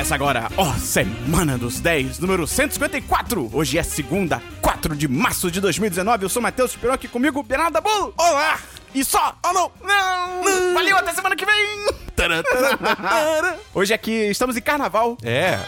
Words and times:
Começa 0.00 0.14
agora, 0.14 0.48
ó, 0.56 0.72
Semana 0.76 1.58
dos 1.58 1.78
10, 1.78 2.20
número 2.20 2.46
154. 2.46 3.50
Hoje 3.52 3.76
é 3.76 3.82
segunda, 3.82 4.40
4 4.62 4.96
de 4.96 5.06
março 5.06 5.50
de 5.50 5.60
2019. 5.60 6.24
Eu 6.24 6.28
sou 6.30 6.40
Matheus 6.40 6.70
Esperou 6.70 6.94
aqui 6.94 7.06
comigo, 7.06 7.42
Bernardo 7.42 7.74
Dabulo. 7.74 8.14
Olá! 8.16 8.58
E 8.94 9.04
só! 9.04 9.36
Oh, 9.44 9.52
não! 9.52 9.70
Não! 9.82 10.72
Valeu, 10.72 10.96
até 10.96 11.12
semana 11.12 11.36
que 11.36 11.44
vem! 11.44 11.84
Hoje 13.74 13.92
aqui 13.92 14.10
estamos 14.10 14.56
em 14.56 14.62
carnaval. 14.62 15.18
É. 15.22 15.58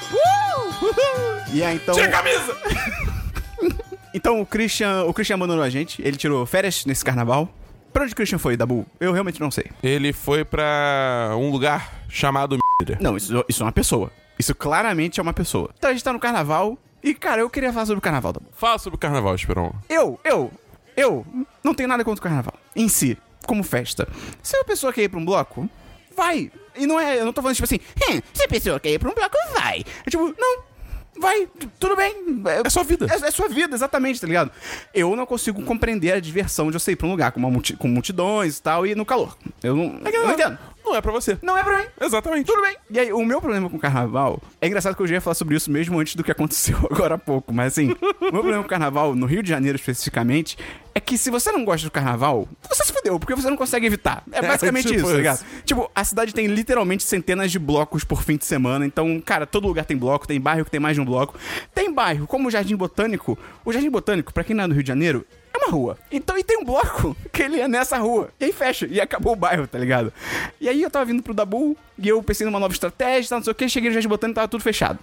E 1.53 1.63
aí, 1.63 1.77
então... 1.77 1.95
Tira 1.95 2.09
a 2.09 2.11
camisa! 2.11 2.57
Então 4.15 4.41
o 4.41 4.47
Christian, 4.47 5.05
o 5.05 5.13
Christian 5.15 5.37
abandonou 5.37 5.65
a 5.65 5.71
gente. 5.71 6.01
Ele 6.03 6.17
tirou 6.17 6.45
férias 6.45 6.85
nesse 6.85 7.03
carnaval. 7.03 7.49
Pra 7.93 8.05
onde 8.05 8.13
o 8.13 8.17
Christian 8.17 8.39
foi, 8.39 8.59
Dabu? 8.59 8.87
Eu 9.01 9.13
realmente 9.13 9.41
não 9.41 9.51
sei. 9.51 9.71
Ele 9.83 10.13
foi 10.13 10.45
pra 10.45 11.31
um 11.35 11.51
lugar 11.51 12.05
chamado. 12.11 12.59
Não, 13.01 13.17
isso, 13.17 13.45
isso 13.49 13.63
é 13.63 13.67
uma 13.67 13.73
pessoa. 13.73 14.11
Isso 14.43 14.55
claramente 14.57 15.21
é 15.21 15.23
uma 15.23 15.33
pessoa. 15.33 15.71
Então 15.79 15.89
a 15.89 15.93
gente 15.93 16.03
tá 16.03 16.13
no 16.13 16.19
carnaval. 16.19 16.77
E, 17.01 17.15
cara, 17.15 17.41
eu 17.43 17.49
queria 17.49 17.73
falar 17.73 17.87
sobre 17.87 17.99
o 17.99 18.03
carnaval, 18.03 18.33
Dabu. 18.33 18.47
Fala 18.53 18.77
sobre 18.77 18.97
o 18.97 18.99
carnaval, 18.99 19.35
Esperon. 19.37 19.71
Eu, 19.89 20.19
eu, 20.25 20.51
eu 20.97 21.25
não 21.63 21.73
tenho 21.75 21.89
nada 21.89 22.03
contra 22.05 22.19
o 22.21 22.23
carnaval. 22.23 22.55
Em 22.75 22.89
si, 22.89 23.17
como 23.47 23.63
festa. 23.63 24.09
Se 24.43 24.57
uma 24.57 24.65
pessoa 24.65 24.93
quer 24.93 25.03
ir 25.05 25.09
pra 25.09 25.21
um 25.21 25.25
bloco, 25.25 25.69
vai. 26.17 26.51
E 26.77 26.85
não 26.89 26.99
é, 26.99 27.21
eu 27.21 27.25
não 27.25 27.33
tô 27.33 27.41
falando 27.41 27.55
tipo 27.55 27.65
assim, 27.67 27.79
"Hum, 28.11 28.21
se 28.35 28.43
a 28.45 28.49
pessoa 28.49 28.81
quer 28.81 28.91
ir 28.91 28.99
pra 28.99 29.09
um 29.11 29.15
bloco, 29.15 29.37
vai. 29.55 29.85
É 30.05 30.11
tipo, 30.11 30.35
não. 30.37 30.73
Vai, 31.21 31.47
tudo 31.79 31.95
bem. 31.95 32.43
É 32.65 32.71
sua 32.71 32.83
vida. 32.83 33.07
É, 33.09 33.29
é 33.29 33.31
sua 33.31 33.47
vida, 33.47 33.75
exatamente, 33.77 34.19
tá 34.21 34.27
ligado? 34.27 34.51
Eu 34.95 35.15
não 35.15 35.27
consigo 35.27 35.63
compreender 35.63 36.13
a 36.13 36.19
diversão 36.21 36.71
de 36.71 36.77
eu 36.77 36.81
sair 36.81 36.97
pra 36.97 37.07
um 37.07 37.11
lugar 37.11 37.31
com, 37.33 37.39
uma 37.39 37.51
multi- 37.51 37.77
com 37.77 37.87
multidões 37.87 38.57
e 38.59 38.63
tal 38.63 38.87
e 38.87 38.95
no 38.95 39.05
calor. 39.05 39.37
Eu 39.63 39.77
não, 39.77 39.85
eu 39.85 40.25
não 40.25 40.33
entendo. 40.33 40.59
Não 40.85 40.97
é 40.97 41.01
pra 41.01 41.13
você. 41.13 41.39
Não 41.43 41.57
é 41.57 41.63
pra 41.63 41.79
mim. 41.79 41.85
Exatamente. 42.01 42.47
Tudo 42.47 42.63
bem. 42.63 42.77
E 42.91 42.99
aí, 42.99 43.13
o 43.13 43.25
meu 43.25 43.41
problema 43.41 43.71
com 43.71 43.77
o 43.77 43.81
carnaval. 43.81 44.41
É 44.61 44.67
engraçado 44.67 44.95
que 44.95 45.03
eu 45.03 45.07
já 45.07 45.15
ia 45.15 45.21
falar 45.21 45.35
sobre 45.35 45.57
isso 45.57 45.71
mesmo 45.71 45.99
antes 45.99 46.15
do 46.15 46.25
que 46.25 46.31
aconteceu 46.31 46.77
agora 46.91 47.15
há 47.15 47.19
pouco. 47.19 47.53
Mas 47.53 47.73
assim, 47.73 47.93
o 48.21 48.25
meu 48.25 48.33
problema 48.33 48.59
com 48.59 48.67
o 48.67 48.71
carnaval, 48.71 49.15
no 49.15 49.27
Rio 49.27 49.43
de 49.43 49.49
Janeiro 49.49 49.77
especificamente, 49.77 50.59
é 50.95 51.01
que 51.01 51.17
se 51.17 51.31
você 51.31 51.51
não 51.51 51.65
gosta 51.65 51.87
do 51.87 51.91
carnaval, 51.91 52.49
você 52.69 52.85
se 52.85 52.93
fudeu, 52.93 53.19
porque 53.19 53.35
você 53.35 53.49
não 53.49 53.57
consegue 53.57 53.87
evitar. 53.87 54.23
É 54.33 54.43
basicamente 54.43 54.89
tipo 54.89 54.99
isso, 54.99 55.09
tá 55.09 55.17
ligado? 55.17 55.45
Tipo, 55.65 55.91
a 55.95 56.05
cidade 56.05 56.35
tem 56.35 56.47
literalmente 56.47 57.03
centenas 57.05 57.51
de 57.51 57.59
blocos 57.59 58.05
por 58.05 58.23
fim 58.23 58.37
de 58.37 58.45
semana. 58.45 58.85
Então, 58.85 59.21
cara, 59.21 59.47
todo 59.47 59.67
lugar 59.67 59.85
tem 59.85 59.97
bloco, 59.97 60.27
tem 60.27 60.41
bairro 60.41 60.65
que 60.65 60.71
tem 60.71 60.81
mais 60.81 60.95
de 60.97 61.01
um 61.01 61.05
bloco. 61.05 61.39
Tem 61.75 61.93
bairro, 61.93 62.27
como 62.27 62.49
o 62.49 62.51
Jardim 62.51 62.77
Botânico. 62.77 63.39
O 63.65 63.73
Jardim 63.73 63.91
Botânico, 63.91 64.33
pra 64.33 64.45
quem 64.45 64.55
não 64.55 64.65
é 64.65 64.69
do 64.69 64.75
Rio 64.75 64.83
de 64.83 64.89
Janeiro, 64.89 65.25
é 65.25 65.42
rua. 65.73 65.99
Então, 66.11 66.37
e 66.39 66.45
tem 66.45 66.59
um 66.59 66.65
bloco 66.65 67.17
que 67.33 67.43
ele 67.43 67.61
é 67.61 67.67
nessa 67.67 67.99
rua. 67.99 68.29
E 68.39 68.45
aí 68.45 68.53
fecha. 68.53 68.87
E 68.87 69.01
acabou 69.01 69.33
o 69.33 69.37
bairro, 69.37 69.67
tá 69.67 69.79
ligado? 69.79 70.13
E 70.61 70.69
aí 70.69 70.83
eu 70.83 70.91
tava 70.91 71.05
vindo 71.05 71.23
pro 71.23 71.35
Dabu 71.35 71.77
e 71.99 72.09
eu 72.09 72.23
pensei 72.23 72.45
numa 72.45 72.61
nova 72.61 72.73
estratégia, 72.73 73.37
não 73.37 73.43
sei 73.43 73.51
o 73.51 73.55
que. 73.55 73.69
Cheguei 73.69 73.91
no 73.91 73.95
Jardim 73.95 74.09
Botânico 74.09 74.35
e 74.35 74.41
tava 74.41 74.49
tudo 74.49 74.63
fechado. 74.63 74.99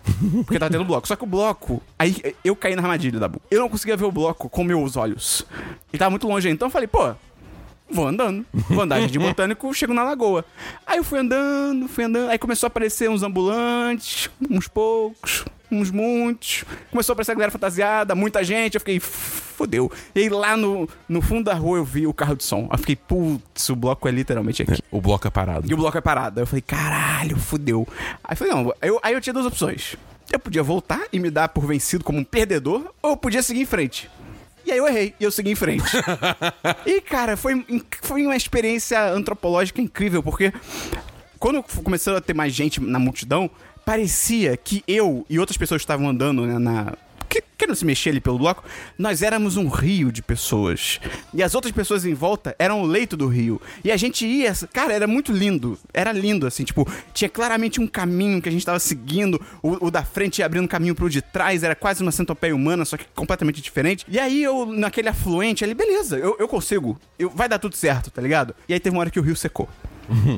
Porque 0.45 0.59
tava 0.59 0.71
tendo 0.71 0.85
bloco. 0.85 1.07
Só 1.07 1.15
que 1.15 1.23
o 1.23 1.27
bloco. 1.27 1.81
Aí 1.97 2.35
eu 2.43 2.55
caí 2.55 2.75
na 2.75 2.81
armadilha, 2.81 3.19
Dabu. 3.19 3.41
Eu 3.49 3.59
não 3.59 3.69
conseguia 3.69 3.97
ver 3.97 4.05
o 4.05 4.11
bloco 4.11 4.49
com 4.49 4.63
meus 4.63 4.95
olhos. 4.95 5.45
Ele 5.91 5.99
tava 5.99 6.11
muito 6.11 6.27
longe. 6.27 6.49
Então 6.49 6.67
eu 6.67 6.71
falei, 6.71 6.87
pô, 6.87 7.13
Vou 7.91 8.07
andando. 8.07 8.45
Vou 8.53 8.81
andar 8.81 9.05
de 9.07 9.17
botânico, 9.19 9.71
chego 9.73 9.93
na 9.93 10.03
lagoa. 10.03 10.45
Aí 10.85 10.97
eu 10.97 11.03
fui 11.03 11.19
andando, 11.19 11.87
fui 11.87 12.03
andando. 12.03 12.29
Aí 12.29 12.37
começou 12.37 12.67
a 12.67 12.69
aparecer 12.69 13.09
uns 13.09 13.23
ambulantes, 13.23 14.29
uns 14.49 14.67
poucos, 14.67 15.45
uns 15.71 15.89
muitos. 15.89 16.63
Começou 16.91 17.13
a 17.13 17.15
aparecer 17.15 17.31
a 17.31 17.35
galera 17.35 17.51
fantasiada, 17.51 18.13
muita 18.13 18.43
gente. 18.43 18.75
Eu 18.75 18.81
fiquei, 18.81 18.99
fodeu. 18.99 19.91
E 20.13 20.19
aí 20.19 20.29
lá 20.29 20.55
no, 20.55 20.87
no 21.07 21.21
fundo 21.21 21.45
da 21.45 21.53
rua 21.53 21.79
eu 21.79 21.85
vi 21.85 22.05
o 22.05 22.13
carro 22.13 22.35
de 22.35 22.43
som. 22.43 22.67
Aí 22.69 22.73
eu 22.73 22.77
fiquei, 22.77 22.95
putz, 22.95 23.69
o 23.69 23.75
bloco 23.75 24.07
é 24.07 24.11
literalmente 24.11 24.61
aqui. 24.61 24.81
O 24.91 25.01
bloco 25.01 25.27
é 25.27 25.31
parado. 25.31 25.69
E 25.69 25.73
o 25.73 25.77
bloco 25.77 25.97
é 25.97 26.01
parado. 26.01 26.39
Aí 26.39 26.43
eu 26.43 26.47
falei, 26.47 26.61
caralho, 26.61 27.37
fudeu. 27.37 27.87
Aí 28.23 28.33
eu 28.33 28.37
falei, 28.37 28.53
não, 28.53 28.73
eu, 28.81 28.99
aí 29.01 29.13
eu 29.13 29.21
tinha 29.21 29.33
duas 29.33 29.45
opções. 29.45 29.95
Eu 30.31 30.39
podia 30.39 30.61
voltar 30.61 31.01
e 31.11 31.19
me 31.19 31.31
dar 31.31 31.49
por 31.49 31.65
vencido 31.65 32.03
como 32.03 32.19
um 32.19 32.23
perdedor, 32.23 32.93
ou 33.01 33.11
eu 33.11 33.17
podia 33.17 33.41
seguir 33.41 33.61
em 33.61 33.65
frente. 33.65 34.07
E 34.69 34.71
aí 34.71 34.77
eu 34.77 34.87
errei, 34.87 35.15
e 35.19 35.23
eu 35.23 35.31
segui 35.31 35.49
em 35.49 35.55
frente. 35.55 35.83
e, 36.85 37.01
cara, 37.01 37.35
foi, 37.35 37.65
foi 38.03 38.23
uma 38.23 38.35
experiência 38.35 39.03
antropológica 39.11 39.81
incrível, 39.81 40.21
porque 40.21 40.53
quando 41.39 41.63
começou 41.83 42.15
a 42.15 42.21
ter 42.21 42.35
mais 42.35 42.53
gente 42.53 42.79
na 42.79 42.99
multidão, 42.99 43.49
parecia 43.83 44.55
que 44.55 44.83
eu 44.87 45.25
e 45.27 45.39
outras 45.39 45.57
pessoas 45.57 45.81
que 45.81 45.85
estavam 45.85 46.07
andando 46.07 46.45
né, 46.45 46.59
na. 46.59 46.93
Que- 47.29 47.43
Querendo 47.59 47.75
se 47.75 47.83
mexer 47.85 48.11
ali 48.11 48.21
pelo 48.21 48.37
bloco, 48.37 48.63
nós 48.97 49.21
éramos 49.21 49.57
um 49.57 49.67
rio 49.67 50.13
de 50.13 50.21
pessoas. 50.21 50.97
E 51.33 51.43
as 51.43 51.53
outras 51.53 51.73
pessoas 51.73 52.05
em 52.05 52.13
volta 52.13 52.55
eram 52.57 52.81
o 52.81 52.85
leito 52.85 53.17
do 53.17 53.27
rio. 53.27 53.61
E 53.83 53.91
a 53.91 53.97
gente 53.97 54.25
ia. 54.25 54.53
Cara, 54.71 54.93
era 54.93 55.05
muito 55.05 55.33
lindo. 55.33 55.77
Era 55.93 56.13
lindo, 56.13 56.47
assim, 56.47 56.63
tipo, 56.63 56.87
tinha 57.13 57.27
claramente 57.27 57.81
um 57.81 57.85
caminho 57.85 58.41
que 58.41 58.47
a 58.47 58.51
gente 58.51 58.65
tava 58.65 58.79
seguindo. 58.79 59.41
O, 59.61 59.87
o 59.87 59.91
da 59.91 60.03
frente 60.05 60.39
ia 60.39 60.45
abrindo 60.45 60.69
caminho 60.69 60.95
pro 60.95 61.09
de 61.09 61.21
trás, 61.21 61.61
era 61.61 61.75
quase 61.75 62.01
uma 62.01 62.13
centopeia 62.13 62.55
humana, 62.55 62.85
só 62.85 62.95
que 62.95 63.05
completamente 63.13 63.61
diferente. 63.61 64.05
E 64.07 64.17
aí 64.17 64.41
eu, 64.41 64.65
naquele 64.65 65.09
afluente 65.09 65.61
ali, 65.63 65.73
beleza, 65.73 66.17
eu, 66.17 66.37
eu 66.39 66.47
consigo. 66.47 66.97
Eu, 67.19 67.29
vai 67.29 67.49
dar 67.49 67.59
tudo 67.59 67.75
certo, 67.75 68.09
tá 68.09 68.21
ligado? 68.21 68.55
E 68.69 68.73
aí 68.73 68.79
teve 68.79 68.95
uma 68.95 69.01
hora 69.01 69.09
que 69.11 69.19
o 69.19 69.23
rio 69.23 69.35
secou. 69.35 69.67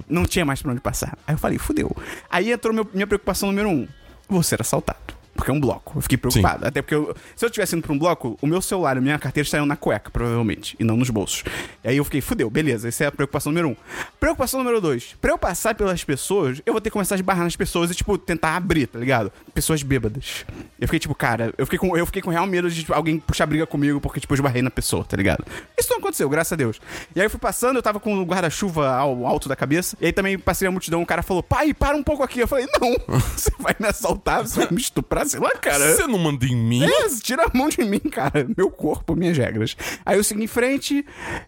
Não 0.09 0.25
tinha 0.25 0.43
mais 0.43 0.59
pra 0.61 0.71
onde 0.71 0.81
passar. 0.81 1.15
Aí 1.27 1.35
eu 1.35 1.39
falei, 1.39 1.59
fudeu. 1.59 1.95
Aí 2.31 2.51
entrou 2.51 2.73
meu- 2.73 2.89
minha 2.93 3.05
preocupação 3.05 3.49
número 3.49 3.69
um: 3.69 3.87
vou 4.27 4.41
ser 4.41 4.59
assaltado. 4.59 5.20
Porque 5.41 5.51
é 5.51 5.53
um 5.53 5.59
bloco. 5.59 5.93
Eu 5.97 6.01
fiquei 6.01 6.17
preocupado. 6.17 6.67
Até 6.67 6.81
porque 6.83 6.93
eu- 6.93 7.15
se 7.35 7.43
eu 7.43 7.49
tivesse 7.49 7.75
indo 7.75 7.81
pra 7.81 7.91
um 7.91 7.97
bloco, 7.97 8.37
o 8.41 8.45
meu 8.47 8.61
celular 8.61 8.95
e 8.95 8.99
a 8.99 9.01
minha 9.01 9.17
carteira 9.17 9.43
estariam 9.45 9.65
na 9.65 9.75
cueca, 9.75 10.11
provavelmente, 10.11 10.75
e 10.79 10.83
não 10.83 10.95
nos 10.95 11.09
bolsos. 11.09 11.43
E 11.83 11.89
aí 11.89 11.97
eu 11.97 12.03
fiquei, 12.05 12.21
fudeu, 12.21 12.49
beleza, 12.49 12.87
essa 12.87 13.05
é 13.05 13.07
a 13.07 13.11
preocupação 13.11 13.51
número 13.51 13.69
um. 13.69 13.75
Preocupação 14.19 14.59
número 14.59 14.79
dois: 14.79 15.15
pra 15.19 15.31
eu 15.31 15.37
passar 15.37 15.73
pelas 15.75 16.03
pessoas, 16.03 16.61
eu 16.65 16.73
vou 16.73 16.79
ter 16.81 16.89
que 16.89 16.93
começar 16.93 17.15
a 17.15 17.17
esbarrar 17.17 17.43
nas 17.43 17.55
pessoas 17.55 17.89
e, 17.91 17.95
tipo, 17.95 18.17
tentar 18.17 18.55
abrir, 18.55 18.87
tá 18.87 18.99
ligado? 18.99 19.31
Pessoas 19.53 19.81
bêbadas. 19.81 20.45
Eu 20.79 20.87
fiquei, 20.87 20.99
tipo, 20.99 21.15
cara, 21.15 21.53
eu 21.57 21.65
fiquei 21.65 21.79
com, 21.79 21.97
eu 21.97 22.05
fiquei 22.05 22.21
com 22.21 22.29
real 22.29 22.45
medo 22.45 22.69
de 22.69 22.81
tipo, 22.81 22.93
alguém 22.93 23.19
puxar 23.19 23.45
briga 23.45 23.65
comigo 23.65 23.99
porque, 23.99 24.19
tipo, 24.19 24.33
eu 24.33 24.35
esbarrei 24.35 24.61
na 24.61 24.69
pessoa, 24.69 25.03
tá 25.03 25.17
ligado? 25.17 25.43
Isso 25.77 25.89
não 25.89 25.97
aconteceu, 25.97 26.29
graças 26.29 26.53
a 26.53 26.55
Deus. 26.55 26.79
E 27.15 27.19
aí 27.19 27.25
eu 27.25 27.29
fui 27.29 27.39
passando, 27.39 27.77
eu 27.77 27.81
tava 27.83 27.99
com 27.99 28.15
o 28.19 28.23
guarda-chuva 28.25 28.89
ao 28.95 29.25
alto 29.25 29.49
da 29.49 29.55
cabeça. 29.55 29.97
E 29.99 30.05
aí 30.05 30.13
também 30.13 30.37
passei 30.37 30.67
a 30.67 30.71
multidão, 30.71 31.01
o 31.01 31.05
cara 31.05 31.23
falou, 31.23 31.41
pai, 31.41 31.73
para 31.73 31.95
um 31.97 32.03
pouco 32.03 32.21
aqui. 32.23 32.39
Eu 32.39 32.47
falei, 32.47 32.67
não, 32.79 32.95
você 33.35 33.51
vai 33.59 33.75
me 33.79 33.87
assaltar, 33.87 34.41
você 34.45 34.59
vai 34.59 34.67
me 34.71 34.79
estuprar, 34.81 35.25
sei 35.31 35.39
lá, 35.39 35.51
cara. 35.51 35.95
Você 35.95 36.05
não 36.07 36.19
manda 36.19 36.45
em 36.45 36.55
mim? 36.55 36.83
É, 36.83 37.09
tira 37.21 37.45
a 37.45 37.57
mão 37.57 37.69
de 37.69 37.83
mim, 37.83 37.99
cara. 37.99 38.47
Meu 38.55 38.69
corpo, 38.69 39.15
minhas 39.15 39.37
regras. 39.37 39.75
Aí 40.05 40.17
eu 40.17 40.23
segui 40.23 40.43
em 40.43 40.47
frente, 40.47 41.05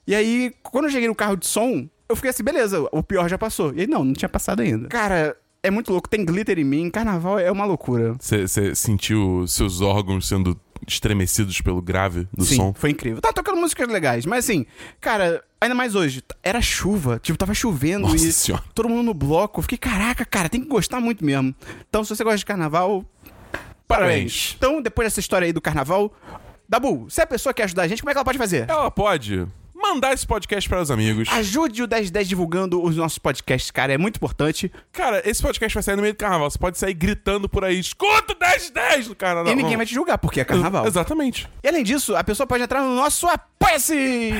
e 0.08 0.16
aí, 0.16 0.54
quando 0.64 0.86
eu 0.86 0.92
cheguei 0.92 1.08
no 1.08 1.16
carro 1.16 1.36
de 1.36 1.46
som, 1.46 1.88
eu 2.08 2.16
fiquei 2.16 2.32
assim, 2.32 2.44
beleza, 2.44 2.88
o 2.92 3.04
pior 3.04 3.28
já 3.30 3.38
passou. 3.38 3.74
E 3.76 3.82
aí, 3.82 3.88
não, 3.88 4.04
não 4.04 4.14
tinha 4.14 4.30
passado 4.30 4.62
ainda. 4.62 4.88
Cara, 4.88 5.36
é 5.62 5.70
muito 5.70 5.92
louco, 5.92 6.10
tem 6.10 6.24
glitter 6.26 6.60
em 6.60 6.64
mim, 6.64 6.90
carnaval 6.90 7.40
é 7.40 7.52
uma 7.52 7.66
loucura. 7.66 8.16
Você 8.20 8.76
sentiu 8.76 9.46
seus 9.48 9.82
órgãos 9.82 10.28
sendo 10.28 10.60
estremecidos 10.86 11.62
pelo 11.62 11.82
grave 11.82 12.28
do 12.34 12.44
Sim, 12.44 12.56
som? 12.58 12.74
foi 12.74 12.90
incrível. 12.90 13.22
Tá 13.22 13.32
tocando 13.32 13.60
músicas 13.60 13.88
legais, 13.88 14.26
mas 14.26 14.44
assim, 14.46 14.66
cara, 15.00 15.42
ainda 15.62 15.74
mais 15.74 15.96
hoje, 15.96 16.22
era 16.44 16.62
chuva, 16.62 17.20
tipo, 17.24 17.38
tava 17.38 17.54
chovendo 17.54 18.08
Nossa 18.08 18.18
e 18.28 18.34
Senhora. 18.34 18.64
todo 18.76 18.90
mundo 18.90 19.04
no 19.04 19.14
bloco. 19.14 19.60
Eu 19.60 19.64
fiquei, 19.64 19.78
caraca, 19.78 20.26
cara, 20.26 20.50
tem 20.50 20.62
que 20.62 20.68
gostar 20.68 21.00
muito 21.00 21.24
mesmo. 21.24 21.56
Então, 21.90 22.04
se 22.04 22.14
você 22.14 22.24
gosta 22.24 22.38
de 22.40 22.46
carnaval, 22.46 23.06
parabéns. 23.98 24.54
Então, 24.58 24.82
depois 24.82 25.06
dessa 25.08 25.20
história 25.20 25.46
aí 25.46 25.54
do 25.54 25.62
carnaval, 25.62 26.14
Dabu, 26.68 27.08
se 27.10 27.22
a 27.22 27.28
pessoa 27.28 27.54
quer 27.54 27.64
ajudar 27.64 27.84
a 27.84 27.88
gente, 27.88 28.02
como 28.02 28.10
é 28.10 28.14
que 28.14 28.18
ela 28.18 28.26
pode 28.26 28.38
fazer? 28.38 28.70
Ela 28.70 28.90
pode 28.90 29.46
mandar 29.76 30.14
esse 30.14 30.26
podcast 30.26 30.68
para 30.70 30.82
os 30.82 30.90
amigos. 30.90 31.28
Ajude 31.30 31.84
o 31.84 31.88
1010 31.88 32.28
divulgando 32.28 32.82
os 32.82 32.96
nossos 32.96 33.18
podcasts, 33.18 33.70
cara, 33.70 33.92
é 33.94 33.98
muito 33.98 34.16
importante. 34.16 34.72
Cara, 34.94 35.22
esse 35.30 35.42
podcast 35.42 35.74
vai 35.74 35.84
sair 35.84 35.96
no 35.98 36.02
meio 36.02 36.14
do 36.14 36.18
carnaval. 36.18 36.50
Você 36.50 36.58
pode 36.58 36.78
sair 36.78 36.94
gritando 36.94 37.50
por 37.50 37.66
aí, 37.66 37.80
escuta 37.80 38.32
o 38.32 38.36
10 38.36 38.70
10 38.70 39.08
no 39.10 39.16
carnaval. 39.16 39.52
e 39.52 39.56
ninguém 39.56 39.76
vai 39.76 39.86
te 39.86 39.94
julgar, 39.94 40.18
porque 40.18 40.40
é 40.40 40.46
carnaval. 40.46 40.88
Exatamente. 40.88 41.50
E 41.62 41.68
além 41.68 41.84
disso, 41.84 42.16
a 42.16 42.24
pessoa 42.24 42.48
pode 42.48 42.64
entrar 42.64 42.82
no 42.82 42.96
nosso 42.96 43.28
Apoia-se! 43.28 44.32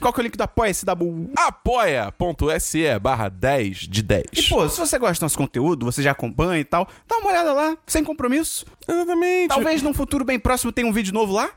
Qual 0.00 0.12
que 0.12 0.20
é 0.20 0.22
o 0.22 0.24
link 0.24 0.36
do 0.36 0.42
Apoia-se, 0.42 0.84
Dabu? 0.84 1.30
apoia.se 1.36 2.98
barra 3.00 3.28
10 3.28 3.78
de 3.78 4.02
10. 4.02 4.24
E, 4.32 4.42
pô, 4.44 4.68
se 4.68 4.78
você 4.78 4.98
gosta 4.98 5.20
do 5.20 5.22
nosso 5.22 5.38
conteúdo, 5.38 5.84
você 5.86 6.02
já 6.02 6.12
acompanha 6.12 6.60
e 6.60 6.64
tal, 6.64 6.88
dá 7.08 7.16
uma 7.18 7.30
olhada 7.30 7.52
lá, 7.52 7.76
sem 7.86 8.04
compromisso. 8.04 8.64
Exatamente. 8.86 9.48
Talvez 9.48 9.82
num 9.82 9.94
futuro 9.94 10.24
bem 10.24 10.38
próximo 10.38 10.72
tenha 10.72 10.86
um 10.86 10.92
vídeo 10.92 11.12
novo 11.12 11.32
lá. 11.32 11.50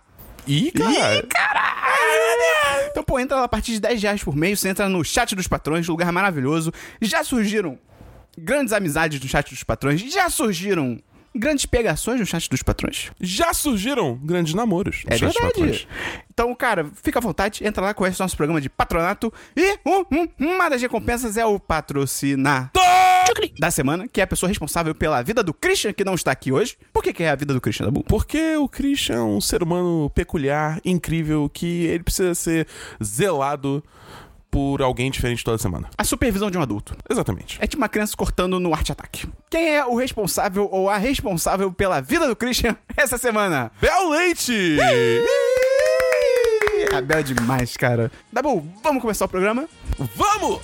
Ih, 0.48 0.72
cara. 0.72 1.18
Ih, 1.18 1.24
caralho! 1.24 2.90
Então, 2.92 3.04
pô, 3.04 3.20
entra 3.20 3.38
lá 3.38 3.44
a 3.44 3.48
partir 3.48 3.74
de 3.74 3.80
10 3.80 4.02
reais 4.02 4.24
por 4.24 4.36
mês, 4.36 4.60
você 4.60 4.70
entra 4.70 4.90
no 4.90 5.04
chat 5.04 5.36
dos 5.36 5.48
patrões, 5.48 5.88
lugar 5.88 6.12
maravilhoso. 6.12 6.74
Já 7.02 7.24
surgiram 7.24 7.78
grandes 8.38 8.74
amizades 8.74 9.20
no 9.20 9.28
chat 9.28 9.50
dos 9.50 9.64
patrões, 9.64 10.02
já 10.02 10.30
surgiram 10.30 11.00
grandes 11.36 11.66
pegações 11.66 12.20
no 12.20 12.26
chat 12.26 12.50
dos 12.50 12.64
patrões. 12.64 13.12
Já 13.20 13.54
surgiram 13.54 14.16
grandes 14.16 14.54
namoros. 14.54 15.04
no 15.06 15.14
É 15.14 15.18
chat 15.18 15.28
dos 15.28 15.34
verdade. 15.36 15.54
patrões. 15.54 15.88
Então, 16.32 16.56
cara, 16.56 16.90
fica 17.04 17.20
à 17.20 17.22
vontade, 17.22 17.66
entra 17.66 17.84
lá, 17.84 17.94
conhece 17.94 18.20
o 18.20 18.24
nosso 18.24 18.36
programa 18.38 18.60
de 18.62 18.70
patronato. 18.70 19.32
E 19.56 19.78
um- 19.86 20.06
um- 20.12 20.28
uma 20.40 20.70
das 20.70 20.82
recompensas 20.82 21.38
é 21.38 21.46
o 21.46 21.60
patrocinar 21.60 22.72
da 23.60 23.70
semana, 23.72 24.08
que 24.08 24.20
é 24.20 24.24
a 24.24 24.28
pessoa 24.28 24.48
responsável 24.48 24.94
pela 24.96 25.22
vida 25.22 25.44
do 25.44 25.54
Christian, 25.54 25.94
que 25.94 26.04
não 26.04 26.16
está 26.16 26.32
aqui 26.32 26.52
hoje. 26.52 26.78
Por 26.92 27.04
que, 27.04 27.14
que 27.14 27.24
é 27.24 27.30
a 27.30 27.36
vida 27.36 27.54
do 27.54 27.62
Christian, 27.62 27.86
Dabu? 27.86 28.04
Porque 28.04 28.56
o 28.58 28.68
Christian 28.68 29.16
é 29.16 29.22
um 29.22 29.40
ser 29.42 29.62
humano 29.62 30.10
peculiar, 30.16 30.80
incrível, 30.84 31.50
que 31.50 31.86
ele 31.86 32.04
precisa 32.04 32.34
ser 32.34 32.68
zelado 33.04 33.84
por 34.52 34.82
alguém 34.82 35.12
diferente 35.12 35.44
toda 35.44 35.58
semana. 35.58 35.90
A 35.98 36.04
supervisão 36.04 36.50
de 36.50 36.58
um 36.58 36.62
adulto. 36.62 36.96
Exatamente. 37.10 37.58
É 37.62 37.68
tipo 37.68 37.82
uma 37.82 37.90
criança 37.90 38.16
cortando 38.18 38.60
no 38.60 38.74
arte 38.74 38.92
ataque. 38.92 39.28
Quem 39.50 39.76
é 39.76 39.86
o 39.86 39.96
responsável 39.96 40.68
ou 40.72 40.90
a 40.90 40.98
responsável 40.98 41.72
pela 41.72 42.02
vida 42.02 42.28
do 42.28 42.36
Christian 42.36 42.76
essa 42.98 43.18
semana? 43.18 43.72
Bel 43.80 44.10
Leite! 44.10 44.78
É 46.92 47.02
bela 47.02 47.24
demais, 47.24 47.76
cara. 47.78 48.12
Dabu, 48.32 48.66
vamos 48.84 49.02
começar 49.02 49.26
o 49.26 49.30
programa? 49.30 49.68
Vamos! 50.16 50.60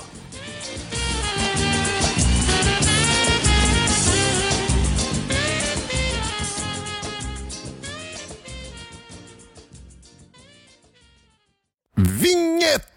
Vinheta! 11.97 12.94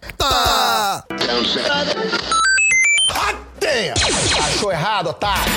Achou 4.38 4.72
errado, 4.72 5.10
otário? 5.10 5.52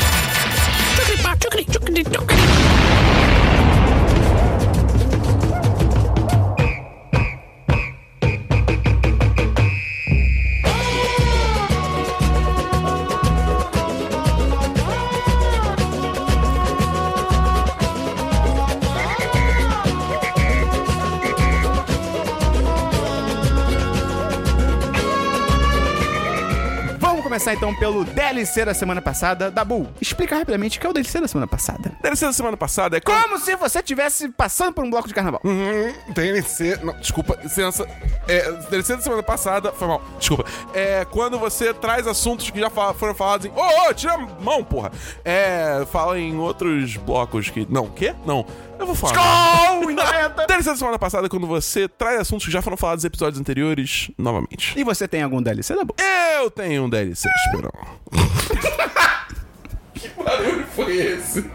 Começar 27.42 27.56
então 27.56 27.74
pelo 27.74 28.06
DLC 28.06 28.64
da 28.64 28.74
semana 28.74 29.02
passada. 29.02 29.50
Dabu, 29.50 29.88
explica 30.00 30.36
rapidamente 30.36 30.78
o 30.78 30.82
que 30.82 30.86
é 30.86 30.90
o 30.92 30.94
DLC 30.94 31.20
da 31.22 31.28
semana 31.28 31.48
passada. 31.48 31.92
DLC 32.00 32.28
da 32.28 32.34
semana 32.34 32.56
passada 32.56 32.98
é 32.98 33.00
quando... 33.00 33.24
Como 33.24 33.40
se 33.40 33.56
você 33.56 33.80
estivesse 33.80 34.30
passando 34.30 34.74
por 34.74 34.84
um 34.84 34.92
bloco 34.92 35.08
de 35.08 35.14
carnaval. 35.14 35.42
Uhum, 35.44 35.92
DLC. 36.14 36.78
Não, 36.84 36.94
desculpa, 37.00 37.40
licença. 37.42 37.88
É, 38.28 38.52
DLC 38.70 38.96
da 38.96 39.02
semana 39.02 39.24
passada. 39.24 39.72
Foi 39.72 39.88
mal, 39.88 40.04
desculpa. 40.20 40.46
É 40.72 41.04
quando 41.06 41.40
você 41.40 41.74
traz 41.74 42.06
assuntos 42.06 42.48
que 42.52 42.60
já 42.60 42.70
foram 42.70 43.16
falados 43.16 43.48
em. 43.48 43.50
Ô, 43.50 43.90
ô, 43.90 43.94
tira 43.94 44.14
a 44.14 44.18
mão, 44.20 44.64
porra! 44.64 44.92
É. 45.26 45.84
Fala 45.92 46.20
em 46.20 46.38
outros 46.38 46.96
blocos 46.96 47.50
que. 47.50 47.66
Não, 47.68 47.86
o 47.86 47.92
quê? 47.92 48.14
Não. 48.24 48.46
Eu 48.82 48.88
vou 48.88 48.96
falar. 48.96 49.76
90. 49.80 50.48
DLC 50.48 50.70
da 50.72 50.76
semana 50.76 50.98
passada 50.98 51.30
quando 51.30 51.46
você 51.46 51.88
traz 51.88 52.22
assuntos 52.22 52.46
que 52.46 52.52
já 52.52 52.62
foram 52.62 52.76
falados 52.76 53.04
em 53.04 53.08
episódios 53.08 53.40
anteriores 53.40 54.10
novamente. 54.18 54.74
E 54.78 54.84
você 54.84 55.08
tem 55.08 55.22
algum 55.22 55.42
DLC, 55.42 55.76
Dabu? 55.76 55.94
Eu 56.36 56.50
tenho 56.50 56.86
um 56.86 56.90
DLC, 56.90 57.30
Esperão. 57.46 57.72
que 59.94 60.10
barulho 60.10 60.66
foi 60.76 60.96
esse? 60.96 61.50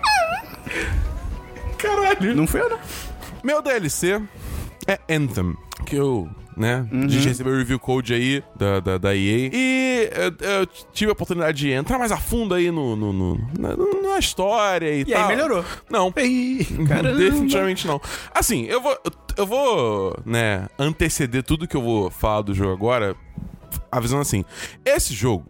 Caralho. 1.79 2.37
Não 2.37 2.47
fui 2.47 2.61
eu, 2.61 2.71
não. 2.71 2.79
Meu 3.43 3.61
DLC 3.61 4.23
é 4.87 5.01
Anthem, 5.13 5.57
que 5.85 5.97
eu, 5.97 6.29
né, 6.57 6.89
a 6.91 7.09
gente 7.09 7.29
recebeu 7.29 7.53
o 7.53 7.57
review 7.59 7.79
code 7.79 8.15
aí 8.15 8.43
da, 8.57 8.81
da, 8.81 8.99
da 8.99 9.15
EA. 9.15 9.51
E 9.53 10.11
eu, 10.13 10.49
eu 10.61 10.67
tive 10.93 11.11
a 11.11 11.13
oportunidade 11.13 11.59
de 11.59 11.71
entrar 11.71 11.99
mais 11.99 12.11
a 12.11 12.17
fundo 12.17 12.55
aí 12.55 12.71
no, 12.71 12.97
no, 12.97 13.13
no- 13.13 13.49
na, 13.59 13.77
na 14.13 14.19
história 14.19 14.91
e, 14.95 15.01
E 15.01 15.05
tal. 15.05 15.23
aí 15.23 15.29
melhorou. 15.37 15.65
Não. 15.91 16.13
Ih, 16.17 16.65
caramba. 16.89 17.19
Definitivamente 17.19 17.87
não. 17.87 18.01
Assim, 18.35 18.65
eu 18.65 18.81
vou, 18.81 18.97
eu 19.37 19.47
vou, 19.47 20.17
né, 20.25 20.67
anteceder 20.79 21.43
tudo 21.43 21.69
que 21.69 21.77
eu 21.77 21.83
vou 21.83 22.11
falar 22.11 22.41
do 22.43 22.55
jogo 22.55 22.73
agora, 22.73 23.15
avisando 23.93 24.23
assim: 24.23 24.45
esse 24.85 25.13
jogo, 25.15 25.45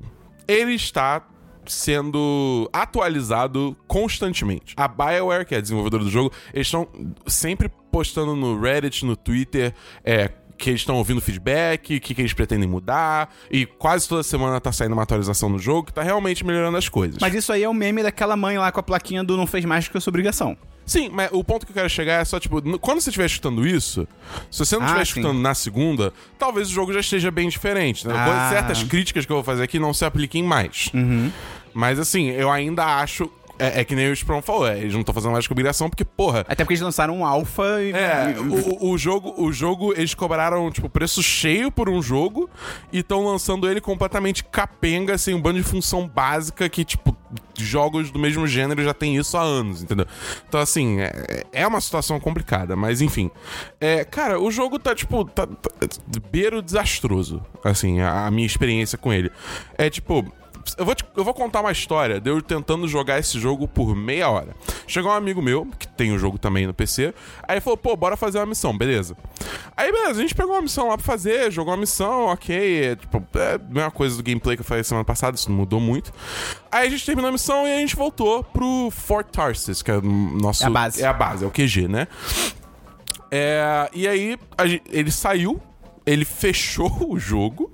ele 0.49 0.75
está 0.75 1.25
sendo 1.67 2.69
atualizado 2.73 3.77
constantemente. 3.87 4.75
A 4.77 4.87
BioWare, 4.89 5.45
que 5.45 5.55
é 5.55 5.59
a 5.59 5.61
desenvolvedora 5.61 6.05
do 6.05 6.11
jogo, 6.11 6.33
eles 6.55 6.67
estão 6.67 6.87
sempre 7.27 7.69
postando 7.91 8.37
no 8.37 8.61
Reddit, 8.61 9.05
no 9.05 9.17
Twitter, 9.17 9.75
é, 10.05 10.31
que 10.59 10.71
eles 10.71 10.81
estão 10.81 10.97
ouvindo 10.97 11.21
feedback, 11.21 11.97
o 11.97 12.01
que, 12.01 12.15
que 12.15 12.21
eles 12.23 12.33
pretendem 12.33 12.69
mudar, 12.69 13.35
e 13.51 13.67
quase 13.67 14.09
toda 14.09 14.23
semana 14.23 14.61
tá 14.61 14.73
saindo 14.73 14.93
uma 14.93 15.03
atualização 15.03 15.51
do 15.53 15.59
jogo 15.59 15.87
que 15.89 15.93
tá 15.93 16.03
realmente 16.03 16.45
melhorando 16.45 16.77
as 16.77 16.89
coisas. 16.89 17.19
Mas 17.21 17.35
isso 17.35 17.53
aí 17.53 17.63
é 17.63 17.69
o 17.69 17.75
meme 17.75 18.03
daquela 18.03 18.37
mãe 18.37 18.57
lá 18.59 18.73
com 18.73 18.81
a 18.81 18.83
plaquinha 18.83 19.23
do 19.23 19.37
não 19.37 19.47
fez 19.47 19.65
mais 19.65 19.85
do 19.85 19.91
que 19.91 19.99
a 19.99 20.01
sua 20.01 20.11
obrigação. 20.11 20.57
Sim, 20.85 21.11
mas 21.13 21.29
o 21.33 21.43
ponto 21.43 21.67
que 21.67 21.73
eu 21.73 21.75
quero 21.75 21.91
chegar 21.91 22.21
é 22.21 22.25
só, 22.25 22.39
tipo, 22.39 22.61
no- 22.61 22.79
quando 22.79 23.01
você 23.01 23.11
estiver 23.11 23.27
escutando 23.27 23.67
isso, 23.67 24.07
se 24.51 24.59
você 24.61 24.77
não 24.77 24.83
Ah, 24.83 24.87
estiver 24.87 25.05
sim. 25.05 25.11
escutando 25.21 25.41
na 25.41 25.53
segunda, 25.55 26.13
talvez 26.39 26.69
o 26.69 26.73
jogo 26.73 26.93
já 26.93 27.01
esteja 27.01 27.31
bem 27.31 27.49
diferente. 27.49 28.07
Né? 28.07 28.15
Ah. 28.17 28.49
Certas 28.51 28.83
críticas 28.85 29.27
que 29.27 29.33
eu 29.33 29.37
vou 29.37 29.45
fazer 29.45 29.65
aqui 29.65 29.79
não 29.81 29.93
se 29.93 30.05
apliquem 30.05 30.45
mais. 30.45 30.89
Uhum. 30.95 31.31
Mas 31.75 31.99
assim, 31.99 32.29
eu 32.31 32.51
ainda 32.51 32.85
acho. 33.01 33.31
É, 33.59 33.81
é 33.81 33.85
que 33.85 33.95
nem 33.95 34.09
o 34.09 34.13
Sprong 34.13 34.45
falou, 34.45 34.67
é, 34.67 34.79
eles 34.79 34.93
não 34.93 35.01
estão 35.01 35.15
fazendo 35.15 35.33
mais 35.33 35.47
que 35.47 35.53
obrigação, 35.53 35.89
porque, 35.89 36.05
porra. 36.05 36.41
Até 36.41 36.57
porque 36.57 36.75
eles 36.75 36.81
lançaram 36.83 37.19
um 37.19 37.25
alpha 37.25 37.81
e. 37.81 37.93
É, 37.93 38.37
o, 38.39 38.91
o 38.91 38.99
jogo, 38.99 39.35
o 39.37 39.53
jogo, 39.53 39.93
eles 39.95 40.15
cobraram, 40.15 40.71
tipo, 40.71 40.89
preço 40.89 41.23
cheio 41.23 41.71
por 41.71 41.89
um 41.89 42.03
jogo 42.03 42.49
e 42.93 42.99
estão 42.99 43.25
lançando 43.25 43.69
ele 43.69 43.81
completamente 43.81 44.45
capenga, 44.45 45.15
assim, 45.15 45.35
um 45.35 45.41
bando 45.41 45.59
de 45.59 45.65
função 45.65 46.07
básica 46.07 46.69
que, 46.69 46.85
tipo, 46.85 47.17
jogos 47.57 48.11
do 48.11 48.19
mesmo 48.19 48.47
gênero 48.47 48.83
já 48.83 48.93
tem 48.93 49.17
isso 49.17 49.37
há 49.37 49.43
anos, 49.43 49.83
entendeu? 49.83 50.07
Então, 50.49 50.61
assim, 50.61 51.01
é, 51.01 51.45
é 51.53 51.67
uma 51.67 51.81
situação 51.81 52.21
complicada, 52.21 52.77
mas 52.77 53.01
enfim. 53.01 53.31
É, 53.81 54.05
cara, 54.05 54.41
o 54.41 54.51
jogo 54.51 54.79
tá, 54.79 54.95
tipo, 54.95 55.25
tá, 55.25 55.47
tá 55.47 55.71
beiro 56.31 56.61
desastroso, 56.61 57.43
assim, 57.65 58.01
a, 58.01 58.27
a 58.27 58.31
minha 58.31 58.47
experiência 58.47 58.99
com 58.99 59.13
ele. 59.13 59.31
É, 59.77 59.89
tipo... 59.89 60.25
Eu 60.77 60.85
vou, 60.85 60.95
te- 60.95 61.05
eu 61.17 61.25
vou 61.25 61.33
contar 61.35 61.61
uma 61.61 61.71
história 61.73 62.21
de 62.21 62.31
eu 62.31 62.41
tentando 62.43 62.87
jogar 62.89 63.19
esse 63.19 63.39
jogo 63.39 63.67
por 63.69 63.95
meia 63.95 64.29
hora. 64.29 64.55
Chegou 64.87 65.11
um 65.11 65.15
amigo 65.15 65.41
meu, 65.43 65.67
que 65.79 65.87
tem 65.87 66.13
o 66.13 66.19
jogo 66.19 66.39
também 66.39 66.67
no 66.67 66.75
PC, 66.75 67.15
aí 67.47 67.61
falou, 67.61 67.77
pô, 67.77 67.97
bora 67.97 68.17
fazer 68.17 68.39
uma 68.39 68.47
missão, 68.47 68.77
beleza. 68.77 69.17
Aí, 69.77 69.93
beleza, 69.93 70.19
a 70.19 70.23
gente 70.23 70.35
pegou 70.35 70.53
uma 70.55 70.63
missão 70.63 70.89
lá 70.89 70.97
pra 70.97 71.05
fazer, 71.07 71.51
jogou 71.53 71.73
uma 71.73 71.81
missão, 71.81 72.27
ok, 72.27 72.85
é, 72.85 72.97
tipo, 72.97 73.23
é 73.39 73.55
a 73.55 73.59
mesma 73.59 73.91
coisa 73.91 74.17
do 74.17 74.23
gameplay 74.23 74.57
que 74.57 74.61
eu 74.63 74.65
falei 74.67 74.83
semana 74.85 75.05
passada, 75.05 75.37
isso 75.37 75.51
não 75.51 75.57
mudou 75.57 75.81
muito. 75.81 76.13
Aí 76.71 76.87
a 76.87 76.91
gente 76.91 77.05
terminou 77.05 77.29
a 77.29 77.33
missão 77.33 77.67
e 77.67 77.73
a 77.73 77.79
gente 77.79 77.95
voltou 77.97 78.43
pro 78.45 78.89
Fort 78.91 79.29
Tarsis, 79.31 79.83
que 79.83 79.91
é 79.91 79.97
o 79.99 80.03
nosso... 80.03 80.63
É 80.65 80.67
a 80.67 80.71
base. 80.71 81.03
É 81.03 81.07
a 81.07 81.13
base, 81.13 81.45
é 81.45 81.47
o 81.47 81.51
QG, 81.51 81.89
né? 81.89 82.09
É, 83.31 83.91
e 83.93 84.07
aí 84.07 84.39
a 84.57 84.65
ele 84.91 85.11
saiu, 85.11 85.61
ele 86.05 86.25
fechou 86.25 86.91
o 87.11 87.19
jogo. 87.19 87.73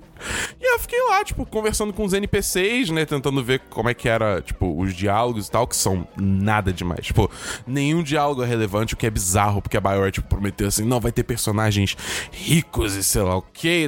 E 0.59 0.73
eu 0.75 0.79
fiquei 0.79 1.01
lá, 1.09 1.23
tipo, 1.23 1.45
conversando 1.45 1.93
com 1.93 2.03
os 2.03 2.13
NPCs, 2.13 2.89
né? 2.89 3.05
Tentando 3.05 3.43
ver 3.43 3.59
como 3.69 3.89
é 3.89 3.93
que 3.93 4.07
era, 4.07 4.41
tipo, 4.41 4.79
os 4.79 4.93
diálogos 4.93 5.47
e 5.47 5.51
tal, 5.51 5.67
que 5.67 5.75
são 5.75 6.07
nada 6.17 6.71
demais. 6.71 7.05
Tipo, 7.05 7.29
nenhum 7.65 8.03
diálogo 8.03 8.43
é 8.43 8.45
relevante, 8.45 8.93
o 8.93 8.97
que 8.97 9.05
é 9.05 9.09
bizarro, 9.09 9.61
porque 9.61 9.77
a 9.77 9.81
BioWare, 9.81 10.11
tipo, 10.11 10.27
prometeu 10.27 10.67
assim, 10.67 10.85
não, 10.85 10.99
vai 10.99 11.11
ter 11.11 11.23
personagens 11.23 11.95
ricos 12.31 12.95
e 12.95 13.03
sei 13.03 13.21
lá 13.21 13.37
o 13.37 13.41
quê, 13.41 13.87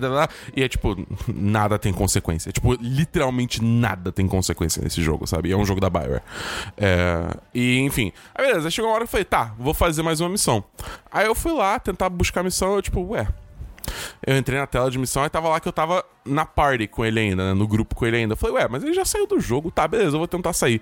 e 0.56 0.64
é 0.64 0.68
tipo, 0.68 0.96
nada 1.28 1.80
tem 1.80 1.94
consequência. 1.94 2.52
Tipo, 2.52 2.74
literalmente 2.74 3.64
nada 3.64 4.12
tem 4.12 4.28
consequência 4.28 4.82
nesse 4.82 5.02
jogo, 5.02 5.26
sabe? 5.28 5.50
E 5.50 5.52
é 5.52 5.58
um 5.58 5.66
jogo 5.66 5.80
da 5.80 5.90
BioWare. 5.90 6.22
É, 6.78 7.30
e, 7.54 7.80
enfim. 7.80 8.12
Aí, 8.34 8.48
beleza, 8.48 8.70
chegou 8.70 8.90
uma 8.90 8.96
hora 8.96 9.04
que 9.04 9.08
eu 9.08 9.12
falei, 9.12 9.26
tá, 9.26 9.54
vou 9.58 9.74
fazer 9.74 10.02
mais 10.04 10.20
uma 10.20 10.30
missão. 10.30 10.64
Aí 11.12 11.26
eu 11.26 11.36
fui 11.36 11.54
lá 11.54 11.80
tentar 11.80 12.10
buscar 12.10 12.42
a 12.42 12.44
missão, 12.44 12.76
eu, 12.76 12.82
tipo, 12.82 13.02
ué, 13.02 13.28
eu 14.26 14.38
entrei 14.38 14.60
na 14.60 14.68
tela 14.68 14.90
de 14.90 14.98
missão 14.98 15.26
e 15.26 15.30
tava 15.30 15.50
lá 15.50 15.60
que 15.60 15.68
eu 15.68 15.74
tava 15.74 16.04
na 16.26 16.46
party 16.46 16.88
com 16.88 17.06
ele 17.06 17.20
ainda, 17.20 17.48
né? 17.48 17.54
No 17.54 17.68
grupo 17.68 17.96
com 17.96 18.06
ele 18.06 18.18
ainda. 18.18 18.34
Eu 18.34 18.38
falei, 18.38 18.56
ué, 18.56 18.68
mas 18.70 18.84
ele 18.84 18.94
já 18.94 19.06
saiu 19.06 19.28
do 19.28 19.40
jogo, 19.40 19.72
tá, 19.72 19.88
beleza, 19.88 20.16
eu 20.16 20.20
vou 20.20 20.28
tentar 20.28 20.54
sair. 20.54 20.82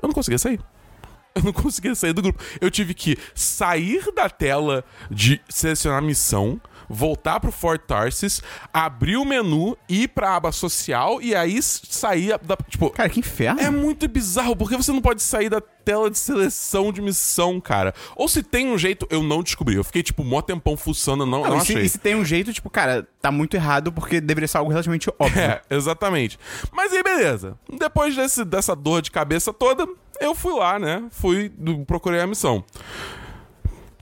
Eu 0.00 0.08
não 0.08 0.14
conseguia 0.14 0.38
sair. 0.38 0.60
Eu 1.34 1.44
não 1.44 1.52
conseguia 1.52 1.94
sair 1.94 2.12
do 2.12 2.20
grupo. 2.20 2.42
Eu 2.60 2.68
tive 2.68 2.94
que 2.94 3.16
sair 3.32 4.12
da 4.12 4.28
tela 4.28 4.84
de 5.08 5.40
selecionar 5.48 6.02
missão, 6.02 6.60
voltar 6.88 7.40
pro 7.40 7.52
Fort 7.52 7.82
Tarsis, 7.86 8.40
abrir 8.72 9.16
o 9.16 9.24
menu, 9.24 9.76
ir 9.88 10.08
pra 10.08 10.36
aba 10.36 10.52
social 10.52 11.20
e 11.20 11.34
aí 11.34 11.60
sair 11.62 12.38
da. 12.38 12.56
Tipo, 12.68 12.90
Cara, 12.90 13.08
que 13.08 13.20
inferno. 13.20 13.60
é 13.60 13.70
muito 13.70 14.08
bizarro, 14.08 14.56
porque 14.56 14.76
você 14.76 14.92
não 14.92 15.00
pode 15.00 15.22
sair 15.22 15.48
da 15.48 15.60
tela 15.60 16.10
de 16.10 16.18
seleção 16.18 16.92
de 16.92 17.00
missão, 17.00 17.60
cara. 17.60 17.94
Ou 18.14 18.28
se 18.28 18.42
tem 18.42 18.70
um 18.70 18.76
jeito, 18.76 19.06
eu 19.10 19.22
não 19.22 19.42
descobri. 19.42 19.76
Eu 19.76 19.84
fiquei, 19.84 20.02
tipo, 20.02 20.22
mó 20.22 20.42
tempão 20.42 20.76
fuçando, 20.76 21.24
não, 21.24 21.42
não, 21.42 21.50
Não, 21.50 21.56
e, 21.58 21.60
se, 21.60 21.72
achei. 21.72 21.84
e 21.84 21.88
se 21.88 21.98
tem 21.98 22.14
um 22.14 22.24
jeito, 22.24 22.52
tipo, 22.52 22.68
cara, 22.68 23.06
tá 23.22 23.30
muito 23.30 23.54
errado 23.54 23.90
porque 23.92 24.20
deveria 24.20 24.46
ser 24.48 24.58
algo 24.58 24.70
relativamente 24.70 25.08
óbvio. 25.18 25.38
É, 25.48 25.62
exatamente. 25.70 26.38
Mas 26.72 26.92
aí, 26.92 27.02
beleza. 27.02 27.56
Depois 27.78 28.14
desse, 28.14 28.44
dessa 28.44 28.74
dor 28.74 29.00
de 29.00 29.10
cabeça 29.10 29.52
toda, 29.52 29.86
eu 30.20 30.34
fui 30.34 30.52
lá, 30.52 30.78
né? 30.78 31.04
Fui, 31.10 31.50
procurei 31.86 32.20
a 32.20 32.26
missão. 32.26 32.64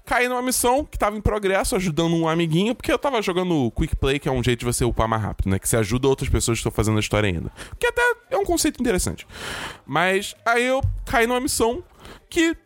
Caí 0.07 0.29
numa 0.29 0.41
missão 0.41 0.85
que 0.85 0.97
tava 0.97 1.17
em 1.17 1.21
progresso, 1.21 1.75
ajudando 1.75 2.15
um 2.15 2.29
amiguinho, 2.29 2.77
porque 2.77 2.93
eu 2.93 2.99
tava 2.99 3.21
jogando 3.21 3.73
Quick 3.73 3.97
Play, 3.97 4.21
que 4.21 4.29
é 4.29 4.33
um 4.33 4.43
jeito 4.43 4.61
de 4.61 4.65
você 4.65 4.85
upar 4.85 5.09
mais 5.09 5.21
rápido, 5.21 5.51
né? 5.51 5.59
Que 5.59 5.69
você 5.69 5.77
ajuda 5.77 6.07
outras 6.07 6.31
pessoas 6.31 6.59
que 6.59 6.61
estão 6.61 6.71
fazendo 6.71 6.97
a 6.97 7.01
história 7.01 7.29
ainda. 7.29 7.51
Que 7.77 7.89
até 7.89 8.03
é 8.31 8.37
um 8.37 8.45
conceito 8.45 8.81
interessante. 8.81 9.27
Mas 9.85 10.37
aí 10.47 10.65
eu 10.65 10.81
caí 11.05 11.27
numa 11.27 11.41
missão 11.41 11.83
que 12.31 12.57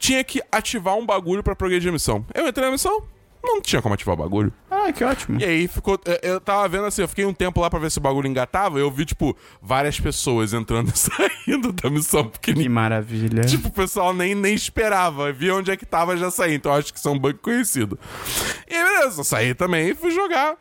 tinha 0.00 0.24
que 0.24 0.42
ativar 0.50 0.96
um 0.96 1.06
bagulho 1.06 1.44
pra 1.44 1.54
progredir 1.54 1.90
a 1.90 1.92
missão. 1.92 2.26
Eu 2.34 2.48
entrei 2.48 2.66
na 2.66 2.72
missão, 2.72 3.04
não 3.42 3.60
tinha 3.60 3.80
como 3.80 3.94
ativar 3.94 4.14
o 4.14 4.18
bagulho. 4.18 4.52
Ah, 4.70 4.92
que 4.92 5.02
ótimo. 5.04 5.40
E 5.40 5.44
aí 5.44 5.66
ficou. 5.68 5.98
eu- 6.04 6.30
Eu 6.34 6.40
tava 6.40 6.68
vendo 6.68 6.84
assim, 6.86 7.02
eu 7.02 7.08
fiquei 7.08 7.24
um 7.24 7.32
tempo 7.34 7.60
lá 7.60 7.68
pra 7.70 7.78
ver 7.78 7.90
se 7.90 7.98
o 7.98 8.00
bagulho 8.00 8.26
engatava. 8.28 8.78
Eu 8.78 8.90
vi, 8.90 9.04
tipo, 9.04 9.36
várias 9.62 9.98
pessoas 9.98 10.52
entrando 10.52 10.90
e 10.90 10.92
saindo 10.98 11.72
da 11.72 11.88
missão. 11.90 12.26
Porque 12.28 12.52
Que 12.54 12.68
maravilha. 12.68 13.42
Tipo, 13.42 13.68
o 13.68 13.72
pessoal 13.72 14.12
nem, 14.12 14.34
nem 14.34 14.54
esperava. 14.54 15.32
Via 15.32 15.54
onde 15.54 15.70
é 15.70 15.76
que 15.76 15.86
tava 15.86 16.16
já 16.16 16.30
saí. 16.30 16.54
Então 16.54 16.72
acho 16.72 16.92
que 16.92 17.06
é 17.06 17.10
um 17.10 17.18
bug 17.18 17.38
conhecido. 17.38 17.98
E 18.68 18.74
aí, 18.74 18.84
beleza, 18.84 19.20
eu 19.20 19.24
saí 19.24 19.54
também 19.54 19.88
e 19.90 19.94
fui 19.94 20.10
jogar 20.10 20.56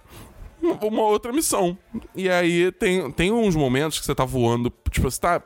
uma 0.61 0.75
uma 0.85 1.01
outra 1.03 1.31
missão. 1.31 1.77
E 2.15 2.29
aí 2.29 2.71
tem, 2.73 3.09
tem 3.11 3.31
uns 3.31 3.55
momentos 3.55 3.99
que 3.99 4.05
você 4.05 4.13
tá 4.15 4.25
voando, 4.25 4.71
tipo, 4.89 5.09
você 5.09 5.19
tá 5.19 5.41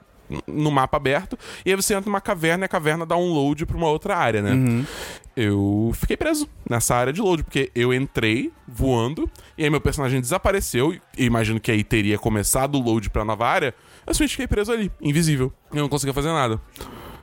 no 0.47 0.71
mapa 0.71 0.97
aberto, 0.97 1.37
e 1.65 1.69
aí 1.69 1.75
você 1.75 1.93
entra 1.93 2.09
numa 2.09 2.21
caverna 2.21 2.63
e 2.63 2.67
a 2.67 2.69
caverna 2.69 3.05
dá 3.05 3.15
um 3.15 3.31
load 3.31 3.65
pra 3.65 3.77
uma 3.77 3.87
outra 3.87 4.17
área, 4.17 4.41
né? 4.41 4.85
Eu 5.35 5.91
fiquei 5.95 6.15
preso 6.15 6.47
nessa 6.69 6.95
área 6.95 7.11
de 7.11 7.21
load, 7.21 7.43
porque 7.43 7.71
eu 7.73 7.93
entrei 7.93 8.51
voando, 8.67 9.29
e 9.57 9.63
aí 9.63 9.69
meu 9.69 9.81
personagem 9.81 10.21
desapareceu, 10.21 10.93
e 11.17 11.25
imagino 11.25 11.59
que 11.59 11.71
aí 11.71 11.83
teria 11.83 12.17
começado 12.17 12.75
o 12.75 12.81
load 12.81 13.09
pra 13.09 13.25
nova 13.25 13.47
área, 13.47 13.73
eu 14.05 14.13
simplesmente 14.13 14.31
fiquei 14.31 14.47
preso 14.47 14.71
ali, 14.71 14.91
invisível. 15.01 15.51
Eu 15.71 15.81
não 15.81 15.89
conseguia 15.89 16.13
fazer 16.13 16.31
nada. 16.31 16.61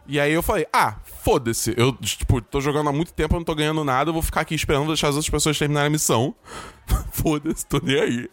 E 0.06 0.18
aí 0.18 0.32
eu 0.32 0.42
falei, 0.42 0.66
ah, 0.72 0.96
foda-se. 1.22 1.72
Eu, 1.76 1.92
tipo, 1.92 2.40
tô 2.40 2.60
jogando 2.60 2.88
há 2.88 2.92
muito 2.92 3.12
tempo, 3.12 3.36
eu 3.36 3.38
não 3.38 3.44
tô 3.44 3.54
ganhando 3.54 3.84
nada, 3.84 4.10
eu 4.10 4.12
vou 4.12 4.22
ficar 4.22 4.40
aqui 4.40 4.56
esperando 4.56 4.88
deixar 4.88 5.06
as 5.06 5.14
outras 5.14 5.30
pessoas 5.30 5.56
terminarem 5.56 5.86
a 5.86 5.90
missão. 5.90 6.34
foda-se, 7.12 7.64
tô 7.64 7.80
nem 7.80 8.00
aí. 8.00 8.28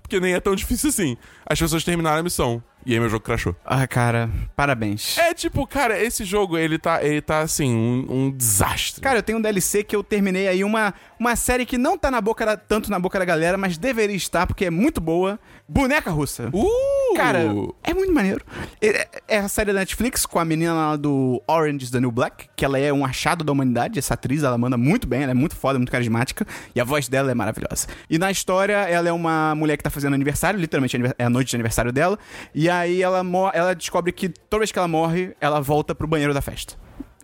Porque 0.00 0.18
nem 0.20 0.32
é 0.32 0.40
tão 0.40 0.54
difícil 0.54 0.88
assim. 0.88 1.18
As 1.44 1.58
pessoas 1.58 1.84
terminaram 1.84 2.20
a 2.20 2.22
missão. 2.22 2.62
E 2.88 2.94
aí 2.94 2.98
meu 3.00 3.10
jogo 3.10 3.22
crashou. 3.22 3.54
Ah, 3.66 3.86
cara, 3.86 4.30
parabéns. 4.56 5.18
É 5.18 5.34
tipo, 5.34 5.66
cara, 5.66 6.02
esse 6.02 6.24
jogo, 6.24 6.56
ele 6.56 6.78
tá, 6.78 7.04
ele 7.04 7.20
tá 7.20 7.40
assim, 7.40 7.70
um, 7.70 8.06
um 8.08 8.30
desastre. 8.30 9.02
Cara, 9.02 9.18
eu 9.18 9.22
tenho 9.22 9.36
um 9.36 9.42
DLC 9.42 9.84
que 9.84 9.94
eu 9.94 10.02
terminei 10.02 10.48
aí, 10.48 10.64
uma, 10.64 10.94
uma 11.20 11.36
série 11.36 11.66
que 11.66 11.76
não 11.76 11.98
tá 11.98 12.10
na 12.10 12.18
boca 12.18 12.46
da- 12.46 12.56
tanto 12.56 12.90
na 12.90 12.98
boca 12.98 13.18
da 13.18 13.26
galera, 13.26 13.58
mas 13.58 13.76
deveria 13.76 14.16
estar, 14.16 14.46
porque 14.46 14.64
é 14.64 14.70
muito 14.70 15.02
boa. 15.02 15.38
Boneca 15.68 16.10
Russa. 16.10 16.48
Uh! 16.50 17.14
Cara, 17.14 17.40
é 17.84 17.92
muito 17.92 18.10
maneiro. 18.10 18.42
É, 18.80 19.06
é 19.28 19.38
a 19.38 19.48
série 19.48 19.70
da 19.70 19.80
Netflix 19.80 20.24
com 20.24 20.38
a 20.38 20.44
menina 20.44 20.72
lá 20.72 20.96
do 20.96 21.42
Orange 21.46 21.84
is 21.84 21.90
the 21.90 22.00
New 22.00 22.10
Black, 22.10 22.48
que 22.56 22.64
ela 22.64 22.78
é 22.78 22.90
um 22.90 23.04
achado 23.04 23.44
da 23.44 23.52
humanidade. 23.52 23.98
Essa 23.98 24.14
atriz, 24.14 24.42
ela 24.42 24.56
manda 24.56 24.78
muito 24.78 25.06
bem, 25.06 25.24
ela 25.24 25.32
é 25.32 25.34
muito 25.34 25.54
foda, 25.54 25.78
muito 25.78 25.92
carismática. 25.92 26.46
E 26.74 26.80
a 26.80 26.84
voz 26.84 27.06
dela 27.06 27.30
é 27.30 27.34
maravilhosa. 27.34 27.86
E 28.08 28.16
na 28.18 28.30
história, 28.30 28.76
ela 28.88 29.10
é 29.10 29.12
uma 29.12 29.54
mulher 29.54 29.76
que 29.76 29.82
tá 29.82 29.90
fazendo 29.90 30.14
aniversário, 30.14 30.58
literalmente 30.58 30.96
aniver- 30.96 31.14
é 31.18 31.24
a 31.24 31.28
noite 31.30 31.50
de 31.50 31.56
aniversário 31.56 31.92
dela. 31.92 32.18
E 32.54 32.70
aí 32.78 33.02
ela, 33.02 33.22
ela 33.52 33.74
descobre 33.74 34.12
que 34.12 34.28
toda 34.28 34.60
vez 34.60 34.72
que 34.72 34.78
ela 34.78 34.88
morre, 34.88 35.34
ela 35.40 35.60
volta 35.60 35.94
pro 35.94 36.06
banheiro 36.06 36.34
da 36.34 36.40
festa. 36.40 36.74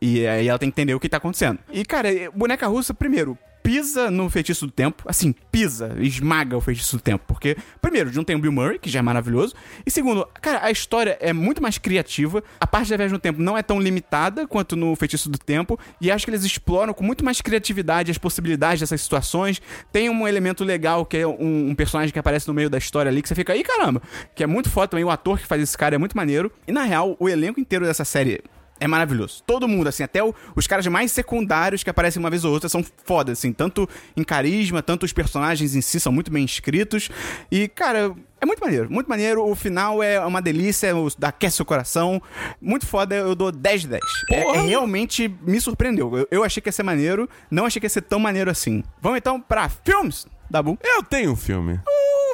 E 0.06 0.26
aí 0.26 0.48
ela 0.48 0.58
tem 0.58 0.70
que 0.70 0.74
entender 0.74 0.94
o 0.94 1.00
que 1.00 1.08
tá 1.08 1.16
acontecendo. 1.16 1.58
E, 1.72 1.82
cara, 1.82 2.10
boneca 2.34 2.66
russa, 2.66 2.92
primeiro, 2.92 3.38
pisa 3.62 4.10
no 4.10 4.28
feitiço 4.28 4.66
do 4.66 4.70
tempo. 4.70 5.02
Assim, 5.06 5.32
pisa, 5.50 5.96
esmaga 5.98 6.54
o 6.54 6.60
feitiço 6.60 6.98
do 6.98 7.02
tempo. 7.02 7.24
Porque, 7.26 7.56
primeiro, 7.80 8.12
não 8.12 8.22
tem 8.22 8.36
o 8.36 8.38
Bill 8.38 8.52
Murray, 8.52 8.78
que 8.78 8.90
já 8.90 8.98
é 8.98 9.02
maravilhoso. 9.02 9.54
E 9.86 9.90
segundo, 9.90 10.28
cara, 10.42 10.62
a 10.62 10.70
história 10.70 11.16
é 11.22 11.32
muito 11.32 11.62
mais 11.62 11.78
criativa. 11.78 12.44
A 12.60 12.66
parte 12.66 12.90
da 12.90 12.98
viagem 12.98 13.14
no 13.14 13.18
tempo 13.18 13.40
não 13.40 13.56
é 13.56 13.62
tão 13.62 13.80
limitada 13.80 14.46
quanto 14.46 14.76
no 14.76 14.94
feitiço 14.94 15.30
do 15.30 15.38
tempo. 15.38 15.80
E 15.98 16.10
acho 16.10 16.26
que 16.26 16.30
eles 16.30 16.44
exploram 16.44 16.92
com 16.92 17.02
muito 17.02 17.24
mais 17.24 17.40
criatividade 17.40 18.10
as 18.10 18.18
possibilidades 18.18 18.80
dessas 18.80 19.00
situações. 19.00 19.62
Tem 19.90 20.10
um 20.10 20.28
elemento 20.28 20.64
legal 20.64 21.06
que 21.06 21.16
é 21.16 21.26
um, 21.26 21.70
um 21.70 21.74
personagem 21.74 22.12
que 22.12 22.18
aparece 22.18 22.46
no 22.46 22.52
meio 22.52 22.68
da 22.68 22.76
história 22.76 23.08
ali, 23.08 23.22
que 23.22 23.28
você 23.30 23.34
fica, 23.34 23.54
aí 23.54 23.64
caramba, 23.64 24.02
que 24.34 24.44
é 24.44 24.46
muito 24.46 24.68
foda 24.68 24.88
também. 24.88 25.04
O 25.04 25.10
ator 25.10 25.38
que 25.38 25.46
faz 25.46 25.62
esse 25.62 25.78
cara 25.78 25.94
é 25.94 25.98
muito 25.98 26.14
maneiro. 26.14 26.52
E 26.68 26.72
na 26.72 26.82
real, 26.82 27.16
o 27.18 27.26
elenco 27.26 27.58
inteiro 27.58 27.86
dessa 27.86 28.04
série 28.04 28.42
é 28.80 28.86
maravilhoso. 28.86 29.42
Todo 29.46 29.68
mundo, 29.68 29.88
assim, 29.88 30.02
até 30.02 30.22
o- 30.22 30.34
os 30.56 30.66
caras 30.66 30.86
mais 30.86 31.12
secundários 31.12 31.82
que 31.82 31.90
aparecem 31.90 32.20
uma 32.20 32.30
vez 32.30 32.44
ou 32.44 32.52
outra 32.52 32.68
são 32.68 32.84
foda, 33.04 33.32
assim, 33.32 33.52
tanto 33.52 33.88
em 34.16 34.24
carisma, 34.24 34.82
tanto 34.82 35.04
os 35.04 35.12
personagens 35.12 35.74
em 35.74 35.80
si 35.80 35.98
são 36.00 36.12
muito 36.12 36.30
bem 36.30 36.44
escritos. 36.44 37.08
E, 37.50 37.68
cara, 37.68 38.14
é 38.40 38.46
muito 38.46 38.60
maneiro, 38.60 38.90
muito 38.90 39.08
maneiro. 39.08 39.44
O 39.48 39.54
final 39.54 40.02
é 40.02 40.20
uma 40.20 40.42
delícia, 40.42 40.92
aquece 41.22 41.62
o 41.62 41.64
coração. 41.64 42.20
Muito 42.60 42.86
foda, 42.86 43.14
eu 43.14 43.34
dou 43.34 43.50
10 43.52 43.82
de 43.82 43.88
10. 43.88 44.02
É, 44.30 44.40
é 44.40 44.60
realmente 44.62 45.28
me 45.46 45.60
surpreendeu. 45.60 46.16
Eu, 46.18 46.28
eu 46.30 46.44
achei 46.44 46.60
que 46.60 46.68
ia 46.68 46.72
ser 46.72 46.82
maneiro, 46.82 47.28
não 47.50 47.64
achei 47.66 47.80
que 47.80 47.86
ia 47.86 47.90
ser 47.90 48.02
tão 48.02 48.18
maneiro 48.18 48.50
assim. 48.50 48.82
Vamos 49.00 49.18
então 49.18 49.40
pra 49.40 49.68
filmes, 49.68 50.26
Dabu. 50.50 50.78
Eu 50.82 51.02
tenho 51.02 51.32
um 51.32 51.36
filme. 51.36 51.80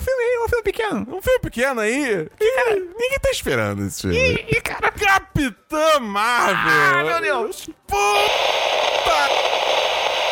Um 0.01 0.03
filme 0.03 0.20
um 0.45 0.49
filme 0.49 0.65
pequeno. 0.65 1.01
Um 1.01 1.23
filme 1.23 1.41
pequeno 1.41 1.81
aí. 1.81 2.29
Que, 2.39 2.53
cara, 2.53 2.75
ninguém 2.75 3.19
tá 3.21 3.31
esperando 3.31 3.87
esse 3.87 4.03
filme. 4.03 4.45
Ih, 4.49 4.61
cara. 4.61 4.91
Capitã 4.91 6.01
Marvel! 6.01 7.01
Ah, 7.01 7.05
meu 7.05 7.21
Deus. 7.21 7.69
Puta 7.87 9.31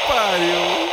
pariu! 0.08 0.88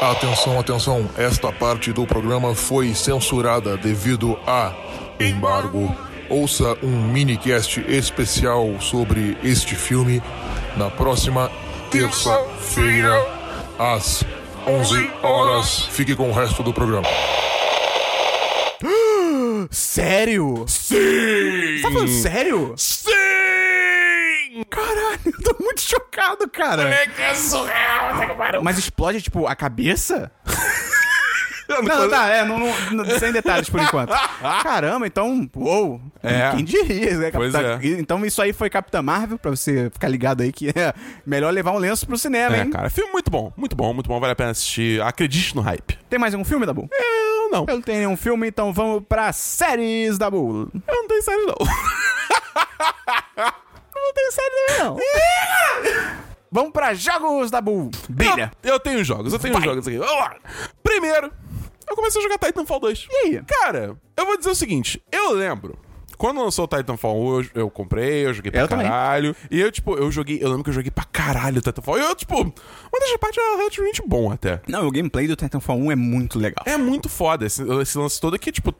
Atenção, 0.00 0.60
atenção, 0.60 1.10
esta 1.16 1.50
parte 1.50 1.92
do 1.92 2.06
programa 2.06 2.54
foi 2.54 2.94
censurada 2.94 3.76
devido 3.76 4.38
a 4.46 4.72
embargo. 5.18 5.92
Ouça 6.28 6.76
um 6.82 7.10
minicast 7.10 7.80
especial 7.88 8.80
sobre 8.80 9.36
este 9.42 9.74
filme 9.74 10.22
na 10.76 10.90
próxima 10.90 11.50
terça-feira, 11.90 13.26
às 13.78 14.22
11 14.66 15.10
horas. 15.22 15.84
Fique 15.90 16.14
com 16.14 16.28
o 16.28 16.32
resto 16.32 16.62
do 16.62 16.72
programa. 16.72 17.08
Sério? 19.70 20.64
Sim! 20.68 20.96
Você 20.96 21.80
tá 21.82 21.90
falando 21.90 22.08
sério? 22.08 22.74
Sim! 22.76 23.12
Caralho, 24.70 25.20
eu 25.26 25.32
tô 25.42 25.62
muito 25.62 25.80
chocado, 25.80 26.48
cara. 26.48 26.82
É 26.88 27.06
que 27.06 27.20
é 27.22 27.34
surreal, 27.34 28.36
tá. 28.52 28.60
Mas 28.62 28.78
explode, 28.78 29.20
tipo, 29.22 29.46
a 29.46 29.54
cabeça? 29.54 30.30
Não, 31.68 32.08
tá, 32.08 32.30
é, 32.30 32.46
não, 32.46 32.58
não- 32.92 33.04
sem 33.18 33.30
detalhes 33.30 33.68
por 33.68 33.78
enquanto. 33.78 34.08
Caramba, 34.62 35.06
então, 35.06 35.46
uou. 35.54 36.00
É. 36.22 36.50
Quem 36.56 36.64
diria, 36.64 37.18
né, 37.18 37.30
Pois 37.30 37.52
Capitã- 37.52 37.78
é. 37.82 37.88
Então 38.00 38.24
isso 38.24 38.40
aí 38.40 38.54
foi 38.54 38.70
Capitã 38.70 39.02
Marvel, 39.02 39.38
pra 39.38 39.50
você 39.50 39.90
ficar 39.90 40.08
ligado 40.08 40.40
aí 40.42 40.50
que 40.50 40.70
é 40.70 40.94
melhor 41.26 41.52
levar 41.52 41.72
um 41.72 41.78
lenço 41.78 42.06
pro 42.06 42.16
cinema, 42.16 42.56
É, 42.56 42.60
hein? 42.62 42.70
cara, 42.70 42.88
filme 42.88 43.12
muito 43.12 43.30
bom, 43.30 43.52
muito 43.54 43.76
bom, 43.76 43.92
muito 43.92 44.08
bom, 44.08 44.18
vale 44.18 44.32
a 44.32 44.34
pena 44.34 44.50
assistir. 44.52 45.02
Acredite 45.02 45.54
no 45.54 45.60
hype. 45.60 45.98
Tem 46.08 46.18
mais 46.18 46.32
um 46.32 46.42
filme, 46.42 46.64
Dabu? 46.64 46.88
Eu 47.48 47.50
não. 47.50 47.64
Eu 47.66 47.74
não 47.76 47.82
tenho 47.82 47.98
nenhum 47.98 48.16
filme, 48.16 48.46
então 48.48 48.72
vamos 48.72 49.02
pra 49.08 49.32
séries, 49.32 50.18
Dabu. 50.18 50.68
Eu 50.86 50.94
não 50.94 51.08
tenho 51.08 51.22
série, 51.22 51.46
não. 51.46 51.56
Não 53.94 54.14
tem 54.14 54.30
série 54.30 54.50
também, 54.66 54.84
não. 54.84 54.96
vamos 56.52 56.72
pra 56.72 56.94
jogos, 56.94 57.50
Dabu. 57.50 57.90
Brilha. 58.08 58.52
Eu, 58.62 58.74
eu 58.74 58.80
tenho 58.80 59.02
jogos, 59.04 59.32
eu 59.32 59.38
tenho 59.38 59.54
Vai. 59.54 59.62
jogos 59.62 59.86
aqui. 59.86 59.98
Vamos 59.98 60.14
lá. 60.14 60.36
Primeiro, 60.82 61.32
eu 61.88 61.96
comecei 61.96 62.20
a 62.20 62.24
jogar 62.24 62.38
Titanfall 62.38 62.80
2. 62.80 63.06
E 63.10 63.16
aí? 63.16 63.42
Cara, 63.46 63.96
eu 64.16 64.26
vou 64.26 64.36
dizer 64.36 64.50
o 64.50 64.54
seguinte, 64.54 65.02
eu 65.10 65.32
lembro. 65.32 65.78
Quando 66.18 66.42
lançou 66.42 66.64
o 66.64 66.68
Titanfall 66.68 67.16
1, 67.16 67.40
eu, 67.40 67.46
eu 67.54 67.70
comprei, 67.70 68.26
eu 68.26 68.34
joguei 68.34 68.50
pra 68.50 68.60
Eu 68.62 68.68
também. 68.68 68.86
caralho. 68.86 69.34
E 69.50 69.60
eu, 69.60 69.70
tipo, 69.70 69.94
eu 69.96 70.10
joguei. 70.10 70.38
Eu 70.42 70.48
lembro 70.48 70.64
que 70.64 70.70
eu 70.70 70.74
joguei 70.74 70.90
pra 70.90 71.04
caralho 71.04 71.58
o 71.58 71.62
Titanfall. 71.62 71.96
E 71.98 72.02
eu, 72.02 72.14
tipo, 72.16 72.34
uma 72.36 73.00
das 73.00 73.16
partes 73.16 73.38
era 73.42 73.56
relativamente 73.56 74.02
bom 74.04 74.30
até. 74.32 74.60
Não, 74.66 74.86
o 74.86 74.90
gameplay 74.90 75.28
do 75.28 75.36
Titanfall 75.36 75.78
1 75.78 75.92
é 75.92 75.96
muito 75.96 76.38
legal. 76.38 76.64
É 76.66 76.76
muito 76.76 77.08
foda 77.08 77.46
esse, 77.46 77.62
esse 77.80 77.96
lance 77.96 78.20
todo 78.20 78.34
aqui, 78.34 78.50
tipo. 78.52 78.74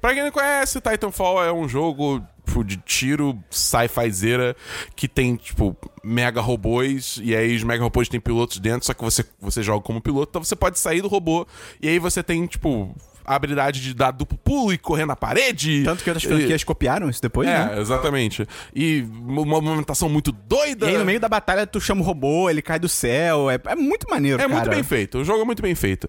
Pra 0.00 0.14
quem 0.14 0.22
não 0.22 0.30
conhece, 0.30 0.80
Titanfall 0.80 1.44
é 1.44 1.52
um 1.52 1.68
jogo 1.68 2.22
tipo, 2.46 2.62
de 2.64 2.76
tiro 2.76 3.36
sci-fizeira 3.50 4.56
que 4.94 5.08
tem, 5.08 5.36
tipo, 5.36 5.76
mega 6.04 6.40
robôs, 6.40 7.20
e 7.22 7.34
aí 7.34 7.54
os 7.54 7.62
mega 7.62 7.82
robôs 7.82 8.08
têm 8.08 8.20
pilotos 8.20 8.58
dentro, 8.58 8.86
só 8.86 8.94
que 8.94 9.02
você, 9.02 9.24
você 9.40 9.62
joga 9.62 9.82
como 9.82 10.00
piloto, 10.00 10.30
então 10.30 10.44
você 10.44 10.56
pode 10.56 10.78
sair 10.78 11.02
do 11.02 11.08
robô, 11.08 11.46
e 11.82 11.88
aí 11.88 11.98
você 11.98 12.22
tem, 12.22 12.46
tipo, 12.46 12.94
a 13.26 13.34
habilidade 13.34 13.80
de 13.80 13.92
dar 13.94 14.10
duplo 14.12 14.38
pulo 14.38 14.72
e 14.72 14.78
correr 14.78 15.04
na 15.06 15.16
parede. 15.16 15.82
Tanto 15.84 16.04
que 16.04 16.10
outras 16.10 16.24
E- 16.24 16.28
franquias 16.28 16.62
copiaram 16.64 17.08
isso 17.10 17.20
depois, 17.20 17.48
né? 17.48 17.74
É, 17.76 17.80
exatamente. 17.80 18.46
E 18.74 19.04
uma 19.26 19.44
movimentação 19.44 20.08
muito 20.08 20.30
doida. 20.32 20.86
E 20.86 20.90
aí 20.90 20.98
no 20.98 21.04
meio 21.04 21.18
da 21.20 21.28
batalha 21.28 21.66
tu 21.66 21.80
chama 21.80 22.00
o 22.00 22.04
robô, 22.04 22.48
ele 22.48 22.62
cai 22.62 22.78
do 22.78 22.88
céu. 22.88 23.50
É, 23.50 23.58
é 23.66 23.74
muito 23.74 24.08
maneiro, 24.08 24.36
É 24.40 24.46
cara. 24.46 24.54
muito 24.54 24.70
bem 24.70 24.82
feito. 24.82 25.18
O 25.18 25.24
jogo 25.24 25.42
é 25.42 25.44
muito 25.44 25.62
bem 25.62 25.74
feito. 25.74 26.08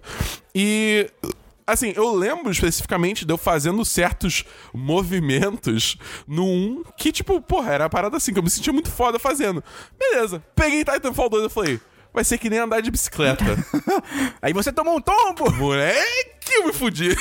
E. 0.54 1.10
Assim, 1.70 1.92
eu 1.94 2.14
lembro 2.14 2.50
especificamente 2.50 3.26
de 3.26 3.32
eu 3.34 3.36
fazendo 3.36 3.84
certos 3.84 4.42
movimentos 4.72 5.96
no 6.26 6.44
1 6.44 6.82
que, 6.96 7.12
tipo, 7.12 7.40
porra, 7.42 7.72
era 7.72 7.84
a 7.84 7.88
parada 7.90 8.16
assim, 8.16 8.32
que 8.32 8.38
eu 8.38 8.42
me 8.42 8.50
sentia 8.50 8.72
muito 8.72 8.90
foda 8.90 9.18
fazendo. 9.18 9.62
Beleza. 9.98 10.42
Peguei 10.54 10.84
Titanfall 10.84 11.28
2 11.28 11.44
e 11.44 11.48
falei, 11.50 11.80
vai 12.18 12.24
ser 12.24 12.36
que 12.36 12.50
nem 12.50 12.58
andar 12.58 12.80
de 12.82 12.90
bicicleta. 12.90 13.44
Aí 14.42 14.52
você 14.52 14.72
tomou 14.72 14.96
um 14.96 15.00
tombo! 15.00 15.52
Moleque, 15.52 16.52
eu 16.52 16.66
me 16.66 16.72
fudi. 16.72 17.16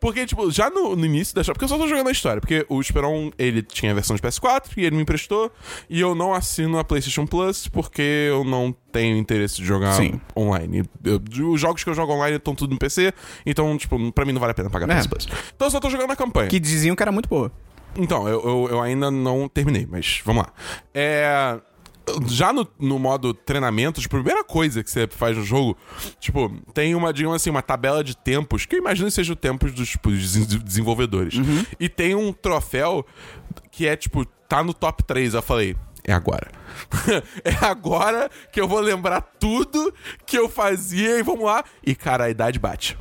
Porque, 0.00 0.26
tipo, 0.26 0.50
já 0.50 0.68
no, 0.68 0.96
no 0.96 1.06
início 1.06 1.32
da 1.32 1.42
história. 1.42 1.54
Porque 1.54 1.64
eu 1.64 1.68
só 1.68 1.78
tô 1.78 1.86
jogando 1.86 2.08
a 2.08 2.10
história. 2.10 2.40
Porque 2.40 2.66
o 2.68 2.80
Esperon, 2.80 3.30
ele 3.38 3.62
tinha 3.62 3.92
a 3.92 3.94
versão 3.94 4.16
de 4.16 4.22
PS4 4.22 4.72
e 4.76 4.84
ele 4.84 4.96
me 4.96 5.02
emprestou. 5.02 5.52
E 5.88 6.00
eu 6.00 6.12
não 6.14 6.34
assino 6.34 6.76
a 6.78 6.82
PlayStation 6.84 7.24
Plus 7.24 7.68
porque 7.68 8.02
eu 8.28 8.42
não 8.42 8.74
tenho 8.90 9.16
interesse 9.16 9.56
de 9.58 9.64
jogar 9.64 9.92
Sim. 9.92 10.20
online. 10.36 10.82
Eu- 11.04 11.20
os 11.52 11.60
jogos 11.60 11.84
que 11.84 11.90
eu 11.90 11.94
jogo 11.94 12.12
online 12.12 12.36
estão 12.38 12.54
tudo 12.54 12.72
no 12.72 12.78
PC. 12.78 13.12
Então, 13.44 13.78
tipo, 13.78 14.10
pra 14.12 14.24
mim 14.24 14.32
não 14.32 14.40
vale 14.40 14.50
a 14.50 14.54
pena 14.54 14.68
pagar 14.68 14.90
É. 14.90 14.96
PS 14.98 15.06
Plus. 15.06 15.28
Então 15.54 15.68
eu 15.68 15.70
só 15.70 15.78
tô 15.78 15.88
jogando 15.88 16.10
a 16.10 16.16
campanha. 16.16 16.48
Que 16.48 16.58
diziam 16.58 16.96
que 16.96 17.02
era 17.02 17.12
muito 17.12 17.28
boa. 17.28 17.52
Então, 17.96 18.28
eu, 18.28 18.42
eu, 18.44 18.68
eu 18.72 18.80
ainda 18.82 19.08
não 19.10 19.48
terminei, 19.48 19.86
mas 19.88 20.20
vamos 20.24 20.42
lá. 20.42 20.52
É. 20.92 21.58
já 22.28 22.52
no, 22.52 22.66
no 22.78 22.98
modo 22.98 23.34
treinamento, 23.34 24.00
a 24.00 24.08
primeira 24.08 24.44
coisa 24.44 24.82
que 24.82 24.90
você 24.90 25.06
faz 25.06 25.36
no 25.36 25.44
jogo, 25.44 25.76
tipo, 26.20 26.50
tem 26.72 26.94
uma, 26.94 27.12
digamos 27.12 27.36
assim, 27.36 27.50
uma 27.50 27.62
tabela 27.62 28.02
de 28.04 28.16
tempos, 28.16 28.64
que 28.64 28.76
eu 28.76 28.80
imagino 28.80 29.08
que 29.08 29.14
seja 29.14 29.32
o 29.32 29.36
tempo 29.36 29.70
dos, 29.70 29.88
tipo, 29.88 30.10
dos 30.10 30.46
desenvolvedores. 30.62 31.34
E 31.80 31.88
tem 31.88 32.14
um 32.14 32.32
troféu 32.32 33.04
que 33.70 33.86
é, 33.86 33.96
tipo, 33.96 34.24
tá 34.48 34.62
no 34.62 34.72
top 34.72 35.02
3. 35.02 35.34
Eu 35.34 35.42
falei, 35.42 35.76
é 36.04 36.12
agora. 36.12 36.50
é 37.44 37.64
agora 37.64 38.30
que 38.52 38.60
eu 38.60 38.68
vou 38.68 38.80
lembrar 38.80 39.20
tudo 39.20 39.92
que 40.24 40.38
eu 40.38 40.48
fazia 40.48 41.18
e 41.18 41.22
vamos 41.22 41.44
lá. 41.44 41.64
E, 41.84 41.94
cara, 41.94 42.24
a 42.24 42.30
idade 42.30 42.58
bate. 42.58 42.96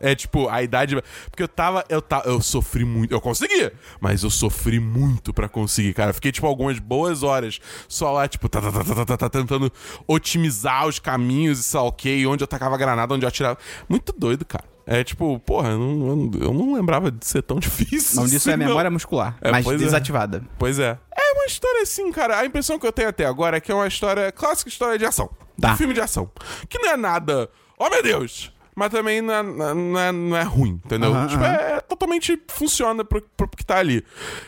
É 0.00 0.14
tipo, 0.14 0.48
a 0.48 0.62
idade. 0.62 0.96
Porque 1.30 1.42
eu 1.42 1.48
tava. 1.48 1.84
Eu, 1.88 2.00
tava, 2.00 2.28
eu 2.28 2.40
sofri 2.40 2.84
muito. 2.84 3.12
Eu 3.12 3.20
consegui, 3.20 3.70
mas 4.00 4.22
eu 4.22 4.30
sofri 4.30 4.78
muito 4.80 5.32
pra 5.34 5.48
conseguir, 5.48 5.92
cara. 5.94 6.12
Fiquei, 6.12 6.30
tipo, 6.32 6.46
algumas 6.46 6.78
boas 6.78 7.22
horas 7.22 7.58
só 7.88 8.12
lá, 8.12 8.28
tipo, 8.28 8.48
tá, 8.48 8.60
tá, 8.60 8.70
tá, 8.70 8.84
tá, 8.84 8.94
tá, 8.94 9.04
tá, 9.06 9.16
tá, 9.16 9.28
tentando 9.30 9.72
otimizar 10.06 10.86
os 10.86 10.98
caminhos 10.98 11.74
e 12.04 12.08
e 12.08 12.26
onde 12.26 12.42
eu 12.42 12.48
tacava 12.48 12.76
granada, 12.76 13.14
onde 13.14 13.24
eu 13.24 13.28
atirava. 13.28 13.58
Muito 13.88 14.12
doido, 14.16 14.44
cara. 14.44 14.64
É 14.86 15.04
tipo, 15.04 15.38
porra, 15.40 15.68
eu 15.70 15.78
não, 15.78 16.08
eu 16.40 16.52
não- 16.54 16.54
não 16.66 16.74
lembrava 16.74 17.10
de 17.10 17.24
ser 17.26 17.42
tão 17.42 17.58
difícil. 17.60 18.14
O 18.14 18.16
nome 18.22 18.30
disso 18.30 18.48
é 18.48 18.54
assim, 18.54 18.60
não. 18.62 18.68
memória 18.68 18.90
muscular, 18.90 19.36
É, 19.42 19.50
mas 19.50 19.64
pois 19.64 19.80
é. 19.80 19.84
desativada. 19.84 20.42
Pois 20.58 20.78
é. 20.78 20.98
É 21.14 21.32
uma 21.34 21.44
história 21.44 21.82
assim, 21.82 22.10
cara. 22.10 22.38
A 22.38 22.46
impressão 22.46 22.78
que 22.78 22.86
eu 22.86 22.92
tenho 22.92 23.08
até 23.10 23.26
agora 23.26 23.58
é 23.58 23.60
que 23.60 23.70
é 23.70 23.74
uma 23.74 23.86
história, 23.86 24.32
clássica 24.32 24.70
história 24.70 24.98
de 24.98 25.04
ação. 25.04 25.28
Tá. 25.60 25.74
Um 25.74 25.76
filme 25.76 25.92
de 25.92 26.00
ação. 26.00 26.30
Que 26.68 26.78
não 26.78 26.90
é 26.90 26.96
nada, 26.96 27.50
oh 27.78 27.90
meu 27.90 28.02
Deus! 28.02 28.50
Mas 28.78 28.90
também 28.90 29.20
não 29.20 29.34
é, 29.34 29.42
não 29.42 29.98
é, 29.98 30.12
não 30.12 30.36
é 30.36 30.42
ruim, 30.44 30.80
entendeu? 30.84 31.12
Aham, 31.12 31.26
tipo, 31.26 31.42
aham. 31.42 31.52
é, 31.52 31.80
totalmente 31.80 32.40
funciona 32.46 33.04
pro, 33.04 33.20
pro 33.36 33.48
que 33.48 33.66
tá 33.66 33.78
ali. 33.78 34.04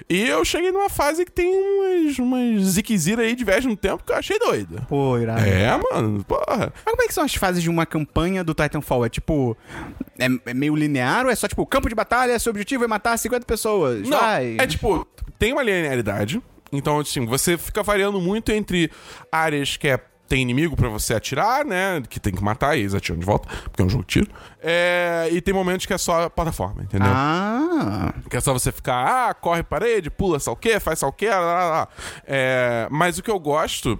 E 0.08 0.20
eu 0.28 0.44
cheguei 0.44 0.70
numa 0.70 0.88
fase 0.88 1.24
que 1.24 1.32
tem 1.32 1.52
umas, 1.52 2.16
umas 2.16 2.62
ziquezira 2.62 3.22
aí 3.22 3.34
de 3.34 3.44
viagem 3.44 3.68
no 3.68 3.76
tempo 3.76 4.04
que 4.04 4.12
eu 4.12 4.16
achei 4.16 4.38
doida. 4.38 4.86
Pô, 4.88 5.18
irado. 5.18 5.40
É, 5.40 5.76
mano, 5.76 6.22
porra. 6.22 6.72
Mas 6.72 6.94
como 6.94 7.02
é 7.02 7.06
que 7.08 7.12
são 7.12 7.24
as 7.24 7.34
fases 7.34 7.60
de 7.60 7.68
uma 7.68 7.84
campanha 7.84 8.44
do 8.44 8.54
Titanfall? 8.54 9.04
É 9.04 9.08
tipo. 9.08 9.56
É, 10.16 10.26
é 10.50 10.54
meio 10.54 10.76
linear 10.76 11.24
ou 11.24 11.32
é 11.32 11.34
só 11.34 11.48
tipo, 11.48 11.66
campo 11.66 11.88
de 11.88 11.94
batalha, 11.96 12.38
seu 12.38 12.50
objetivo 12.50 12.84
é 12.84 12.86
matar 12.86 13.18
50 13.18 13.44
pessoas? 13.44 14.08
Não, 14.08 14.16
Vai. 14.16 14.58
é 14.60 14.66
tipo, 14.68 15.04
tem 15.40 15.52
uma 15.52 15.62
linearidade. 15.64 16.40
Então, 16.72 17.00
assim, 17.00 17.26
você 17.26 17.58
fica 17.58 17.82
variando 17.82 18.20
muito 18.20 18.52
entre 18.52 18.92
áreas 19.32 19.76
que 19.76 19.88
é, 19.88 19.98
tem 20.30 20.40
inimigo 20.40 20.76
pra 20.76 20.88
você 20.88 21.12
atirar, 21.12 21.64
né? 21.64 22.00
Que 22.08 22.20
tem 22.20 22.32
que 22.32 22.42
matar 22.42 22.76
e 22.76 22.82
eles 22.82 22.94
atiram 22.94 23.18
de 23.18 23.26
volta, 23.26 23.48
porque 23.64 23.82
é 23.82 23.84
um 23.84 23.88
jogo 23.88 24.04
de 24.04 24.10
tiro. 24.10 24.30
É, 24.62 25.28
e 25.32 25.40
tem 25.40 25.52
momentos 25.52 25.86
que 25.86 25.92
é 25.92 25.98
só 25.98 26.28
plataforma, 26.28 26.84
entendeu? 26.84 27.10
Ah. 27.10 28.14
Que 28.30 28.36
é 28.36 28.40
só 28.40 28.52
você 28.52 28.70
ficar, 28.70 29.28
ah, 29.28 29.34
corre 29.34 29.64
parede, 29.64 30.08
pula 30.08 30.38
sal 30.38 30.54
quê, 30.54 30.78
faz 30.78 31.00
sal 31.00 31.12
quê, 31.12 31.28
lá, 31.28 31.40
lá, 31.40 31.68
lá. 31.68 31.88
É, 32.24 32.86
mas 32.92 33.18
o 33.18 33.24
que 33.24 33.30
eu 33.30 33.40
gosto 33.40 33.98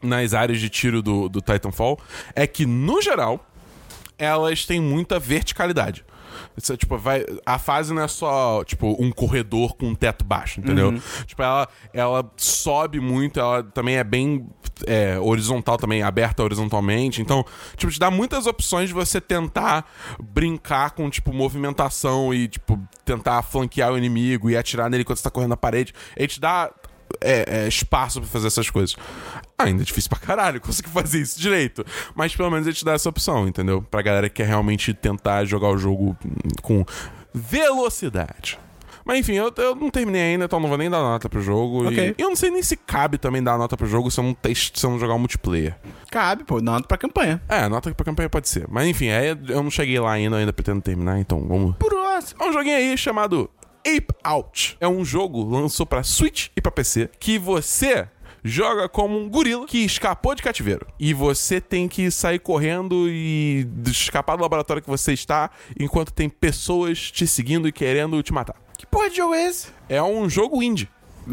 nas 0.00 0.34
áreas 0.34 0.60
de 0.60 0.68
tiro 0.68 1.02
do, 1.02 1.28
do 1.28 1.40
Titanfall 1.40 1.98
é 2.32 2.46
que, 2.46 2.64
no 2.64 3.02
geral, 3.02 3.44
elas 4.16 4.64
têm 4.64 4.80
muita 4.80 5.18
verticalidade. 5.18 6.04
É, 6.56 6.76
tipo, 6.76 6.96
vai, 6.96 7.24
a 7.44 7.58
fase 7.58 7.92
não 7.92 8.02
é 8.02 8.08
só, 8.08 8.64
tipo, 8.64 8.96
um 8.98 9.10
corredor 9.10 9.74
com 9.76 9.86
um 9.86 9.94
teto 9.94 10.24
baixo, 10.24 10.60
entendeu? 10.60 10.92
Tipo, 11.26 11.42
ela, 11.42 11.68
ela 11.92 12.32
sobe 12.36 13.00
muito, 13.00 13.38
ela 13.40 13.62
também 13.62 13.96
é 13.96 14.04
bem 14.04 14.46
é, 14.86 15.18
horizontal 15.18 15.76
também, 15.76 16.02
aberta 16.02 16.42
horizontalmente. 16.42 17.20
Então, 17.20 17.44
tipo, 17.76 17.92
te 17.92 17.98
dá 17.98 18.10
muitas 18.10 18.46
opções 18.46 18.88
de 18.88 18.94
você 18.94 19.20
tentar 19.20 19.86
brincar 20.20 20.90
com, 20.90 21.08
tipo, 21.10 21.32
movimentação 21.32 22.32
e, 22.32 22.48
tipo, 22.48 22.78
tentar 23.04 23.42
flanquear 23.42 23.92
o 23.92 23.98
inimigo 23.98 24.50
e 24.50 24.56
atirar 24.56 24.88
nele 24.90 25.04
quando 25.04 25.18
você 25.18 25.24
tá 25.24 25.30
correndo 25.30 25.50
na 25.50 25.56
parede. 25.56 25.94
Ele 26.16 26.28
te 26.28 26.40
dá 26.40 26.70
é, 27.20 27.64
é, 27.64 27.68
espaço 27.68 28.20
pra 28.20 28.28
fazer 28.28 28.46
essas 28.46 28.70
coisas. 28.70 28.96
Ainda 29.58 29.82
é 29.82 29.84
difícil 29.84 30.08
pra 30.08 30.18
caralho 30.18 30.60
conseguir 30.62 30.90
fazer 30.90 31.20
isso 31.20 31.40
direito. 31.40 31.84
Mas 32.14 32.34
pelo 32.34 32.50
menos 32.50 32.66
ele 32.66 32.76
te 32.76 32.84
dá 32.84 32.92
essa 32.92 33.08
opção, 33.08 33.46
entendeu? 33.46 33.82
Pra 33.82 34.02
galera 34.02 34.28
que 34.28 34.36
quer 34.36 34.46
realmente 34.46 34.94
tentar 34.94 35.44
jogar 35.44 35.68
o 35.68 35.78
jogo 35.78 36.16
com 36.62 36.84
velocidade. 37.32 38.58
Mas 39.04 39.18
enfim, 39.18 39.32
eu, 39.32 39.52
eu 39.56 39.74
não 39.74 39.90
terminei 39.90 40.22
ainda, 40.22 40.44
então 40.44 40.60
não 40.60 40.68
vou 40.68 40.78
nem 40.78 40.88
dar 40.88 41.00
nota 41.00 41.28
pro 41.28 41.40
jogo. 41.40 41.88
Ok. 41.88 42.14
E 42.16 42.22
eu 42.22 42.28
não 42.28 42.36
sei 42.36 42.50
nem 42.50 42.62
se 42.62 42.76
cabe 42.76 43.18
também 43.18 43.42
dar 43.42 43.58
nota 43.58 43.76
pro 43.76 43.86
jogo 43.86 44.10
se 44.10 44.20
eu 44.20 44.24
não, 44.24 44.34
test, 44.34 44.76
se 44.78 44.86
eu 44.86 44.90
não 44.90 44.98
jogar 44.98 45.14
o 45.14 45.18
multiplayer. 45.18 45.76
Cabe, 46.10 46.44
pô, 46.44 46.60
nota 46.60 46.86
pra 46.86 46.96
campanha. 46.98 47.42
É, 47.48 47.68
nota 47.68 47.92
pra 47.94 48.04
campanha 48.04 48.28
pode 48.28 48.48
ser. 48.48 48.66
Mas 48.68 48.86
enfim, 48.86 49.08
aí 49.08 49.36
eu 49.48 49.62
não 49.62 49.70
cheguei 49.70 49.98
lá 49.98 50.12
ainda, 50.12 50.36
eu 50.36 50.40
ainda 50.40 50.52
pretendo 50.52 50.80
terminar, 50.80 51.18
então 51.18 51.44
vamos. 51.46 51.74
Próximo. 51.76 52.42
É 52.42 52.48
um 52.48 52.52
joguinho 52.52 52.76
aí 52.76 52.96
chamado 52.96 53.50
Ape 53.96 54.14
Out. 54.22 54.76
É 54.80 54.88
um 54.88 55.04
jogo 55.04 55.42
lançou 55.44 55.84
pra 55.86 56.02
Switch 56.02 56.48
e 56.56 56.60
pra 56.60 56.70
PC 56.70 57.10
que 57.18 57.38
você 57.38 58.08
joga 58.42 58.88
como 58.88 59.18
um 59.18 59.28
gorila 59.28 59.66
que 59.66 59.78
escapou 59.84 60.34
de 60.34 60.42
cativeiro. 60.42 60.86
E 60.98 61.12
você 61.12 61.60
tem 61.60 61.88
que 61.88 62.10
sair 62.10 62.38
correndo 62.38 63.08
e 63.08 63.66
escapar 63.86 64.36
do 64.36 64.42
laboratório 64.42 64.82
que 64.82 64.88
você 64.88 65.12
está 65.12 65.50
enquanto 65.78 66.12
tem 66.12 66.28
pessoas 66.28 67.10
te 67.10 67.26
seguindo 67.26 67.68
e 67.68 67.72
querendo 67.72 68.22
te 68.22 68.32
matar. 68.32 68.56
Que 68.78 68.86
porra 68.86 69.10
de 69.10 69.16
jogo 69.16 69.34
é 69.34 69.46
esse? 69.46 69.68
É 69.88 70.02
um 70.02 70.28
jogo 70.28 70.62
indie 70.62 70.88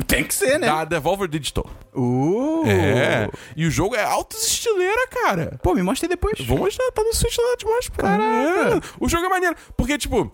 Tem 0.06 0.24
que 0.24 0.34
ser, 0.34 0.60
né? 0.60 0.68
da 0.68 0.84
Devolver 0.84 1.30
Digital. 1.30 1.66
Uh. 1.96 2.64
É. 2.68 3.30
E 3.56 3.66
o 3.66 3.72
jogo 3.72 3.96
é 3.96 4.04
alto 4.04 4.36
estileira, 4.36 5.08
cara. 5.08 5.58
Pô, 5.64 5.74
me 5.74 5.82
mostra 5.82 6.06
aí 6.06 6.10
depois. 6.10 6.40
Vou 6.46 6.58
mostrar, 6.58 6.92
tá 6.92 7.02
no 7.04 7.14
Switch 7.14 7.38
lá 7.38 7.56
demais, 7.58 7.88
pô. 7.90 8.02
Caraca. 8.02 8.78
É. 8.78 8.82
O 9.00 9.08
jogo 9.08 9.26
é 9.26 9.30
maneiro, 9.30 9.56
porque, 9.78 9.98
tipo, 9.98 10.30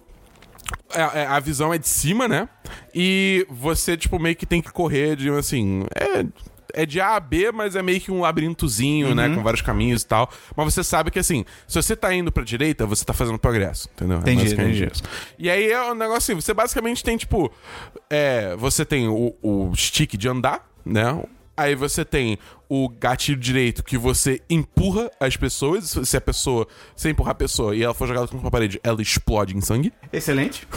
é- 0.93 1.21
é- 1.21 1.25
a 1.27 1.39
visão 1.39 1.73
é 1.73 1.77
de 1.77 1.87
cima, 1.87 2.27
né? 2.27 2.47
E 2.93 3.45
você, 3.49 3.95
tipo, 3.97 4.19
meio 4.19 4.35
que 4.35 4.45
tem 4.45 4.61
que 4.61 4.71
correr 4.71 5.15
de, 5.15 5.29
assim, 5.29 5.85
é... 5.95 6.25
É 6.75 6.87
de 6.87 6.99
A 6.99 7.15
a 7.15 7.19
B, 7.19 7.51
mas 7.51 7.75
é 7.75 7.83
meio 7.83 8.01
que 8.01 8.11
um 8.11 8.21
labirintozinho, 8.21 9.13
né? 9.13 9.27
Uhum. 9.27 9.35
Com 9.35 9.43
vários 9.43 9.61
caminhos 9.61 10.01
e 10.01 10.07
tal. 10.07 10.27
Mas 10.55 10.73
você 10.73 10.83
sabe 10.83 11.11
que, 11.11 11.19
assim, 11.19 11.45
se 11.67 11.75
você 11.79 11.95
tá 11.95 12.11
indo 12.11 12.31
pra 12.31 12.43
direita, 12.43 12.83
você 12.87 13.05
tá 13.05 13.13
fazendo 13.13 13.37
progresso, 13.37 13.87
entendeu? 13.93 14.17
É 14.17 14.21
Entendi, 14.21 14.43
basicamente 14.45 14.77
entendi. 14.77 14.91
isso. 14.91 15.03
E 15.37 15.51
aí 15.51 15.71
é 15.71 15.91
um 15.91 15.93
negócio 15.93 16.33
assim, 16.33 16.41
você 16.41 16.51
basicamente 16.51 17.03
tem, 17.03 17.15
tipo... 17.15 17.53
É, 18.09 18.55
você 18.55 18.83
tem 18.83 19.07
o, 19.07 19.35
o 19.43 19.71
stick 19.75 20.17
de 20.17 20.27
andar, 20.27 20.67
né? 20.83 21.23
Aí 21.55 21.75
você 21.75 22.03
tem 22.03 22.37
o 22.67 22.89
gatilho 22.89 23.39
direito 23.39 23.83
que 23.83 23.97
você 23.97 24.41
empurra 24.49 25.11
as 25.19 25.37
pessoas. 25.37 25.95
Se 26.03 26.17
a 26.17 26.21
pessoa. 26.21 26.67
Se 26.95 27.09
empurrar 27.09 27.31
a 27.31 27.35
pessoa 27.35 27.75
e 27.75 27.83
ela 27.83 27.93
for 27.93 28.07
jogada 28.07 28.27
contra 28.27 28.43
uma 28.43 28.51
parede, 28.51 28.79
ela 28.83 29.01
explode 29.01 29.55
em 29.55 29.61
sangue. 29.61 29.93
Excelente. 30.11 30.67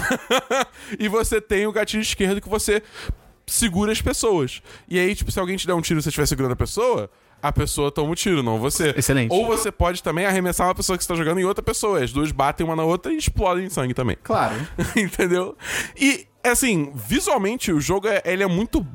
e 0.98 1.08
você 1.08 1.40
tem 1.40 1.66
o 1.66 1.72
gatilho 1.72 2.02
esquerdo 2.02 2.40
que 2.40 2.48
você 2.48 2.82
segura 3.46 3.92
as 3.92 4.02
pessoas. 4.02 4.60
E 4.88 4.98
aí, 4.98 5.14
tipo, 5.14 5.30
se 5.30 5.38
alguém 5.38 5.56
te 5.56 5.66
der 5.66 5.74
um 5.74 5.80
tiro 5.80 6.00
e 6.00 6.02
você 6.02 6.08
estiver 6.10 6.26
segurando 6.26 6.52
a 6.52 6.56
pessoa, 6.56 7.08
a 7.42 7.52
pessoa 7.52 7.90
toma 7.90 8.10
o 8.10 8.14
tiro, 8.14 8.42
não 8.42 8.58
você. 8.58 8.94
Excelente. 8.96 9.32
Ou 9.32 9.46
você 9.46 9.70
pode 9.70 10.02
também 10.02 10.26
arremessar 10.26 10.66
uma 10.66 10.74
pessoa 10.74 10.98
que 10.98 11.04
você 11.04 11.08
tá 11.08 11.14
jogando 11.14 11.38
em 11.38 11.44
outra 11.44 11.62
pessoa. 11.62 12.02
As 12.02 12.12
duas 12.12 12.32
batem 12.32 12.66
uma 12.66 12.76
na 12.76 12.84
outra 12.84 13.12
e 13.12 13.16
explodem 13.16 13.66
em 13.66 13.70
sangue 13.70 13.94
também. 13.94 14.16
Claro. 14.22 14.54
Entendeu? 14.96 15.56
E, 15.96 16.26
assim, 16.42 16.92
visualmente 16.94 17.72
o 17.72 17.80
jogo 17.80 18.08
é, 18.08 18.22
ele 18.24 18.42
é 18.42 18.46
muito 18.46 18.86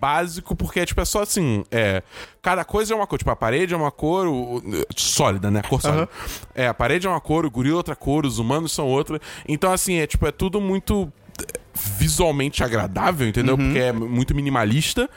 básico, 0.00 0.56
porque 0.56 0.84
tipo, 0.86 1.00
é 1.00 1.04
só 1.04 1.22
assim, 1.22 1.64
é, 1.70 2.02
cada 2.40 2.64
coisa 2.64 2.94
é 2.94 2.96
uma 2.96 3.06
cor, 3.06 3.18
tipo, 3.18 3.30
a 3.30 3.36
parede 3.36 3.74
é 3.74 3.76
uma 3.76 3.90
cor 3.90 4.26
o- 4.26 4.62
sólida, 4.96 5.50
né? 5.50 5.62
Cor 5.62 5.80
sólida. 5.82 6.08
É, 6.54 6.66
a 6.66 6.74
parede 6.74 7.06
é 7.06 7.10
uma 7.10 7.20
cor, 7.20 7.44
o 7.44 7.50
gorila 7.50 7.74
é 7.74 7.76
outra 7.76 7.94
cor, 7.94 8.24
os 8.24 8.38
humanos 8.38 8.72
são 8.72 8.86
outra. 8.86 9.20
Então, 9.46 9.72
assim, 9.72 9.96
é 9.96 10.06
tipo, 10.06 10.26
é 10.26 10.32
tudo 10.32 10.60
muito 10.60 11.12
eh, 11.42 11.60
visualmente 11.98 12.64
agradável, 12.64 13.28
entendeu? 13.28 13.56
Porque 13.58 13.78
é 13.78 13.92
muito 13.92 14.34
minimalista. 14.34 15.08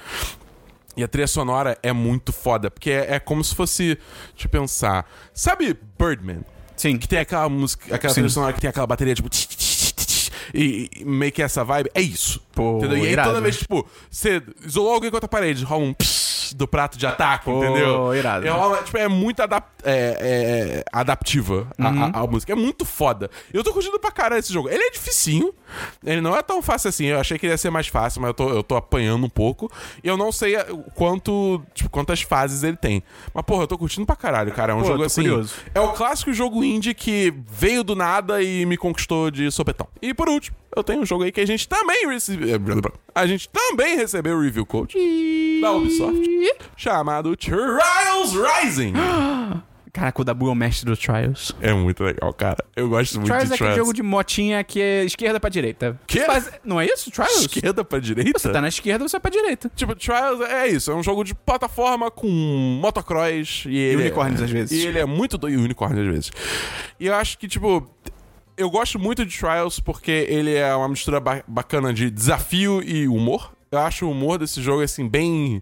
E 0.96 1.04
a 1.04 1.08
trilha 1.08 1.26
sonora 1.28 1.76
é 1.82 1.91
muito 1.91 2.32
foda, 2.32 2.69
porque 2.69 2.91
é, 2.91 3.15
é 3.15 3.19
como 3.19 3.43
se 3.43 3.56
fosse, 3.56 3.98
deixa 4.34 4.46
eu 4.46 4.50
pensar, 4.50 5.10
sabe 5.34 5.76
Birdman? 5.98 6.41
Sim. 6.76 6.98
Que 6.98 7.08
tem 7.08 7.19
aquela 7.19 7.48
música, 7.50 7.96
aquela 7.96 8.12
Sim. 8.13 8.22
trilha 8.22 8.30
sonora 8.30 8.54
que 8.54 8.62
tem 8.62 8.69
aquela 8.69 8.86
bateria, 8.86 9.15
tipo. 9.15 9.30
tch, 9.30 9.46
tch, 9.48 9.73
E, 10.53 10.89
e 10.99 11.06
meio 11.06 11.32
que 11.32 11.41
essa 11.41 11.63
vibe. 11.63 11.89
É 11.93 12.01
isso. 12.01 12.41
Pô? 12.53 12.79
E 12.84 12.95
aí 12.95 13.12
irado. 13.12 13.29
toda 13.29 13.41
vez, 13.41 13.58
tipo, 13.58 13.88
você 14.10 14.41
isolou 14.65 14.93
alguém 14.93 15.12
contra 15.12 15.25
a 15.25 15.29
parede, 15.29 15.63
rola 15.63 15.84
um 15.84 15.93
do 16.51 16.67
prato 16.67 16.97
de 16.97 17.06
ataque, 17.06 17.45
Pô, 17.45 17.63
entendeu? 17.63 18.13
irado. 18.15 18.47
É, 18.47 18.51
uma- 18.51 18.77
tipo, 18.84 18.97
é 18.97 19.08
muito 19.08 19.41
adap 19.41 19.67
é, 19.86 20.17
é, 20.19 20.84
adaptiva 20.91 21.67
a- 21.77 21.89
Uhum. 21.89 22.03
a, 22.13 22.19
a 22.21 22.27
música. 22.27 22.53
É 22.53 22.56
muito 22.56 22.86
foda. 22.86 23.29
Eu 23.53 23.63
tô 23.63 23.73
curtindo 23.73 23.99
pra 23.99 24.12
caralho 24.12 24.39
esse 24.39 24.51
jogo. 24.53 24.69
Ele 24.69 24.82
é 24.84 24.89
dificinho. 24.91 25.53
Ele 26.06 26.21
não 26.21 26.36
é 26.36 26.41
tão 26.41 26.62
fácil 26.62 26.88
assim. 26.89 27.06
Eu 27.06 27.19
achei 27.19 27.38
que 27.38 27.45
ele 27.45 27.53
ia 27.53 27.58
ser 27.58 27.69
mais 27.69 27.88
fácil, 27.88 28.21
mas 28.21 28.29
eu 28.29 28.34
tô, 28.34 28.49
eu 28.49 28.63
tô 28.63 28.75
apanhando 28.75 29.25
um 29.25 29.29
pouco. 29.29 29.69
E 30.03 30.08
eu 30.08 30.15
não 30.17 30.32
sei 30.32 30.56
a- 30.56 30.65
o 30.71 30.84
quanto, 30.91 31.62
tipo, 31.73 31.89
quantas 31.89 32.21
fases 32.21 32.63
ele 32.63 32.77
tem. 32.77 33.03
Mas, 33.34 33.43
porra, 33.45 33.63
eu 33.63 33.67
tô 33.67 33.77
curtindo 33.77 34.06
pra 34.06 34.15
caralho, 34.15 34.51
cara. 34.53 34.71
É 34.71 34.75
um 34.75 34.82
Pô, 34.82 34.86
jogo 34.88 35.03
assim. 35.03 35.21
curioso. 35.21 35.53
É 35.75 35.79
o 35.82 35.89
clássico 35.91 36.32
jogo 36.34 36.63
indie 36.63 36.93
que 36.93 37.34
veio 37.47 37.84
do 37.84 37.95
nada 37.95 38.41
e 38.41 38.65
me 38.65 38.77
conquistou 38.77 39.29
de 39.29 39.51
sopetão. 39.51 39.88
E 40.01 40.13
por 40.13 40.29
último, 40.29 40.56
eu 40.76 40.84
tenho 40.84 41.02
um 41.02 41.06
jogo 41.06 41.24
aí 41.24 41.32
que 41.32 41.42
a 41.42 41.48
gente 41.48 41.68
também 41.68 42.08
recebeu. 42.08 42.60
A 43.14 43.26
gente 43.26 43.50
também 43.50 43.96
recebeu 43.96 44.38
o 44.38 44.42
review 44.42 44.66
code 44.66 44.98
da 45.62 45.72
Ubisoft 45.72 46.28
chamado 46.76 47.36
Trials 47.36 48.34
Rising. 48.34 48.94
Caraca, 49.94 50.24
o 50.24 50.26
Dabu 50.26 50.48
é 50.48 50.52
o 50.52 50.56
mestre 50.56 50.88
do 50.88 50.98
Trials. 50.98 51.56
É 51.62 51.72
muito 51.72 52.04
legal, 52.04 52.34
cara. 52.34 52.66
Eu 52.76 52.90
gosto 52.90 53.20
muito 53.20 53.28
Trials 53.28 53.46
de 53.46 53.52
é 53.52 53.56
aquele 53.56 53.70
Trials. 53.70 53.78
jogo 53.78 53.94
de 53.94 54.02
motinha 54.02 54.64
que 54.64 54.82
é 54.82 55.04
esquerda 55.06 55.40
pra 55.40 55.52
direita. 55.52 56.00
Quê? 56.08 56.26
Mas- 56.28 56.50
não 56.64 56.82
é 56.82 56.88
isso? 56.88 57.12
Trials? 57.12 57.42
Esquerda 57.42 57.84
pra 57.86 58.00
direita? 58.00 58.40
Você 58.40 58.52
tá 58.52 58.60
na 58.60 58.70
esquerda, 58.70 59.08
você 59.08 59.18
vai 59.18 59.22
pra 59.22 59.30
direita. 59.30 59.72
Tipo, 59.76 59.94
Trials 59.94 60.42
é 60.50 60.68
isso, 60.68 60.90
é 60.90 60.96
um 60.96 61.04
jogo 61.04 61.24
de 61.24 61.36
plataforma 61.36 62.10
com 62.10 62.28
motocross 62.82 63.66
e, 63.68 63.78
ele 63.78 64.02
unicórnios 64.02 64.42
é, 64.42 64.46
às 64.46 64.50
vezes. 64.50 64.84
E 64.84 64.88
ele 64.88 64.98
é 64.98 65.06
muito 65.06 65.38
do... 65.38 65.48
E 65.48 65.56
unicórnios 65.58 66.08
às 66.08 66.12
vezes. 66.12 66.32
E 67.00 67.06
eu 67.06 67.14
acho 67.14 67.38
que, 67.38 67.48
tipo... 67.48 67.88
Eu 68.56 68.70
gosto 68.70 69.00
muito 69.00 69.26
de 69.26 69.38
Trials 69.38 69.80
porque 69.80 70.12
ele 70.12 70.54
é 70.54 70.76
uma 70.76 70.88
mistura 70.88 71.20
ba- 71.20 71.44
bacana 71.48 71.94
de 71.94 72.10
desafio 72.10 72.82
e 72.84 73.08
humor. 73.08 73.54
Eu 73.72 73.80
acho 73.80 74.06
o 74.06 74.12
humor 74.12 74.38
desse 74.38 74.62
jogo, 74.62 74.82
assim, 74.82 75.08
bem... 75.08 75.62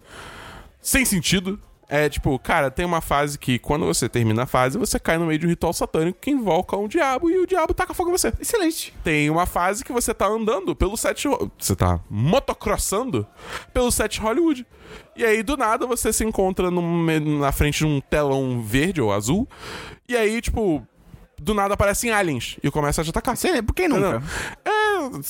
Sem 0.82 1.06
sentido. 1.06 1.60
É 1.88 2.08
tipo, 2.08 2.40
cara, 2.40 2.72
tem 2.72 2.86
uma 2.86 3.02
fase 3.02 3.38
que 3.38 3.60
quando 3.60 3.86
você 3.86 4.08
termina 4.08 4.44
a 4.44 4.46
fase, 4.46 4.78
você 4.78 4.98
cai 4.98 5.18
no 5.18 5.26
meio 5.26 5.38
de 5.38 5.46
um 5.46 5.50
ritual 5.50 5.74
satânico 5.74 6.20
que 6.22 6.32
invoca 6.32 6.78
um 6.78 6.88
diabo 6.88 7.30
e 7.30 7.38
o 7.38 7.46
diabo 7.46 7.74
taca 7.74 7.94
fogo 7.94 8.10
em 8.10 8.14
você. 8.14 8.32
Excelente. 8.40 8.94
Tem 9.04 9.30
uma 9.30 9.46
fase 9.46 9.84
que 9.84 9.92
você 9.92 10.14
tá 10.14 10.26
andando 10.26 10.74
pelo 10.74 10.96
set. 10.96 11.28
Você 11.60 11.76
tá 11.76 12.00
motocrossando 12.10 13.28
pelo 13.74 13.92
set 13.92 14.22
Hollywood. 14.22 14.66
E 15.18 15.26
aí, 15.26 15.44
do 15.44 15.58
nada, 15.58 15.86
você 15.86 16.14
se 16.14 16.24
encontra 16.24 16.72
na 16.72 17.52
frente 17.52 17.80
de 17.80 17.86
um 17.86 18.00
telão 18.00 18.62
verde 18.62 19.02
ou 19.02 19.12
azul. 19.12 19.46
E 20.08 20.16
aí, 20.16 20.40
tipo, 20.42 20.88
do 21.42 21.54
nada 21.54 21.74
aparecem 21.74 22.12
aliens 22.12 22.58
e 22.64 22.70
começa 22.70 23.02
a 23.02 23.04
te 23.04 23.10
atacar. 23.10 23.34
Excelente. 23.34 23.64
Por 23.64 23.74
que 23.74 23.88
nunca? 23.88 24.22
É, 24.64 24.72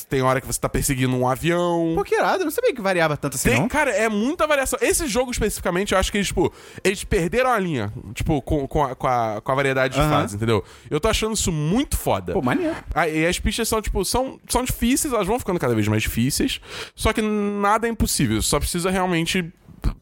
tem 0.10 0.21
hora 0.21 0.41
que 0.41 0.47
você 0.47 0.60
tá 0.60 0.67
perseguindo 0.67 1.15
um 1.15 1.28
avião. 1.28 1.93
Pô, 1.95 2.04
que 2.04 2.15
irado. 2.15 2.41
Eu 2.41 2.45
não 2.45 2.52
sabia 2.52 2.74
que 2.74 2.82
variava 2.82 3.15
tanto 3.15 3.36
assim, 3.36 3.50
Tem, 3.50 3.60
não. 3.60 3.67
cara, 3.67 3.91
é 3.91 4.10
muita 4.10 4.45
variação. 4.45 4.78
Esse 4.82 5.08
jogo 5.08 5.32
especificamente, 5.32 5.93
eu 5.93 5.97
acho 5.97 6.12
que 6.12 6.17
eles, 6.17 6.28
tipo, 6.28 6.52
eles 6.84 7.04
perderam 7.04 7.50
a 7.50 7.58
linha, 7.58 7.91
tipo, 8.13 8.41
com, 8.41 8.67
com, 8.67 8.84
a, 8.84 8.95
com, 8.95 9.08
a, 9.08 9.41
com 9.41 9.52
a 9.52 9.56
variedade 9.56 9.95
de 9.95 10.02
fases, 10.02 10.36
entendeu? 10.36 10.63
Eu 10.89 11.00
tô 11.00 11.08
achando 11.08 11.34
isso 11.34 11.52
muito 11.52 11.97
foda. 11.97 12.34
Pô, 12.34 12.41
maneiro. 12.41 12.76
Ah, 12.93 13.08
e 13.08 13.26
as 13.26 13.39
pistas 13.39 13.67
são, 13.69 13.82
tipo, 13.82 14.04
são, 14.04 14.39
são 14.47 14.63
difíceis, 14.63 15.13
elas 15.13 15.28
vão 15.28 15.39
ficando 15.39 15.60
cada 15.60 15.74
vez 15.74 15.88
mais 15.88 16.04
difíceis, 16.04 16.60
só 16.95 17.13
que 17.13 17.21
nada 17.21 17.88
é 17.88 17.89
impossível, 17.89 18.41
só 18.41 18.60
precisa 18.60 18.89
realmente 18.89 19.52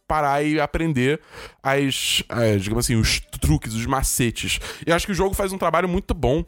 parar 0.10 0.44
e 0.44 0.60
aprender 0.60 1.22
as, 1.62 2.24
as, 2.28 2.64
digamos 2.64 2.84
assim, 2.86 2.96
os 2.96 3.20
truques, 3.40 3.74
os 3.76 3.86
macetes. 3.86 4.60
E 4.86 4.90
eu 4.90 4.96
acho 4.96 5.06
que 5.06 5.12
o 5.12 5.16
jogo 5.16 5.36
faz 5.36 5.54
um 5.54 5.58
trabalho 5.58 5.88
muito 5.88 6.14
bom 6.16 6.44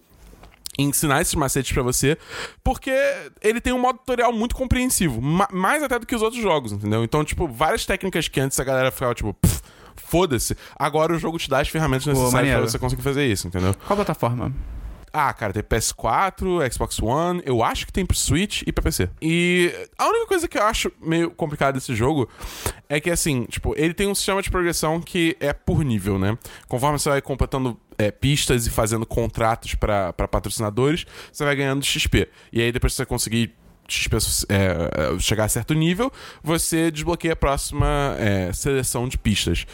em 0.79 0.87
ensinar 0.89 1.21
esses 1.21 1.35
macetes 1.35 1.71
pra 1.71 1.83
você, 1.83 2.17
porque 2.63 2.91
ele 3.41 3.61
tem 3.61 3.71
um 3.73 3.77
modo 3.79 3.99
tutorial 3.99 4.33
muito 4.33 4.55
compreensivo, 4.55 5.21
ma- 5.21 5.47
mais 5.51 5.83
até 5.83 5.99
do 5.99 6.07
que 6.07 6.15
os 6.15 6.21
outros 6.21 6.41
jogos, 6.41 6.71
entendeu? 6.71 7.03
Então, 7.03 7.23
tipo, 7.23 7.47
várias 7.47 7.85
técnicas 7.85 8.27
que 8.27 8.39
antes 8.39 8.59
a 8.59 8.63
galera 8.63 8.89
ficava, 8.89 9.13
tipo, 9.13 9.33
"Pff, 9.33 9.61
foda-se, 9.97 10.55
agora 10.79 11.13
o 11.13 11.19
jogo 11.19 11.37
te 11.37 11.49
dá 11.49 11.59
as 11.59 11.67
ferramentas 11.69 12.05
necessárias 12.07 12.31
pra 12.31 12.39
maneiro. 12.41 12.69
você 12.69 12.79
conseguir 12.79 13.01
fazer 13.03 13.25
isso, 13.27 13.47
entendeu? 13.47 13.75
Qual 13.85 13.95
plataforma? 13.97 14.51
Ah, 15.13 15.33
cara, 15.33 15.51
tem 15.51 15.61
PS4, 15.61 16.71
Xbox 16.71 17.01
One, 17.01 17.41
eu 17.45 17.61
acho 17.61 17.85
que 17.85 17.91
tem 17.91 18.05
pro 18.05 18.15
Switch 18.15 18.61
e 18.65 18.71
pra 18.71 18.81
PC. 18.81 19.09
E 19.21 19.73
a 19.97 20.07
única 20.07 20.27
coisa 20.27 20.47
que 20.47 20.57
eu 20.57 20.63
acho 20.63 20.91
meio 21.01 21.31
complicada 21.31 21.73
desse 21.73 21.93
jogo 21.93 22.29
é 22.87 22.99
que, 22.99 23.09
assim, 23.09 23.43
tipo, 23.43 23.73
ele 23.77 23.93
tem 23.93 24.07
um 24.07 24.15
sistema 24.15 24.41
de 24.41 24.49
progressão 24.49 25.01
que 25.01 25.35
é 25.39 25.51
por 25.51 25.83
nível, 25.83 26.17
né? 26.17 26.37
Conforme 26.67 26.97
você 26.97 27.09
vai 27.09 27.21
completando 27.21 27.77
é, 27.97 28.09
pistas 28.09 28.65
e 28.65 28.69
fazendo 28.69 29.05
contratos 29.05 29.75
pra 29.75 30.13
patrocinadores, 30.13 31.05
você 31.31 31.43
vai 31.43 31.55
ganhando 31.55 31.83
XP. 31.83 32.29
E 32.53 32.61
aí, 32.61 32.71
depois 32.71 32.93
você 32.93 33.05
conseguir 33.05 33.53
é, 34.49 35.15
é, 35.15 35.19
chegar 35.19 35.45
a 35.45 35.49
certo 35.49 35.73
nível, 35.73 36.11
você 36.43 36.91
desbloqueia 36.91 37.33
a 37.33 37.35
próxima 37.35 38.15
é, 38.17 38.51
seleção 38.53 39.07
de 39.07 39.17
pistas. 39.17 39.65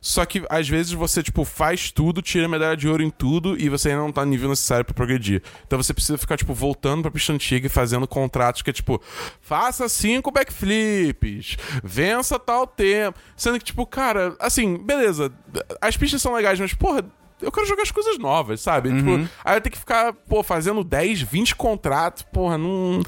Só 0.00 0.24
que 0.24 0.44
às 0.48 0.68
vezes 0.68 0.92
você, 0.92 1.22
tipo, 1.22 1.44
faz 1.44 1.90
tudo, 1.90 2.22
tira 2.22 2.48
medalha 2.48 2.76
de 2.76 2.88
ouro 2.88 3.02
em 3.02 3.10
tudo 3.10 3.60
e 3.60 3.68
você 3.68 3.90
ainda 3.90 4.02
não 4.02 4.12
tá 4.12 4.24
no 4.24 4.30
nível 4.30 4.48
necessário 4.48 4.84
pra 4.84 4.94
progredir. 4.94 5.42
Então 5.66 5.82
você 5.82 5.92
precisa 5.92 6.18
ficar, 6.18 6.36
tipo, 6.36 6.54
voltando 6.54 7.02
pra 7.02 7.10
pista 7.10 7.32
antiga 7.32 7.66
e 7.66 7.70
fazendo 7.70 8.06
contratos 8.06 8.62
que 8.62 8.70
é 8.70 8.72
tipo, 8.72 9.00
faça 9.40 9.88
cinco 9.88 10.30
backflips, 10.30 11.56
vença 11.82 12.38
tal 12.38 12.66
tempo. 12.66 13.18
Sendo 13.36 13.58
que, 13.58 13.64
tipo, 13.64 13.86
cara, 13.86 14.36
assim, 14.38 14.76
beleza, 14.76 15.32
as 15.80 15.96
pistas 15.96 16.20
são 16.22 16.34
legais, 16.34 16.58
mas, 16.58 16.74
porra. 16.74 17.04
Eu 17.44 17.52
quero 17.52 17.66
jogar 17.66 17.82
as 17.82 17.90
coisas 17.90 18.18
novas, 18.18 18.60
sabe? 18.60 18.94
Tipo, 18.94 19.28
aí 19.44 19.56
eu 19.56 19.60
tenho 19.60 19.72
que 19.72 19.78
ficar, 19.78 20.12
pô, 20.12 20.42
fazendo 20.42 20.82
10, 20.82 21.22
20 21.22 21.54
contratos, 21.56 22.22
porra, 22.22 22.56
não. 22.58 23.00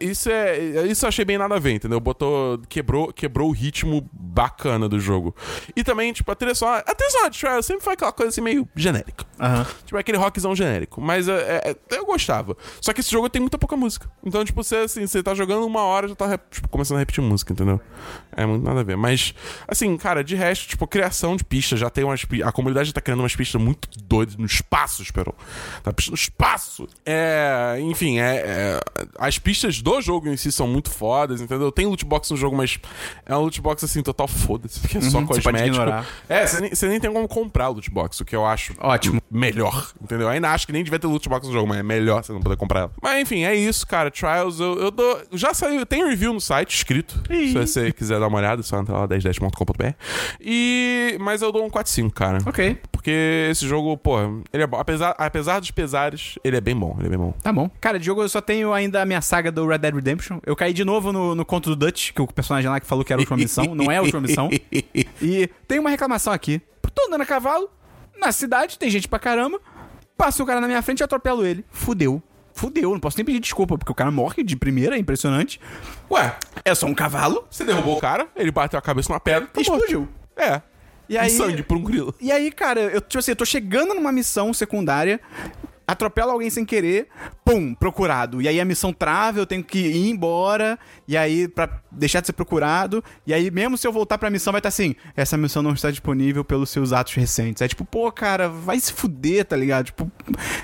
Isso 0.00 0.30
é. 0.30 0.86
Isso 0.86 1.04
eu 1.04 1.08
achei 1.08 1.24
bem 1.24 1.38
nada 1.38 1.56
a 1.56 1.58
ver, 1.58 1.72
entendeu? 1.72 2.00
Botou. 2.00 2.58
Quebrou, 2.68 3.12
quebrou 3.12 3.48
o 3.48 3.52
ritmo 3.52 4.08
bacana 4.32 4.88
do 4.88 4.98
jogo. 4.98 5.34
E 5.76 5.84
também, 5.84 6.12
tipo, 6.12 6.30
a 6.30 6.34
trilha 6.34 6.54
sonora. 6.54 6.82
A 6.86 6.94
trilha 6.94 7.10
sonora 7.10 7.30
de 7.30 7.38
Trial 7.38 7.62
sempre 7.62 7.84
foi 7.84 7.92
aquela 7.94 8.12
coisa 8.12 8.30
assim 8.30 8.40
meio 8.40 8.66
genérica. 8.74 9.26
Tipo, 9.84 9.98
aquele 9.98 10.16
rockzão 10.18 10.54
genérico. 10.54 11.00
Mas 11.00 11.28
é, 11.28 11.62
é, 11.64 11.76
eu 11.96 12.06
gostava. 12.06 12.56
Só 12.80 12.92
que 12.92 13.00
esse 13.00 13.10
jogo 13.10 13.28
tem 13.28 13.40
muita 13.40 13.58
pouca 13.58 13.76
música. 13.76 14.10
Então, 14.24 14.44
tipo, 14.44 14.62
você, 14.62 14.76
assim, 14.76 15.06
você 15.06 15.22
tá 15.22 15.34
jogando 15.34 15.66
uma 15.66 15.82
hora 15.82 16.08
já 16.08 16.14
tá 16.14 16.38
tipo, 16.50 16.68
começando 16.68 16.96
a 16.96 17.00
repetir 17.00 17.22
música, 17.22 17.52
entendeu? 17.52 17.80
É 18.34 18.46
muito 18.46 18.64
nada 18.64 18.80
a 18.80 18.82
ver. 18.82 18.96
Mas, 18.96 19.34
assim, 19.68 19.94
cara, 19.96 20.24
de 20.24 20.34
resto, 20.34 20.68
tipo, 20.68 20.86
criação 20.86 21.36
de 21.36 21.44
pistas. 21.44 21.78
Já 21.78 21.90
tem 21.90 22.04
umas 22.04 22.22
A 22.44 22.52
comunidade 22.52 22.88
já 22.88 22.92
tá 22.94 23.00
criando 23.00 23.20
umas 23.20 23.36
pistas 23.36 23.60
muito 23.60 23.88
doidas 24.02 24.36
no 24.36 24.46
espaço, 24.46 25.02
esperou. 25.02 25.34
Tá 25.82 25.92
no 26.08 26.14
espaço. 26.14 26.88
É. 27.04 27.76
Enfim, 27.80 28.18
é, 28.18 28.36
é- 28.36 28.80
As 29.18 29.38
pistas 29.38 29.82
do 29.82 30.00
jogo 30.00 30.28
em 30.28 30.36
si 30.36 30.50
são 30.50 30.66
muito 30.66 30.90
fodas, 30.90 31.40
entendeu? 31.40 31.70
Tem 31.70 31.86
loot 31.86 32.04
box 32.04 32.30
no 32.30 32.36
jogo, 32.36 32.56
mas 32.56 32.78
é 33.26 33.36
um 33.36 33.40
loot 33.40 33.60
box, 33.60 33.84
assim, 33.84 34.02
total 34.02 34.21
foda-se. 34.26 34.80
Porque 34.80 34.98
é 34.98 35.00
só 35.00 35.18
Uhum, 35.18 35.26
você 35.26 35.40
pode 35.40 35.56
cosmético. 35.56 35.68
ignorar. 35.76 36.06
É, 36.28 36.46
você 36.46 36.60
nem, 36.60 36.70
você 36.74 36.88
nem 36.88 37.00
tem 37.00 37.12
como 37.12 37.26
comprar 37.28 37.68
loot 37.68 37.90
box, 37.90 38.20
o 38.20 38.24
que 38.24 38.34
eu 38.34 38.44
acho 38.46 38.74
Ótimo. 38.80 39.20
melhor, 39.30 39.92
entendeu? 40.02 40.28
Ainda 40.28 40.50
acho 40.50 40.66
que 40.66 40.72
nem 40.72 40.82
devia 40.84 40.98
ter 40.98 41.06
loot 41.06 41.28
box 41.28 41.46
no 41.46 41.52
jogo, 41.52 41.66
mas 41.68 41.78
é 41.78 41.82
melhor 41.82 42.22
você 42.24 42.32
não 42.32 42.40
poder 42.40 42.56
comprar 42.56 42.80
ela. 42.80 42.90
Mas 43.02 43.20
enfim, 43.22 43.44
é 43.44 43.54
isso, 43.54 43.86
cara. 43.86 44.10
Trials, 44.10 44.60
eu, 44.60 44.78
eu 44.78 44.90
dou. 44.90 45.20
Já 45.32 45.52
saiu, 45.54 45.84
tem 45.86 46.06
review 46.08 46.32
no 46.32 46.40
site 46.40 46.74
escrito. 46.74 47.22
Se 47.28 47.52
você 47.54 47.92
quiser 47.92 48.18
dar 48.20 48.28
uma 48.28 48.38
olhada, 48.38 48.62
só 48.62 48.78
entrar 48.80 48.98
lá 48.98 49.08
1010.com.br. 49.08 49.94
E. 50.40 51.16
Mas 51.20 51.42
eu 51.42 51.52
dou 51.52 51.64
um 51.64 51.70
4-5, 51.70 52.10
cara. 52.12 52.38
Ok. 52.46 52.78
Porque 52.90 53.48
esse 53.50 53.66
jogo, 53.66 53.96
pô, 53.96 54.18
ele 54.52 54.62
é 54.62 54.66
bom. 54.66 54.78
Apesar, 54.78 55.14
apesar 55.18 55.58
dos 55.60 55.70
pesares, 55.70 56.38
ele 56.44 56.56
é 56.56 56.60
bem 56.60 56.76
bom. 56.76 56.94
Ele 56.98 57.06
é 57.06 57.10
bem 57.10 57.18
bom. 57.18 57.32
Tá 57.42 57.52
bom. 57.52 57.70
Cara, 57.80 57.98
de 57.98 58.06
jogo 58.06 58.22
eu 58.22 58.28
só 58.28 58.40
tenho 58.40 58.72
ainda 58.72 59.02
a 59.02 59.04
minha 59.04 59.20
saga 59.20 59.50
do 59.50 59.66
Red 59.66 59.78
Dead 59.78 59.94
Redemption. 59.94 60.38
Eu 60.46 60.54
caí 60.54 60.72
de 60.72 60.84
novo 60.84 61.12
no, 61.12 61.34
no 61.34 61.44
conto 61.44 61.70
do 61.70 61.76
Dutch, 61.76 62.12
que 62.12 62.22
o 62.22 62.26
personagem 62.26 62.70
lá 62.70 62.78
que 62.80 62.86
falou 62.86 63.04
que 63.04 63.12
era 63.12 63.20
a 63.20 63.22
última 63.22 63.36
missão. 63.36 63.74
Não 63.74 63.90
é 63.90 63.96
a 63.98 64.02
última 64.16 64.20
missão. 64.20 64.48
E 65.22 65.48
tem 65.68 65.78
uma 65.78 65.90
reclamação 65.90 66.32
aqui. 66.32 66.60
Tô 66.94 67.06
andando 67.06 67.22
a 67.22 67.26
cavalo, 67.26 67.70
na 68.18 68.30
cidade, 68.32 68.78
tem 68.78 68.90
gente 68.90 69.08
pra 69.08 69.18
caramba. 69.18 69.58
Passa 70.16 70.42
o 70.42 70.46
cara 70.46 70.60
na 70.60 70.66
minha 70.68 70.82
frente 70.82 71.00
e 71.00 71.04
atropelo 71.04 71.44
ele. 71.44 71.64
Fudeu. 71.70 72.22
Fudeu, 72.54 72.90
não 72.90 73.00
posso 73.00 73.16
nem 73.16 73.24
pedir 73.24 73.40
desculpa, 73.40 73.78
porque 73.78 73.90
o 73.90 73.94
cara 73.94 74.10
morre 74.10 74.42
de 74.44 74.54
primeira, 74.56 74.94
é 74.94 74.98
impressionante. 74.98 75.58
Ué, 76.10 76.36
É 76.64 76.74
só 76.74 76.86
um 76.86 76.94
cavalo. 76.94 77.46
você 77.50 77.64
derrubou 77.64 77.96
o 77.96 78.00
cara, 78.00 78.28
ele 78.36 78.50
bateu 78.50 78.78
a 78.78 78.82
cabeça 78.82 79.08
numa 79.08 79.18
pedra 79.20 79.48
E 79.54 79.56
morto. 79.56 79.60
explodiu. 79.82 80.08
É. 80.36 80.60
E 81.08 81.14
E 81.14 81.18
aí. 81.18 81.30
sangue 81.30 81.62
por 81.62 81.78
um 81.78 81.82
grilo. 81.82 82.14
E 82.20 82.30
aí, 82.30 82.52
cara, 82.52 82.80
eu, 82.82 83.00
tipo 83.00 83.18
assim, 83.18 83.30
eu 83.32 83.36
tô 83.36 83.44
chegando 83.46 83.94
numa 83.94 84.12
missão 84.12 84.52
secundária, 84.52 85.18
atropelo 85.92 86.30
alguém 86.32 86.50
sem 86.50 86.64
querer, 86.64 87.08
pum, 87.44 87.74
procurado. 87.74 88.40
E 88.42 88.48
aí 88.48 88.60
a 88.60 88.64
missão 88.64 88.92
trava, 88.92 89.38
eu 89.38 89.46
tenho 89.46 89.62
que 89.62 89.78
ir 89.78 90.10
embora, 90.10 90.78
e 91.06 91.16
aí, 91.16 91.46
pra 91.48 91.80
deixar 91.90 92.20
de 92.20 92.26
ser 92.26 92.32
procurado, 92.32 93.02
e 93.26 93.32
aí, 93.34 93.50
mesmo 93.50 93.76
se 93.76 93.86
eu 93.86 93.92
voltar 93.92 94.18
pra 94.18 94.30
missão, 94.30 94.52
vai 94.52 94.58
estar 94.60 94.68
assim: 94.70 94.94
essa 95.16 95.36
missão 95.36 95.62
não 95.62 95.72
está 95.72 95.90
disponível 95.90 96.44
pelos 96.44 96.70
seus 96.70 96.92
atos 96.92 97.14
recentes. 97.14 97.60
É 97.62 97.68
tipo, 97.68 97.84
pô, 97.84 98.10
cara, 98.10 98.48
vai 98.48 98.78
se 98.80 98.92
fuder, 98.92 99.44
tá 99.44 99.56
ligado? 99.56 99.86
Tipo, 99.86 100.10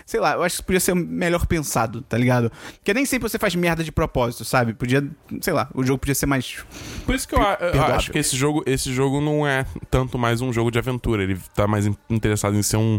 sei 0.07 0.19
lá, 0.21 0.33
eu 0.33 0.43
acho 0.43 0.55
que 0.55 0.61
isso 0.61 0.65
podia 0.65 0.81
ser 0.81 0.95
melhor 0.95 1.47
pensado, 1.47 2.03
tá 2.03 2.17
ligado? 2.19 2.51
Porque 2.77 2.95
nem 2.95 3.05
sempre 3.05 3.29
você 3.29 3.39
faz 3.39 3.55
merda 3.55 3.85
de 3.85 3.93
propósito, 3.93 4.45
sabe? 4.45 4.73
Podia, 4.75 5.07
sei 5.41 5.53
lá, 5.53 5.69
o 5.75 5.85
jogo 5.85 5.99
podia 5.99 6.15
ser 6.15 6.27
mais. 6.27 6.65
Por 7.05 7.15
isso 7.15 7.29
que 7.29 7.35
eu, 7.35 7.43
a- 7.43 7.59
eu 7.61 7.83
acho 7.85 8.11
que 8.11 8.19
esse 8.19 8.37
jogo, 8.37 8.63
esse 8.67 8.93
jogo 8.93 9.21
não 9.21 9.47
é 9.47 9.67
tanto 9.91 10.19
mais 10.19 10.41
um 10.41 10.53
jogo 10.53 10.71
de 10.71 10.79
aventura. 10.79 11.23
Ele 11.23 11.39
tá 11.55 11.67
mais 11.67 11.87
in- 11.87 11.97
interessado 12.09 12.57
em 12.57 12.63
ser 12.63 12.77
um, 12.79 12.99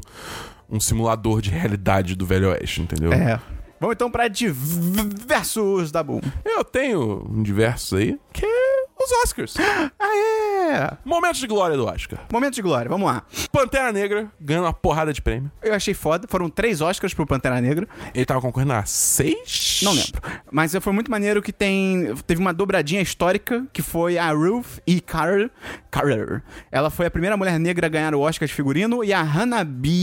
um 0.70 0.80
simulador 0.80 1.42
de 1.42 1.50
realidade 1.50 2.16
do 2.16 2.26
Velho 2.26 2.50
Oeste, 2.50 2.82
entendeu? 2.82 3.12
É. 3.12 3.40
Vamos 3.80 3.94
então 3.96 4.12
pra 4.12 4.28
diversos 4.28 5.92
da 5.92 6.04
Boom. 6.04 6.20
Eu 6.46 6.64
tenho 6.66 7.26
um 7.30 7.42
diversos 7.42 7.98
aí, 7.98 8.20
que 8.34 8.46
é 8.46 8.69
os 9.00 9.12
Oscars. 9.24 9.56
Ah, 10.02 10.16
é! 10.16 10.98
Momentos 11.04 11.40
de 11.40 11.48
glória 11.48 11.76
do 11.76 11.86
Oscar. 11.86 12.20
Momento 12.32 12.56
de 12.56 12.62
glória, 12.62 12.88
vamos 12.90 13.08
lá. 13.08 13.24
Pantera 13.52 13.92
Negra 13.92 14.32
ganhando 14.40 14.64
uma 14.66 14.74
porrada 14.74 15.12
de 15.12 15.22
prêmio. 15.22 15.52
Eu 15.62 15.74
achei 15.74 15.94
foda. 15.94 16.26
Foram 16.30 16.50
três 16.50 16.80
Oscars 16.80 17.14
pro 17.14 17.26
Pantera 17.26 17.60
Negra. 17.60 17.86
Ele 18.14 18.26
tava 18.26 18.40
concorrendo 18.40 18.72
a 18.74 18.86
seis? 18.86 19.82
Não 19.84 19.92
lembro. 19.92 20.22
Mas 20.52 20.74
foi 20.80 20.94
muito 20.94 21.12
maneiro 21.12 21.42
que 21.42 21.52
tem. 21.52 22.16
Teve 22.26 22.40
uma 22.40 22.54
dobradinha 22.54 23.02
histórica 23.02 23.66
que 23.74 23.82
foi 23.82 24.18
a 24.18 24.32
Ruth 24.32 24.80
E. 24.86 25.02
Carter. 25.02 25.52
Carter. 25.92 26.42
Ela 26.72 26.90
foi 26.90 27.08
a 27.08 27.12
primeira 27.12 27.36
mulher 27.36 27.60
negra 27.60 27.88
a 27.88 27.90
ganhar 27.90 28.16
o 28.16 28.22
Oscar 28.22 28.48
de 28.48 28.54
figurino 28.54 29.04
e 29.04 29.12
a 29.12 29.22
Hannah 29.22 29.66
Beachler. 29.66 30.00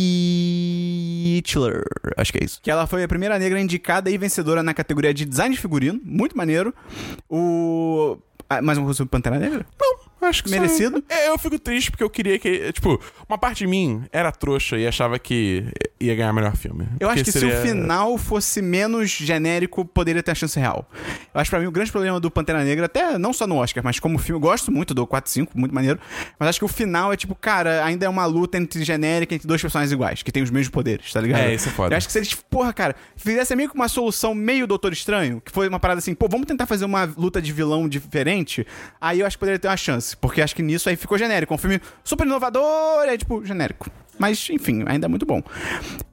Acho 2.16 2.32
que 2.32 2.38
é 2.38 2.44
isso. 2.44 2.60
Que 2.62 2.70
ela 2.70 2.86
foi 2.86 3.02
a 3.02 3.08
primeira 3.08 3.38
negra 3.38 3.60
indicada 3.60 4.10
e 4.10 4.18
vencedora 4.18 4.62
na 4.62 4.74
categoria 4.74 5.14
de 5.14 5.24
design 5.24 5.54
de 5.54 5.60
figurino. 5.60 5.98
Muito 6.04 6.36
maneiro. 6.36 6.74
O. 7.28 8.18
Ah, 8.48 8.62
mais 8.62 8.78
uma 8.78 8.84
coisa 8.86 8.98
sobre 8.98 9.10
Pantera 9.10 9.38
Negra? 9.38 9.66
Não. 9.80 9.96
Acho 10.28 10.42
que 10.44 10.50
Merecido? 10.50 11.02
É, 11.08 11.28
eu 11.28 11.38
fico 11.38 11.58
triste 11.58 11.90
porque 11.90 12.04
eu 12.04 12.10
queria 12.10 12.38
que. 12.38 12.72
Tipo, 12.72 13.00
uma 13.28 13.38
parte 13.38 13.58
de 13.58 13.66
mim 13.66 14.04
era 14.12 14.30
trouxa 14.32 14.76
e 14.78 14.86
achava 14.86 15.18
que 15.18 15.64
ia 16.00 16.14
ganhar 16.14 16.32
melhor 16.32 16.56
filme. 16.56 16.86
Eu 17.00 17.08
acho 17.08 17.24
que 17.24 17.32
seria- 17.32 17.56
se 17.62 17.68
o 17.68 17.70
final 17.72 18.18
fosse 18.18 18.60
menos 18.60 19.10
genérico, 19.10 19.84
poderia 19.84 20.22
ter 20.22 20.32
a 20.32 20.34
chance 20.34 20.58
real. 20.58 20.88
Eu 21.34 21.40
acho 21.40 21.48
que 21.48 21.56
pra 21.56 21.60
mim 21.60 21.66
o 21.66 21.70
grande 21.70 21.90
problema 21.90 22.18
do 22.20 22.30
Pantera 22.30 22.62
Negra, 22.64 22.86
até 22.86 23.18
não 23.18 23.32
só 23.32 23.46
no 23.46 23.56
Oscar, 23.56 23.82
mas 23.84 23.98
como 24.00 24.18
filme, 24.18 24.36
eu 24.36 24.40
gosto 24.40 24.70
muito 24.72 24.92
do 24.94 25.06
4 25.06 25.30
5, 25.30 25.58
muito 25.58 25.74
maneiro, 25.74 25.98
mas 26.38 26.48
acho 26.50 26.58
que 26.58 26.64
o 26.64 26.68
final 26.68 27.12
é 27.12 27.16
tipo, 27.16 27.34
cara, 27.34 27.84
ainda 27.84 28.04
é 28.06 28.08
uma 28.08 28.26
luta 28.26 28.58
entre 28.58 28.82
genérica 28.84 29.34
entre 29.34 29.46
dois 29.48 29.60
personagens 29.60 29.92
iguais, 29.92 30.22
que 30.22 30.30
têm 30.32 30.42
os 30.42 30.50
mesmos 30.50 30.70
poderes, 30.70 31.12
tá 31.12 31.20
ligado? 31.20 31.40
É, 31.42 31.54
isso 31.54 31.68
é 31.68 31.72
foda. 31.72 31.94
Eu 31.94 31.96
acho 31.98 32.06
que 32.06 32.12
se 32.12 32.18
eles, 32.18 32.34
porra, 32.34 32.72
cara, 32.72 32.94
fizessem 33.16 33.56
meio 33.56 33.68
que 33.68 33.74
uma 33.74 33.88
solução 33.88 34.34
meio 34.34 34.66
Doutor 34.66 34.92
Estranho, 34.92 35.40
que 35.44 35.50
foi 35.52 35.68
uma 35.68 35.78
parada 35.80 35.98
assim, 35.98 36.14
pô, 36.14 36.28
vamos 36.28 36.46
tentar 36.46 36.66
fazer 36.66 36.84
uma 36.84 37.04
luta 37.16 37.40
de 37.40 37.52
vilão 37.52 37.88
diferente, 37.88 38.66
aí 39.00 39.20
eu 39.20 39.26
acho 39.26 39.36
que 39.36 39.40
poderia 39.40 39.58
ter 39.58 39.68
uma 39.68 39.76
chance, 39.76 40.15
porque 40.20 40.40
acho 40.40 40.54
que 40.54 40.62
nisso 40.62 40.88
aí 40.88 40.96
ficou 40.96 41.16
genérico. 41.18 41.54
Um 41.54 41.58
filme 41.58 41.80
super 42.04 42.26
inovador, 42.26 43.04
é 43.06 43.16
tipo, 43.16 43.44
genérico. 43.44 43.90
Mas, 44.18 44.48
enfim, 44.50 44.84
ainda 44.86 45.06
é 45.06 45.08
muito 45.08 45.26
bom. 45.26 45.42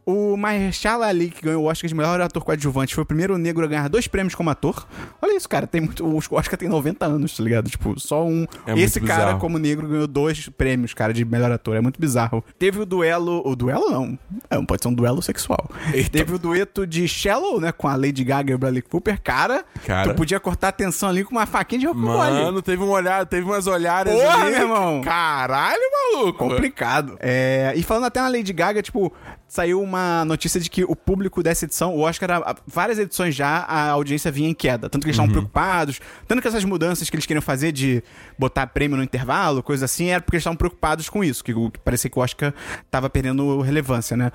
O 0.06 0.36
Mahershala 0.36 1.08
Ali, 1.08 1.30
que 1.30 1.42
ganhou 1.44 1.64
o 1.64 1.68
Oscar 1.68 1.88
de 1.88 1.96
melhor 1.96 2.20
ator 2.20 2.44
coadjuvante, 2.44 2.94
foi 2.94 3.04
o 3.04 3.06
primeiro 3.08 3.38
negro 3.38 3.64
a 3.64 3.68
ganhar 3.68 3.88
dois 3.88 4.08
prêmios 4.08 4.36
como 4.36 4.50
ator. 4.50 4.86
Olha 5.22 5.36
isso, 5.38 5.48
cara, 5.48 5.66
tem 5.66 5.82
muito. 5.82 6.06
O 6.06 6.18
Oscar 6.18 6.58
tem 6.58 6.68
90 6.68 7.06
anos, 7.06 7.36
tá 7.38 7.44
ligado? 7.44 7.70
Tipo, 7.70 8.00
só 8.00 8.26
um. 8.26 8.46
É 8.68 8.78
Esse 8.78 9.00
cara, 9.00 9.24
bizarro. 9.24 9.40
como 9.40 9.58
negro, 9.58 9.88
ganhou 9.88 10.08
dois 10.08 10.50
prêmios, 10.50 10.94
cara, 10.94 11.14
de 11.14 11.24
melhor 11.24 11.52
ator. 11.52 11.76
É 11.78 11.82
muito 11.82 12.00
bizarro. 12.00 12.44
Teve 12.60 12.80
o 12.82 12.86
duelo. 12.86 13.42
O 13.46 13.56
duelo 13.56 13.90
não. 13.90 14.20
É, 14.50 14.56
não 14.56 14.66
pode 14.66 14.82
ser 14.84 14.90
um 14.90 14.94
duelo 14.94 15.22
sexual. 15.22 15.70
Eita. 15.94 16.10
Teve 16.10 16.36
o 16.36 16.40
dueto 16.40 16.86
de 16.86 17.08
Shallow, 17.08 17.62
né? 17.62 17.72
Com 17.72 17.88
a 17.88 17.96
Lady 17.96 18.24
Gaga 18.24 18.52
e 18.52 18.56
o 18.56 18.58
Bradley 18.58 18.82
Cooper. 18.82 19.22
Cara, 19.22 19.64
Cara. 19.86 20.12
tu 20.12 20.16
podia 20.18 20.40
cortar 20.40 20.70
a 20.70 20.72
tensão 20.74 21.08
ali 21.10 21.24
com 21.24 21.32
uma 21.32 21.46
faquinha 21.46 21.80
de 21.80 21.88
rocambole. 21.88 22.44
Mano, 22.44 22.62
teve 22.62 22.84
um 22.84 22.90
olhar, 22.90 23.26
teve 23.26 23.46
umas 23.46 23.68
olhadas 23.68 24.14
Porra, 24.14 24.42
ali. 24.44 24.52
meu 24.52 24.62
irmão. 24.62 25.02
Caralho, 25.02 25.82
maluco. 26.14 26.38
Complicado. 26.38 27.18
É, 27.20 27.74
e 27.76 27.84
falando 27.84 28.06
até 28.06 28.22
na 28.22 28.28
Lady 28.28 28.52
Gaga, 28.52 28.82
tipo, 28.82 29.14
saiu 29.54 29.80
uma 29.80 30.26
notícia 30.26 30.60
de 30.60 30.68
que 30.68 30.84
o 30.84 30.96
público 30.96 31.44
dessa 31.44 31.66
edição, 31.66 31.96
o 31.96 32.00
Oscar, 32.00 32.42
há 32.44 32.56
várias 32.66 32.98
edições 32.98 33.36
já, 33.36 33.60
a 33.60 33.92
audiência 33.92 34.32
vinha 34.32 34.50
em 34.50 34.54
queda. 34.54 34.90
Tanto 34.90 35.04
que 35.04 35.10
eles 35.10 35.16
estavam 35.16 35.32
preocupados, 35.32 36.02
tanto 36.28 36.42
que 36.42 36.48
essas 36.48 36.64
mudanças 36.64 37.08
que 37.08 37.16
eles 37.16 37.28
queriam 37.28 37.42
fazer 37.42 37.72
de 37.72 38.04
botar 38.36 38.66
prêmio 38.66 38.98
no 38.98 39.04
intervalo, 39.04 39.62
coisa 39.62 39.86
assim, 39.86 40.08
era 40.08 40.20
porque 40.20 40.38
eles 40.38 40.42
estavam 40.42 40.58
preocupados 40.58 41.08
com 41.08 41.24
isso, 41.24 41.44
que 41.44 41.54
parecia 41.84 42.10
que 42.10 42.18
o 42.18 42.24
Oscar 42.24 42.52
tava 42.90 43.12
perdendo 43.12 43.62
relevância, 43.62 44.18
né? 44.18 44.32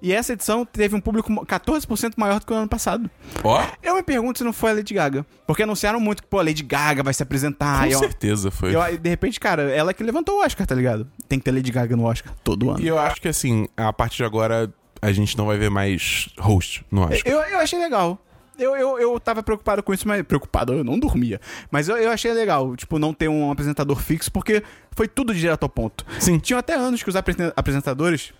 E 0.00 0.10
essa 0.10 0.32
edição 0.32 0.64
teve 0.64 0.96
um 0.96 1.00
público 1.02 1.30
14% 1.30 2.14
maior 2.16 2.40
do 2.40 2.46
que 2.46 2.52
o 2.54 2.56
ano 2.56 2.68
passado. 2.68 3.10
Ó, 3.44 3.62
Eu 3.82 3.96
me 3.96 4.02
pergunto 4.02 4.38
se 4.38 4.44
não 4.44 4.54
foi 4.54 4.70
a 4.70 4.74
Lady 4.74 4.94
Gaga. 4.94 5.26
Porque 5.46 5.64
anunciaram 5.64 6.00
muito 6.00 6.22
que, 6.22 6.28
pô, 6.30 6.38
a 6.38 6.42
Lady 6.42 6.62
Gaga 6.62 7.02
vai 7.02 7.12
se 7.12 7.22
apresentar. 7.22 7.80
com 7.80 7.86
e, 7.88 7.94
certeza 7.94 8.50
foi. 8.50 8.74
eu, 8.74 8.98
de 8.98 9.10
repente, 9.10 9.38
cara, 9.38 9.64
ela 9.70 9.92
que 9.92 10.02
levantou 10.02 10.36
o 10.36 10.42
Oscar, 10.42 10.66
tá 10.66 10.74
ligado? 10.74 11.06
Tem 11.28 11.38
que 11.38 11.44
ter 11.44 11.52
Lady 11.52 11.70
Gaga 11.70 11.94
no 11.94 12.04
Oscar 12.04 12.32
todo 12.42 12.70
ano. 12.70 12.80
E 12.80 12.88
eu 12.88 12.98
acho 12.98 13.20
que 13.20 13.28
assim, 13.28 13.68
a 13.76 13.92
partir 13.92 14.16
de 14.16 14.24
agora 14.24 14.61
a 15.02 15.10
gente 15.12 15.36
não 15.36 15.46
vai 15.46 15.58
ver 15.58 15.68
mais 15.68 16.28
host 16.38 16.86
no 16.90 17.02
Oscar. 17.02 17.20
Eu, 17.24 17.40
eu 17.40 17.58
achei 17.58 17.78
legal. 17.78 18.24
Eu, 18.58 18.76
eu, 18.76 18.98
eu 19.00 19.18
tava 19.18 19.42
preocupado 19.42 19.82
com 19.82 19.92
isso, 19.92 20.06
mas. 20.06 20.22
Preocupado, 20.22 20.72
eu 20.72 20.84
não 20.84 20.98
dormia. 20.98 21.40
Mas 21.70 21.88
eu, 21.88 21.96
eu 21.96 22.10
achei 22.10 22.32
legal, 22.32 22.76
tipo, 22.76 22.98
não 22.98 23.12
ter 23.12 23.26
um 23.28 23.50
apresentador 23.50 23.98
fixo, 24.00 24.30
porque 24.30 24.62
foi 24.92 25.08
tudo 25.08 25.34
direto 25.34 25.64
ao 25.64 25.68
ponto. 25.68 26.06
Sim. 26.20 26.38
Tinham 26.38 26.58
até 26.58 26.74
anos 26.76 27.02
que 27.02 27.08
os 27.08 27.16
apresen- 27.16 27.52
apresentadores 27.56 28.32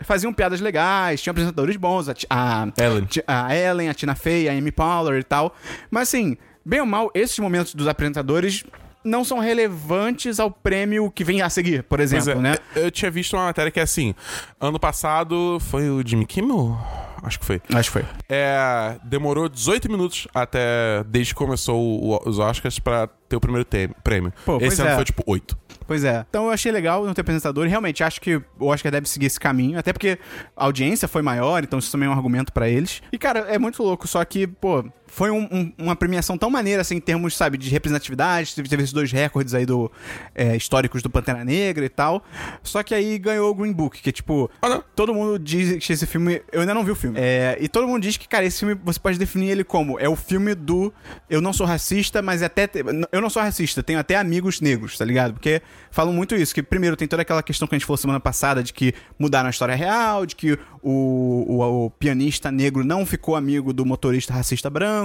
faziam 0.00 0.32
piadas 0.32 0.60
legais, 0.60 1.22
tinham 1.22 1.32
apresentadores 1.32 1.76
bons, 1.76 2.08
a, 2.08 2.14
a, 2.28 2.66
Ellen. 2.82 3.06
A 3.26 3.56
Ellen, 3.56 3.88
a 3.88 3.94
Tina 3.94 4.14
Fey, 4.14 4.48
a 4.48 4.52
Amy 4.52 4.72
Poehler 4.72 5.20
e 5.20 5.24
tal. 5.24 5.54
Mas 5.90 6.08
assim, 6.08 6.36
bem 6.64 6.80
ou 6.80 6.86
mal, 6.86 7.10
esses 7.14 7.38
momentos 7.38 7.74
dos 7.74 7.86
apresentadores 7.86 8.64
não 9.04 9.24
são 9.24 9.38
relevantes 9.38 10.38
ao 10.40 10.50
prêmio 10.50 11.10
que 11.10 11.24
vem 11.24 11.42
a 11.42 11.48
seguir, 11.50 11.82
por 11.84 12.00
exemplo, 12.00 12.30
é, 12.30 12.34
né? 12.34 12.54
Eu 12.76 12.90
tinha 12.90 13.10
visto 13.10 13.34
uma 13.36 13.44
matéria 13.46 13.70
que 13.70 13.80
é 13.80 13.82
assim: 13.82 14.14
ano 14.60 14.78
passado 14.78 15.58
foi 15.60 15.88
o 15.90 16.06
Jimmy 16.06 16.26
Kimmel? 16.26 16.76
Acho 17.22 17.38
que 17.38 17.44
foi. 17.44 17.60
Acho 17.74 17.90
que 17.92 17.98
foi. 17.98 18.04
É, 18.30 18.96
demorou 19.04 19.46
18 19.48 19.90
minutos 19.90 20.26
até 20.34 21.04
desde 21.06 21.34
que 21.34 21.38
começou 21.38 21.78
o- 21.78 22.18
os 22.28 22.38
Oscars 22.38 22.78
pra 22.78 23.06
ter 23.28 23.36
o 23.36 23.40
primeiro 23.40 23.64
tem- 23.64 23.88
prêmio. 24.02 24.32
Pô, 24.44 24.56
Esse 24.58 24.80
ano 24.80 24.90
é. 24.92 24.94
foi 24.94 25.04
tipo 25.04 25.22
8. 25.26 25.56
Pois 25.86 26.02
é. 26.04 26.24
Então 26.30 26.46
eu 26.46 26.50
achei 26.50 26.70
legal 26.72 27.04
não 27.04 27.12
ter 27.12 27.20
apresentador 27.20 27.66
e 27.66 27.68
realmente 27.68 28.02
acho 28.02 28.20
que 28.20 28.36
o 28.58 28.66
Oscar 28.68 28.90
deve 28.92 29.06
seguir 29.08 29.26
esse 29.26 29.38
caminho, 29.40 29.78
até 29.78 29.92
porque 29.92 30.18
a 30.56 30.64
audiência 30.64 31.06
foi 31.08 31.20
maior, 31.20 31.62
então 31.62 31.78
isso 31.78 31.90
também 31.92 32.06
é 32.06 32.10
um 32.10 32.14
argumento 32.14 32.52
pra 32.52 32.68
eles. 32.68 33.02
E 33.12 33.18
cara, 33.18 33.40
é 33.40 33.58
muito 33.58 33.82
louco, 33.82 34.06
só 34.08 34.24
que, 34.24 34.46
pô, 34.46 34.84
foi 35.10 35.30
um- 35.30 35.48
um- 35.50 35.72
uma 35.78 35.96
premiação 35.96 36.38
tão 36.38 36.48
maneira, 36.48 36.80
assim, 36.82 36.96
em 36.96 37.00
termos, 37.00 37.36
sabe, 37.36 37.58
de 37.58 37.68
representatividade, 37.68 38.54
teve, 38.54 38.68
teve 38.68 38.82
esses 38.82 38.92
dois 38.92 39.10
recordes 39.12 39.52
aí 39.54 39.66
do, 39.66 39.90
é, 40.34 40.56
históricos 40.56 41.02
do 41.02 41.10
Pantera 41.10 41.44
Negra 41.44 41.84
e 41.84 41.88
tal. 41.88 42.24
Só 42.62 42.82
que 42.82 42.94
aí 42.94 43.18
ganhou 43.18 43.50
o 43.50 43.54
Green 43.54 43.72
Book, 43.72 44.00
que 44.00 44.12
tipo, 44.12 44.50
Ah, 44.62 44.82
todo 44.94 45.12
mundo 45.12 45.38
diz 45.38 45.84
que 45.84 45.92
esse 45.92 46.06
filme. 46.06 46.40
Eu 46.52 46.60
ainda 46.60 46.72
não 46.74 46.84
vi 46.84 46.90
o 46.90 46.94
filme. 46.94 47.18
É, 47.20 47.58
e 47.60 47.68
todo 47.68 47.86
mundo 47.88 48.02
diz 48.02 48.16
que, 48.16 48.28
cara, 48.28 48.44
esse 48.44 48.60
filme 48.60 48.74
você 48.84 48.98
pode 49.00 49.18
definir 49.18 49.50
ele 49.50 49.64
como 49.64 49.98
é 49.98 50.08
o 50.08 50.16
filme 50.16 50.54
do 50.54 50.92
eu 51.28 51.40
não 51.40 51.52
sou 51.52 51.66
racista, 51.66 52.22
mas 52.22 52.42
até. 52.42 52.66
te- 52.66 52.84
Eu 53.12 53.20
não 53.20 53.28
sou 53.30 53.42
racista, 53.42 53.82
tenho 53.82 53.98
até 53.98 54.16
amigos 54.16 54.60
negros, 54.60 54.96
tá 54.96 55.04
ligado? 55.04 55.32
Porque 55.34 55.60
falam 55.90 56.12
muito 56.12 56.34
isso, 56.36 56.54
que 56.54 56.62
primeiro 56.62 56.96
tem 56.96 57.08
toda 57.08 57.22
aquela 57.22 57.42
questão 57.42 57.66
que 57.66 57.74
a 57.74 57.78
gente 57.78 57.86
falou 57.86 57.96
semana 57.96 58.20
passada 58.20 58.62
de 58.62 58.72
que 58.72 58.94
mudaram 59.18 59.48
a 59.48 59.50
história 59.50 59.74
real, 59.74 60.24
de 60.24 60.36
que 60.36 60.58
o, 60.82 61.44
o, 61.48 61.84
o 61.86 61.90
pianista 61.90 62.50
negro 62.50 62.84
não 62.84 63.04
ficou 63.04 63.34
amigo 63.36 63.72
do 63.72 63.84
motorista 63.84 64.32
racista 64.32 64.70
branco, 64.70 64.99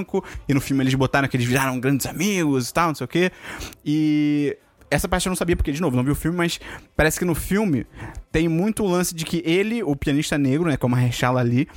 e 0.48 0.54
no 0.54 0.62
filme 0.62 0.84
eles 0.84 0.94
botaram 0.96 1.28
que 1.28 1.38
eles 1.38 1.46
viraram 1.46 1.80
grandes 1.80 2.06
amigos 2.06 2.70
e 2.70 2.74
tal, 2.74 2.88
não 2.88 2.96
sei 2.96 3.06
o 3.06 3.08
quê. 3.08 3.32
E 3.86 4.58
essa 4.90 5.08
parte 5.08 5.26
eu 5.26 5.32
não 5.32 5.36
sabia, 5.36 5.56
porque, 5.56 5.72
de 5.72 5.82
novo, 5.82 5.96
não 5.96 6.04
vi 6.04 6.12
o 6.12 6.16
filme, 6.16 6.38
mas 6.38 6.60
parece 6.96 7.18
que 7.18 7.26
no 7.26 7.34
filme 7.34 7.86
tem 8.32 8.48
muito 8.48 8.84
o 8.84 8.88
lance 8.88 9.16
de 9.16 9.26
que 9.26 9.42
ele, 9.46 9.82
o 9.84 9.96
pianista 9.96 10.38
negro, 10.38 10.70
né, 10.70 10.78
como 10.78 10.96
a 10.96 10.98
Rechala 10.98 11.40
ali, 11.40 11.68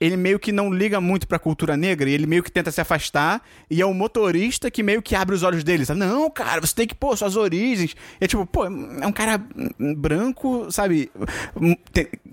ele 0.00 0.16
meio 0.16 0.38
que 0.38 0.52
não 0.52 0.72
liga 0.72 1.00
muito 1.00 1.26
pra 1.26 1.38
cultura 1.38 1.76
negra 1.76 2.08
e 2.08 2.12
ele 2.12 2.26
meio 2.26 2.42
que 2.42 2.50
tenta 2.50 2.70
se 2.70 2.80
afastar 2.80 3.42
e 3.70 3.80
é 3.80 3.86
o 3.86 3.94
motorista 3.94 4.70
que 4.70 4.82
meio 4.82 5.02
que 5.02 5.14
abre 5.14 5.34
os 5.34 5.42
olhos 5.42 5.64
dele, 5.64 5.84
sabe? 5.84 6.00
Não, 6.00 6.30
cara, 6.30 6.60
você 6.60 6.74
tem 6.74 6.86
que 6.86 6.94
pôr 6.94 7.16
suas 7.16 7.36
origens. 7.36 7.96
E 8.20 8.24
é 8.24 8.26
tipo, 8.26 8.44
pô, 8.46 8.66
é 8.66 9.06
um 9.06 9.12
cara 9.12 9.42
branco, 9.96 10.70
sabe? 10.70 11.10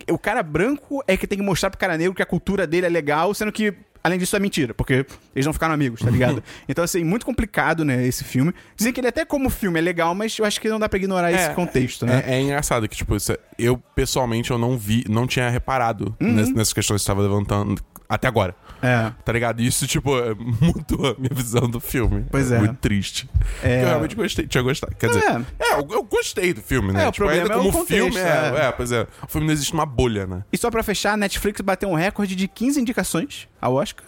O 0.09 0.17
cara 0.17 0.43
branco 0.43 1.03
é 1.07 1.15
que 1.15 1.27
tem 1.27 1.37
que 1.37 1.43
mostrar 1.43 1.69
pro 1.69 1.79
cara 1.79 1.97
negro 1.97 2.13
que 2.13 2.23
a 2.23 2.25
cultura 2.25 2.67
dele 2.67 2.85
é 2.85 2.89
legal, 2.89 3.33
sendo 3.33 3.51
que 3.51 3.73
Além 4.07 4.17
disso, 4.17 4.35
é 4.35 4.39
mentira, 4.39 4.73
porque 4.73 5.05
eles 5.35 5.45
não 5.45 5.51
ficaram 5.51 5.73
amigos, 5.73 5.99
tá 6.01 6.09
ligado? 6.09 6.41
então, 6.67 6.83
assim, 6.83 7.03
muito 7.03 7.25
complicado, 7.25 7.83
né, 7.83 8.07
esse 8.07 8.23
filme. 8.23 8.53
Dizem 8.75 8.93
que 8.93 8.99
ele 9.01 9.07
até 9.07 9.25
como 9.25 9.49
filme 9.49 9.77
é 9.77 9.81
legal, 9.81 10.15
mas 10.15 10.37
eu 10.39 10.45
acho 10.45 10.61
que 10.61 10.69
não 10.69 10.79
dá 10.79 10.87
pra 10.87 10.97
ignorar 10.97 11.31
esse 11.31 11.49
contexto, 11.53 12.05
né? 12.05 12.23
É, 12.25 12.35
é 12.35 12.41
engraçado 12.41 12.87
que, 12.87 12.95
tipo, 12.95 13.15
isso 13.15 13.33
é- 13.33 13.37
eu 13.59 13.77
pessoalmente 13.95 14.49
eu 14.51 14.57
não 14.57 14.77
vi, 14.77 15.03
não 15.09 15.27
tinha 15.27 15.49
reparado 15.49 16.15
Uhum. 16.21 16.31
ness- 16.31 16.53
nessas 16.53 16.71
questões 16.73 17.01
que 17.01 17.05
você 17.05 17.11
estava 17.11 17.21
levantando 17.21 17.81
até 18.07 18.27
agora. 18.27 18.55
É. 18.81 19.11
Tá 19.23 19.31
ligado? 19.31 19.61
Isso, 19.61 19.87
tipo, 19.87 20.17
é, 20.17 20.33
mudou 20.61 21.11
a 21.11 21.15
minha 21.17 21.33
visão 21.33 21.69
do 21.69 21.79
filme. 21.79 22.25
Pois 22.29 22.51
é. 22.51 22.59
Muito 22.59 22.75
triste. 22.75 23.29
É. 23.63 23.83
Eu 23.83 23.87
realmente 23.87 24.15
gostei, 24.15 24.47
tinha 24.47 24.61
gostado. 24.63 24.95
Quer 24.95 25.07
dizer, 25.07 25.23
É. 25.23 25.41
é, 25.59 25.73
eu, 25.73 25.87
eu 25.91 26.03
gostei 26.03 26.53
do 26.53 26.61
filme, 26.61 26.91
né? 26.93 27.03
É, 27.03 27.07
o 27.07 27.11
problema 27.11 27.41
ainda 27.43 27.53
é 27.53 27.57
como 27.57 27.71
contexto, 27.71 28.13
filme, 28.13 28.17
é, 28.17 28.67
é. 28.67 28.71
pois 28.71 28.91
é. 28.91 29.07
O 29.23 29.27
filme 29.27 29.47
não 29.47 29.53
existe 29.53 29.73
numa 29.73 29.85
bolha, 29.85 30.25
né? 30.25 30.43
E 30.51 30.57
só 30.57 30.69
pra 30.69 30.83
fechar, 30.83 31.13
a 31.13 31.17
Netflix 31.17 31.61
bateu 31.61 31.89
um 31.89 31.95
recorde 31.95 32.35
de 32.35 32.47
15 32.47 32.79
indicações 32.79 33.47
ao 33.59 33.75
Oscar. 33.75 34.05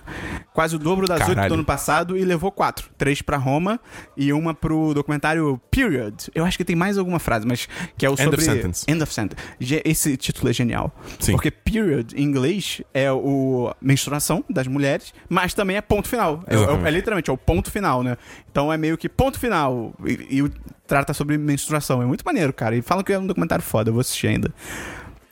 Quase 0.54 0.76
o 0.76 0.80
dobro 0.80 1.08
das 1.08 1.20
Caralho. 1.20 1.50
do 1.50 1.54
ano 1.56 1.66
passado 1.66 2.18
e 2.18 2.24
levou 2.24 2.52
quatro. 2.52 2.90
Três 2.98 3.22
pra 3.22 3.38
Roma 3.38 3.80
e 4.16 4.32
uma 4.32 4.54
pro 4.54 4.94
documentário 4.94 5.60
Period. 5.72 6.30
Eu 6.36 6.46
acho 6.46 6.58
que 6.58 6.66
tem 6.66 6.76
mais 6.76 6.98
alguma 6.98 7.20
frase, 7.20 7.48
mas 7.48 7.68
que 7.98 8.06
é 8.06 8.10
o 8.10 8.14
End 8.14 8.24
sobre... 8.24 8.36
of 8.38 8.44
Sentence. 8.44 8.86
End 8.88 9.02
of 9.04 9.14
Sentence. 9.14 9.42
Esse 9.86 10.18
título 10.18 10.50
é 10.50 10.54
genial. 10.54 10.94
Sim. 11.20 11.32
Porque 11.32 11.50
period, 11.50 12.14
em 12.16 12.24
inglês, 12.24 12.82
é 12.94 13.12
o 13.12 13.74
menstruação 13.82 14.44
das 14.60 14.68
mulheres, 14.68 15.14
mas 15.28 15.54
também 15.54 15.78
é 15.78 15.82
ponto 15.82 16.08
final. 16.08 16.44
É, 16.48 16.56
é- 16.56 16.88
é 16.88 16.92
literalmente, 16.92 17.30
é 17.30 17.34
o 17.34 17.38
ponto 17.38 17.72
final, 17.72 18.04
né? 18.04 18.18
Então 18.52 18.72
é 18.72 18.78
meio 18.78 18.98
que 18.98 19.10
ponto 19.10 19.40
final. 19.40 19.94
E, 20.06 20.40
e 20.40 20.52
trata 20.86 21.14
sobre 21.14 21.38
menstruação. 21.38 22.02
É 22.02 22.06
muito 22.06 22.24
maneiro, 22.26 22.52
cara. 22.54 22.76
E 22.76 22.82
falam 22.82 23.04
que 23.04 23.14
é 23.14 23.20
um 23.20 23.26
documentário 23.28 23.64
foda, 23.64 23.90
eu 23.90 23.94
vou 23.94 24.02
assistir 24.02 24.28
ainda. 24.28 24.54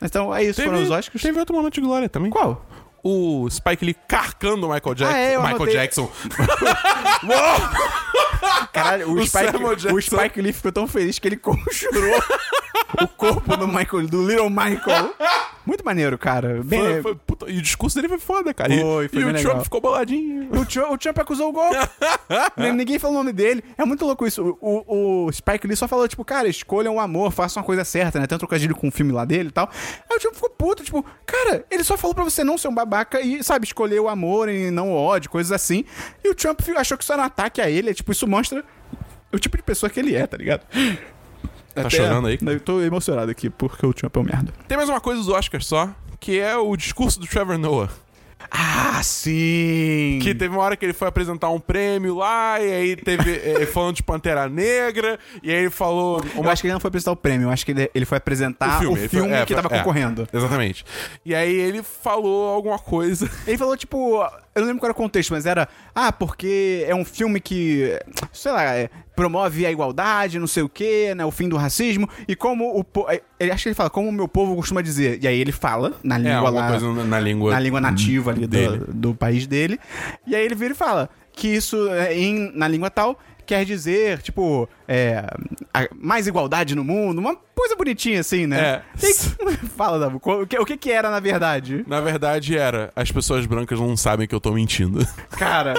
Então 0.02 0.34
é 0.34 0.44
isso, 0.44 0.62
foram 0.64 0.82
os 0.82 0.92
Oscars. 0.92 1.22
teve 1.22 1.40
outro 1.40 1.56
momento 1.56 1.74
de 1.74 1.82
glória 1.82 2.08
também. 2.08 2.30
Qual? 2.30 2.66
O 3.04 3.50
Spike 3.50 3.86
Lee 3.86 3.96
carcando 4.08 4.68
o 4.68 4.74
Michael 4.74 4.96
Jackson. 4.96 5.16
Ah, 5.16 5.20
é, 5.20 5.36
eu 5.36 5.42
Michael 5.42 5.56
anotei. 5.56 5.74
Jackson. 5.76 6.12
Caralho, 8.74 9.10
o, 9.10 9.14
O 9.14 9.26
Spike, 9.26 9.92
o 9.94 10.02
Spike 10.02 10.42
Lee 10.42 10.54
ficou 10.54 10.72
tão 10.72 10.88
feliz 10.88 11.18
que 11.20 11.28
ele 11.28 11.38
conjurou 11.38 12.24
o 13.02 13.08
corpo 13.08 13.56
do 13.58 13.68
Michael, 13.68 14.08
do 14.08 14.28
Little 14.28 14.50
Michael. 14.50 15.14
Muito 15.66 15.84
maneiro, 15.84 16.18
cara. 16.18 16.62
Bem, 16.64 16.80
Foi- 16.80 17.02
foi- 17.02 17.16
puta, 17.16 17.52
e 17.52 17.58
o 17.58 17.62
discurso 17.62 17.96
dele 17.98 18.08
foi 18.08 18.20
foda, 18.20 18.54
cara. 18.54 18.74
E- 18.74 18.80
Foi, 18.82 19.08
foi 19.10 19.22
e 19.22 19.26
o 19.26 19.34
Trump 19.34 19.46
legal. 19.48 19.64
ficou 19.64 19.82
boladinho. 19.82 20.50
O 20.58 20.66
Trump, 20.66 20.92
o 20.92 20.98
Trump 20.98 21.20
acusou 21.20 21.50
o 21.50 21.52
golpe. 21.52 21.76
Ninguém 22.74 22.98
falou 23.00 23.16
o 23.18 23.20
nome 23.20 23.34
dele. 23.34 23.62
É 23.78 23.84
muito 23.84 24.06
louco 24.06 24.26
isso. 24.26 24.58
O, 24.62 25.26
o- 25.26 25.32
Spike 25.32 25.68
Lee 25.68 25.76
só 25.76 25.88
falou, 25.88 26.08
tipo, 26.08 26.24
cara, 26.24 26.48
escolham 26.48 26.96
o 26.96 27.00
amor, 27.00 27.32
façam 27.32 27.62
uma 27.62 27.66
coisa 27.66 27.84
certa, 27.84 28.18
né? 28.20 28.28
Tem 28.28 28.36
um 28.36 28.40
trocadilho 28.40 28.76
com 28.76 28.88
o 28.88 28.92
filme 28.92 29.12
lá 29.12 29.26
dele 29.26 29.50
e 29.50 29.52
tal. 29.52 29.70
Aí 30.10 30.16
o 30.18 30.20
Trump 30.22 30.36
ficou 30.36 30.50
puto, 30.50 30.84
tipo, 30.84 31.06
cara, 31.26 31.66
ele 31.70 31.84
só 31.84 31.98
falou 31.98 32.16
pra 32.16 32.24
você 32.24 32.44
não 32.46 32.58
ser 32.58 32.70
um 32.70 32.74
babaca 32.76 33.20
e, 33.20 33.44
sabe, 33.44 33.66
escolher 33.66 34.00
o 34.00 34.08
amor 34.08 34.48
e 34.48 34.72
não 34.72 34.92
o 34.92 34.96
ódio, 34.96 35.30
coisas 35.30 35.52
assim. 35.52 35.84
E 36.24 36.30
o 36.30 36.36
Trump 36.36 36.62
achou 36.78 36.98
que 36.98 37.04
isso 37.04 37.12
era 37.12 37.22
um 37.22 37.26
ataque 37.26 37.60
a 37.60 37.70
ele. 37.70 37.90
É, 37.90 37.94
tipo, 37.94 38.12
isso 38.14 38.26
mostra 38.26 38.64
o 39.34 39.38
tipo 39.38 39.58
de 39.58 39.64
pessoa 39.64 39.90
que 39.90 40.00
ele 40.00 40.16
é, 40.16 40.26
tá 40.26 40.38
ligado? 40.38 40.62
Tá 41.82 41.88
Até- 41.88 41.98
chorando 41.98 42.28
aí? 42.28 42.38
Eu 42.42 42.60
tô 42.60 42.82
emocionado 42.82 43.30
aqui, 43.32 43.50
porque 43.50 43.86
o 43.86 43.90
último 43.90 44.10
é 44.14 44.24
merda. 44.24 44.54
Tem 44.68 44.78
mais 44.78 44.90
uma 44.90 45.00
coisa 45.02 45.24
do 45.24 45.34
Oscar 45.34 45.62
só, 45.62 45.90
que 46.20 46.40
é 46.40 46.56
o 46.58 46.76
discurso 46.76 47.20
do 47.20 47.28
Trevor 47.28 47.58
Noah. 47.58 47.90
Ah, 48.50 49.02
sim! 49.04 50.20
Que 50.22 50.34
teve 50.34 50.56
uma 50.56 50.64
hora 50.64 50.76
que 50.78 50.86
ele 50.86 50.94
foi 50.94 51.08
apresentar 51.08 51.50
um 51.50 51.60
prêmio 51.60 52.16
lá, 52.16 52.62
e 52.62 52.72
aí 52.72 52.96
teve. 52.96 53.32
eh, 53.44 53.66
falando 53.66 53.96
de 53.96 54.04
Pantera 54.04 54.48
Negra, 54.48 55.20
e 55.44 55.50
aí 55.52 55.58
ele 55.64 55.70
falou. 55.70 56.22
Eu 56.36 56.42
Uma 56.42 56.52
acho 56.52 56.62
que 56.62 56.68
ele 56.68 56.74
não 56.74 56.80
foi 56.80 56.88
apresentar 56.88 57.12
o 57.12 57.16
prêmio, 57.16 57.48
eu 57.48 57.50
acho 57.52 57.66
que 57.66 57.72
ele, 57.72 57.92
ele 57.94 58.06
foi 58.06 58.18
apresentar 58.18 58.78
o 58.78 58.80
filme, 58.80 59.00
ele 59.00 59.10
foi- 59.10 59.32
é, 59.32 59.46
que 59.46 59.54
tava 59.56 59.68
é, 59.74 59.78
concorrendo. 59.80 60.28
exatamente. 60.32 60.86
E 61.26 61.36
aí 61.36 61.54
ele 61.54 61.84
falou 61.84 62.48
alguma 62.54 62.80
coisa. 62.80 63.30
Ele 63.46 63.58
falou, 63.58 63.76
tipo, 63.76 64.24
eu 64.58 64.62
não 64.62 64.68
lembro 64.68 64.80
qual 64.82 64.88
era 64.88 64.92
o 64.94 64.96
contexto, 64.96 65.32
mas 65.32 65.46
era, 65.46 65.68
ah, 65.94 66.12
porque 66.12 66.84
é 66.88 66.94
um 66.96 67.06
filme 67.06 67.40
que, 67.40 67.98
sei 68.34 68.52
lá, 68.52 68.64
é, 68.76 68.90
promove 69.16 69.66
a 69.66 69.72
igualdade, 69.72 70.40
não 70.40 70.48
sei 70.48 70.64
o 70.64 70.70
quê, 70.70 71.14
né, 71.16 71.26
o 71.26 71.32
fim 71.32 71.48
do 71.50 71.58
racismo, 71.58 72.08
e 72.28 72.36
como 72.36 72.78
o 72.78 72.84
povo, 72.84 73.08
ele 73.40 73.52
acho 73.52 73.64
que 73.64 73.70
ele 73.70 73.76
fala, 73.76 73.90
como 73.90 74.10
o 74.10 74.12
meu 74.12 74.28
povo 74.28 74.56
costuma 74.56 74.82
dizer, 74.82 75.20
e 75.24 75.28
aí 75.28 75.40
ele 75.40 75.52
fala 75.52 75.94
na 76.04 76.16
É, 76.16 76.20
língua 76.20 76.36
alguma 76.50 76.62
lá, 76.62 76.70
coisa 76.70 77.04
na, 77.06 77.20
língua. 77.20 77.52
na 77.54 77.60
língua 77.60 77.82
nativa 77.82 78.32
ali 78.32 78.46
do, 78.46 78.78
do 78.94 79.16
país 79.16 79.48
dele, 79.48 79.80
e 80.26 80.36
aí 80.36 80.46
ele 80.46 80.56
vira 80.56 80.74
e 80.74 80.76
fala 80.78 81.10
que 81.32 81.48
isso, 81.48 81.90
é, 81.92 82.18
em, 82.18 82.52
na 82.56 82.68
língua 82.68 82.90
tal, 82.90 83.20
quer 83.46 83.64
dizer, 83.66 84.22
tipo, 84.22 84.68
é, 84.88 85.26
a- 85.74 85.88
mais 85.96 86.28
igualdade 86.28 86.76
no 86.76 86.84
mundo, 86.84 87.20
uma 87.20 87.36
coisa 87.56 87.76
bonitinha 87.76 88.20
assim, 88.20 88.46
né? 88.48 88.60
É. 88.60 88.82
E 89.02 89.06
aí, 89.08 89.58
fala, 89.76 90.00
Dabu, 90.00 90.22
o 90.24 90.46
que, 90.48 90.58
o 90.60 90.66
que 90.66 90.78
que 90.78 90.92
era 90.92 91.10
na 91.10 91.20
verdade? 91.20 91.84
Na 91.88 92.00
verdade 92.02 92.58
era, 92.58 92.92
as 92.96 93.12
pessoas 93.12 93.46
brancas 93.46 93.80
não 93.80 93.98
sabem 93.98 94.28
que 94.28 94.34
eu 94.36 94.40
tô 94.40 94.52
mentindo. 94.52 95.06
Cara, 95.32 95.74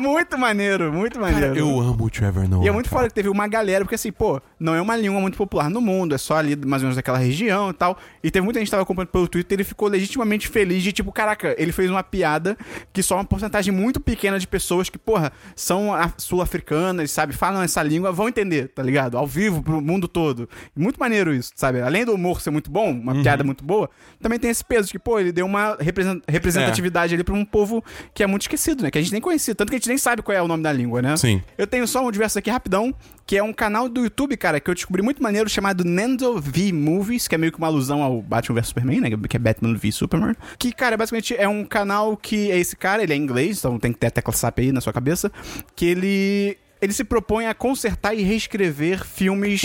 muito 0.00 0.38
maneiro, 0.38 0.92
muito 0.92 1.20
maneiro. 1.20 1.56
Eu 1.56 1.80
amo 1.80 2.04
o 2.04 2.10
Trevor 2.10 2.48
Noah. 2.48 2.64
E 2.64 2.68
é 2.68 2.72
muito 2.72 2.88
foda 2.88 3.08
que 3.08 3.14
teve 3.14 3.28
uma 3.28 3.46
galera, 3.46 3.84
porque 3.84 3.94
assim, 3.94 4.10
pô, 4.12 4.40
não 4.58 4.74
é 4.74 4.80
uma 4.80 4.96
língua 4.96 5.20
muito 5.20 5.36
popular 5.36 5.68
no 5.70 5.80
mundo, 5.80 6.14
é 6.14 6.18
só 6.18 6.36
ali 6.36 6.56
mais 6.56 6.82
ou 6.82 6.86
menos 6.86 6.96
daquela 6.96 7.18
região 7.18 7.70
e 7.70 7.74
tal. 7.74 7.98
E 8.22 8.30
teve 8.30 8.44
muita 8.44 8.58
gente 8.58 8.66
que 8.68 8.70
tava 8.72 8.82
acompanhando 8.82 9.10
pelo 9.10 9.28
Twitter 9.28 9.56
e 9.56 9.56
ele 9.56 9.64
ficou 9.64 9.88
legitimamente 9.88 10.48
feliz 10.48 10.82
de, 10.82 10.92
tipo, 10.92 11.12
caraca, 11.12 11.54
ele 11.58 11.72
fez 11.72 11.90
uma 11.90 12.02
piada 12.02 12.56
que 12.92 13.02
só 13.02 13.16
uma 13.16 13.24
porcentagem 13.24 13.72
muito 13.72 14.00
pequena 14.00 14.38
de 14.38 14.46
pessoas 14.46 14.88
que, 14.88 14.98
porra, 14.98 15.30
são 15.54 15.90
sul-africanas, 16.16 17.10
sabe, 17.10 17.34
falam 17.34 17.62
essa 17.62 17.82
língua, 17.82 17.99
vão 18.12 18.28
entender, 18.28 18.68
tá 18.68 18.82
ligado? 18.82 19.16
Ao 19.18 19.26
vivo, 19.26 19.62
pro 19.62 19.80
mundo 19.80 20.06
todo. 20.08 20.48
Muito 20.74 20.98
maneiro 20.98 21.34
isso, 21.34 21.52
sabe? 21.54 21.80
Além 21.80 22.04
do 22.04 22.14
humor 22.14 22.40
ser 22.40 22.50
muito 22.50 22.70
bom, 22.70 22.90
uma 22.90 23.14
piada 23.22 23.44
muito 23.44 23.64
boa, 23.64 23.88
também 24.20 24.38
tem 24.38 24.50
esse 24.50 24.64
peso 24.64 24.86
de 24.86 24.92
que, 24.92 24.98
pô, 24.98 25.18
ele 25.18 25.32
deu 25.32 25.46
uma 25.46 25.76
represent- 25.80 26.22
representatividade 26.28 27.14
ali 27.14 27.24
pra 27.24 27.34
um 27.34 27.44
povo 27.44 27.84
que 28.14 28.22
é 28.22 28.26
muito 28.26 28.42
esquecido, 28.42 28.82
né? 28.82 28.90
Que 28.90 28.98
a 28.98 29.02
gente 29.02 29.12
nem 29.12 29.20
conhecia, 29.20 29.54
tanto 29.54 29.68
que 29.70 29.76
a 29.76 29.78
gente 29.78 29.88
nem 29.88 29.98
sabe 29.98 30.22
qual 30.22 30.36
é 30.36 30.42
o 30.42 30.48
nome 30.48 30.62
da 30.62 30.72
língua, 30.72 31.00
né? 31.02 31.16
Sim. 31.16 31.42
Eu 31.58 31.66
tenho 31.66 31.86
só 31.86 32.06
um 32.06 32.10
diverso 32.10 32.38
aqui 32.38 32.50
rapidão, 32.50 32.94
que 33.26 33.36
é 33.36 33.42
um 33.42 33.52
canal 33.52 33.88
do 33.88 34.02
YouTube, 34.02 34.36
cara, 34.36 34.58
que 34.60 34.68
eu 34.68 34.74
descobri 34.74 35.02
muito 35.02 35.22
maneiro, 35.22 35.48
chamado 35.48 35.84
Nando 35.84 36.40
V 36.40 36.72
Movies, 36.72 37.28
que 37.28 37.34
é 37.34 37.38
meio 37.38 37.52
que 37.52 37.58
uma 37.58 37.66
alusão 37.68 38.02
ao 38.02 38.20
Batman 38.20 38.56
vs 38.60 38.68
Superman, 38.68 39.00
né? 39.00 39.10
Que 39.28 39.36
é 39.36 39.38
Batman 39.38 39.74
v 39.76 39.92
Superman. 39.92 40.34
Que, 40.58 40.72
cara, 40.72 40.96
basicamente 40.96 41.34
é 41.36 41.48
um 41.48 41.64
canal 41.64 42.16
que 42.16 42.50
é 42.50 42.58
esse 42.58 42.74
cara, 42.76 43.02
ele 43.02 43.12
é 43.12 43.16
inglês, 43.16 43.58
então 43.58 43.78
tem 43.78 43.92
que 43.92 43.98
ter 43.98 44.08
a 44.08 44.10
tecla 44.10 44.32
SAP 44.34 44.58
aí 44.60 44.72
na 44.72 44.80
sua 44.80 44.92
cabeça, 44.92 45.30
que 45.76 45.86
ele. 45.86 46.58
Ele 46.80 46.92
se 46.92 47.04
propõe 47.04 47.46
a 47.46 47.54
consertar 47.54 48.14
e 48.14 48.22
reescrever 48.22 49.04
filmes. 49.04 49.62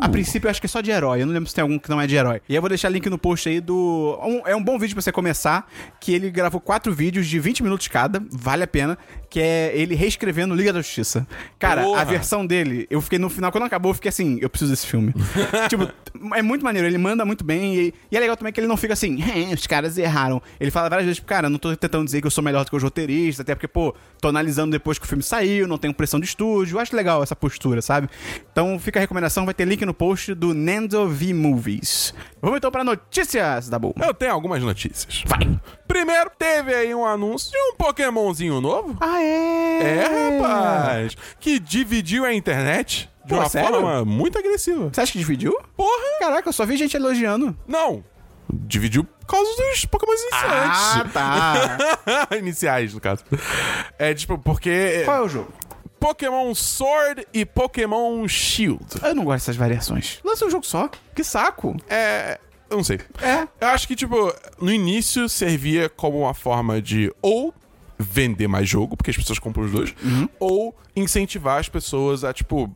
A 0.00 0.08
princípio, 0.08 0.46
eu 0.46 0.50
acho 0.50 0.60
que 0.60 0.66
é 0.66 0.68
só 0.68 0.80
de 0.80 0.90
herói. 0.90 1.20
Eu 1.22 1.26
não 1.26 1.32
lembro 1.34 1.48
se 1.48 1.54
tem 1.54 1.62
algum 1.62 1.78
que 1.78 1.88
não 1.90 2.00
é 2.00 2.06
de 2.06 2.16
herói. 2.16 2.40
E 2.48 2.54
eu 2.54 2.62
vou 2.62 2.68
deixar 2.68 2.88
link 2.88 3.08
no 3.10 3.18
post 3.18 3.48
aí 3.48 3.60
do. 3.60 4.18
um- 4.22 4.46
é 4.46 4.56
um 4.56 4.62
bom 4.62 4.78
vídeo 4.78 4.94
pra 4.94 5.02
você 5.02 5.12
começar. 5.12 5.70
Que 6.00 6.12
ele 6.14 6.30
gravou 6.30 6.60
quatro 6.60 6.92
vídeos 6.92 7.26
de 7.26 7.38
20 7.38 7.62
minutos 7.62 7.86
cada. 7.88 8.22
Vale 8.30 8.62
a 8.64 8.66
pena. 8.66 8.96
Que 9.28 9.40
é 9.40 9.72
ele 9.74 9.94
reescrevendo 9.94 10.54
Liga 10.54 10.72
da 10.72 10.80
Justiça. 10.80 11.26
Cara, 11.58 11.82
Porra. 11.84 12.00
a 12.00 12.04
versão 12.04 12.44
dele, 12.44 12.86
eu 12.90 13.00
fiquei 13.00 13.18
no 13.18 13.28
final, 13.30 13.52
quando 13.52 13.62
acabou, 13.64 13.90
eu 13.90 13.94
fiquei 13.94 14.08
assim, 14.08 14.38
eu 14.40 14.50
preciso 14.50 14.72
desse 14.72 14.86
filme. 14.86 15.14
tipo, 15.68 15.88
é 16.34 16.42
muito 16.42 16.64
maneiro, 16.64 16.88
ele 16.88 16.98
manda 16.98 17.24
muito 17.24 17.44
bem. 17.44 17.76
E, 17.76 17.94
e 18.10 18.16
é 18.16 18.20
legal 18.20 18.36
também 18.36 18.52
que 18.52 18.58
ele 18.58 18.66
não 18.66 18.76
fica 18.76 18.94
assim, 18.94 19.18
"É, 19.22 19.54
os 19.54 19.66
caras 19.68 19.96
erraram. 19.98 20.42
Ele 20.58 20.70
fala 20.72 20.88
várias 20.88 21.04
vezes, 21.06 21.16
tipo, 21.18 21.28
cara, 21.28 21.48
não 21.48 21.58
tô 21.58 21.76
tentando 21.76 22.04
dizer 22.06 22.20
que 22.20 22.26
eu 22.26 22.30
sou 22.30 22.42
melhor 22.42 22.64
do 22.64 22.70
que 22.70 22.76
os 22.76 22.82
roteiristas, 22.82 23.40
até 23.44 23.54
porque, 23.54 23.68
pô, 23.68 23.94
tô 24.20 24.26
analisando 24.28 24.72
depois 24.72 24.98
que 24.98 25.04
o 25.04 25.08
filme 25.08 25.22
saiu, 25.22 25.68
não 25.68 25.78
tenho 25.78 25.94
pressão 25.94 26.18
de 26.18 26.26
estúdio. 26.26 26.76
Eu 26.76 26.80
acho 26.80 26.96
legal 26.96 27.22
essa 27.22 27.36
postura, 27.36 27.80
sabe? 27.82 28.08
Então 28.50 28.78
fica 28.80 28.98
a 28.98 29.02
recomendação, 29.02 29.44
vai 29.44 29.54
ter 29.54 29.64
link 29.64 29.84
no 29.86 29.89
post 29.94 30.34
do 30.34 30.52
Nando 30.54 31.08
V 31.08 31.32
Movies. 31.34 32.14
Vamos 32.40 32.58
então 32.58 32.70
pra 32.70 32.82
notícias 32.84 33.68
da 33.68 33.78
Bull. 33.78 33.94
Eu 34.02 34.14
tenho 34.14 34.32
algumas 34.32 34.62
notícias. 34.62 35.22
Vai. 35.26 35.60
Primeiro, 35.86 36.30
teve 36.38 36.74
aí 36.74 36.94
um 36.94 37.04
anúncio 37.04 37.50
de 37.50 37.58
um 37.58 37.74
Pokémonzinho 37.76 38.60
novo. 38.60 38.96
Ah, 39.00 39.20
é? 39.22 39.82
É, 39.82 40.38
rapaz. 40.38 41.16
Que 41.38 41.58
dividiu 41.58 42.24
a 42.24 42.32
internet 42.32 43.10
de 43.24 43.30
Pô, 43.34 43.40
uma 43.40 43.48
sério? 43.48 43.70
forma 43.70 44.04
muito 44.04 44.38
agressiva. 44.38 44.88
Você 44.92 45.00
acha 45.00 45.12
que 45.12 45.18
dividiu? 45.18 45.56
Porra! 45.76 46.18
Caraca, 46.20 46.48
eu 46.48 46.52
só 46.52 46.64
vi 46.64 46.76
gente 46.76 46.96
elogiando. 46.96 47.56
Não. 47.66 48.04
Dividiu 48.52 49.04
por 49.04 49.26
causa 49.26 49.48
dos 49.56 49.84
Pokémon 49.84 50.12
Ah, 50.32 51.04
iniciantes. 51.04 51.12
tá. 51.12 52.28
Iniciais, 52.36 52.92
no 52.94 53.00
caso. 53.00 53.24
É 53.96 54.12
tipo, 54.12 54.36
porque. 54.38 55.02
Qual 55.04 55.16
é 55.18 55.20
o 55.20 55.28
jogo? 55.28 55.52
Pokémon 56.00 56.54
Sword 56.54 57.26
e 57.32 57.44
Pokémon 57.44 58.26
Shield. 58.26 58.84
Eu 59.02 59.14
não 59.14 59.24
gosto 59.24 59.40
dessas 59.44 59.56
variações. 59.56 60.18
Lança 60.24 60.46
um 60.46 60.50
jogo 60.50 60.64
só. 60.66 60.88
Que 61.14 61.22
saco. 61.22 61.76
É. 61.88 62.40
Eu 62.70 62.78
não 62.78 62.84
sei. 62.84 63.00
É. 63.20 63.46
Eu 63.60 63.68
acho 63.68 63.86
que, 63.86 63.94
tipo, 63.94 64.32
no 64.60 64.72
início 64.72 65.28
servia 65.28 65.88
como 65.90 66.20
uma 66.20 66.32
forma 66.34 66.80
de 66.80 67.12
ou 67.20 67.52
vender 67.98 68.48
mais 68.48 68.66
jogo, 68.68 68.96
porque 68.96 69.10
as 69.10 69.16
pessoas 69.16 69.38
compram 69.38 69.64
os 69.64 69.72
dois, 69.72 69.94
Uhum. 70.02 70.26
ou 70.38 70.74
incentivar 70.96 71.58
as 71.60 71.68
pessoas 71.68 72.24
a, 72.24 72.32
tipo, 72.32 72.74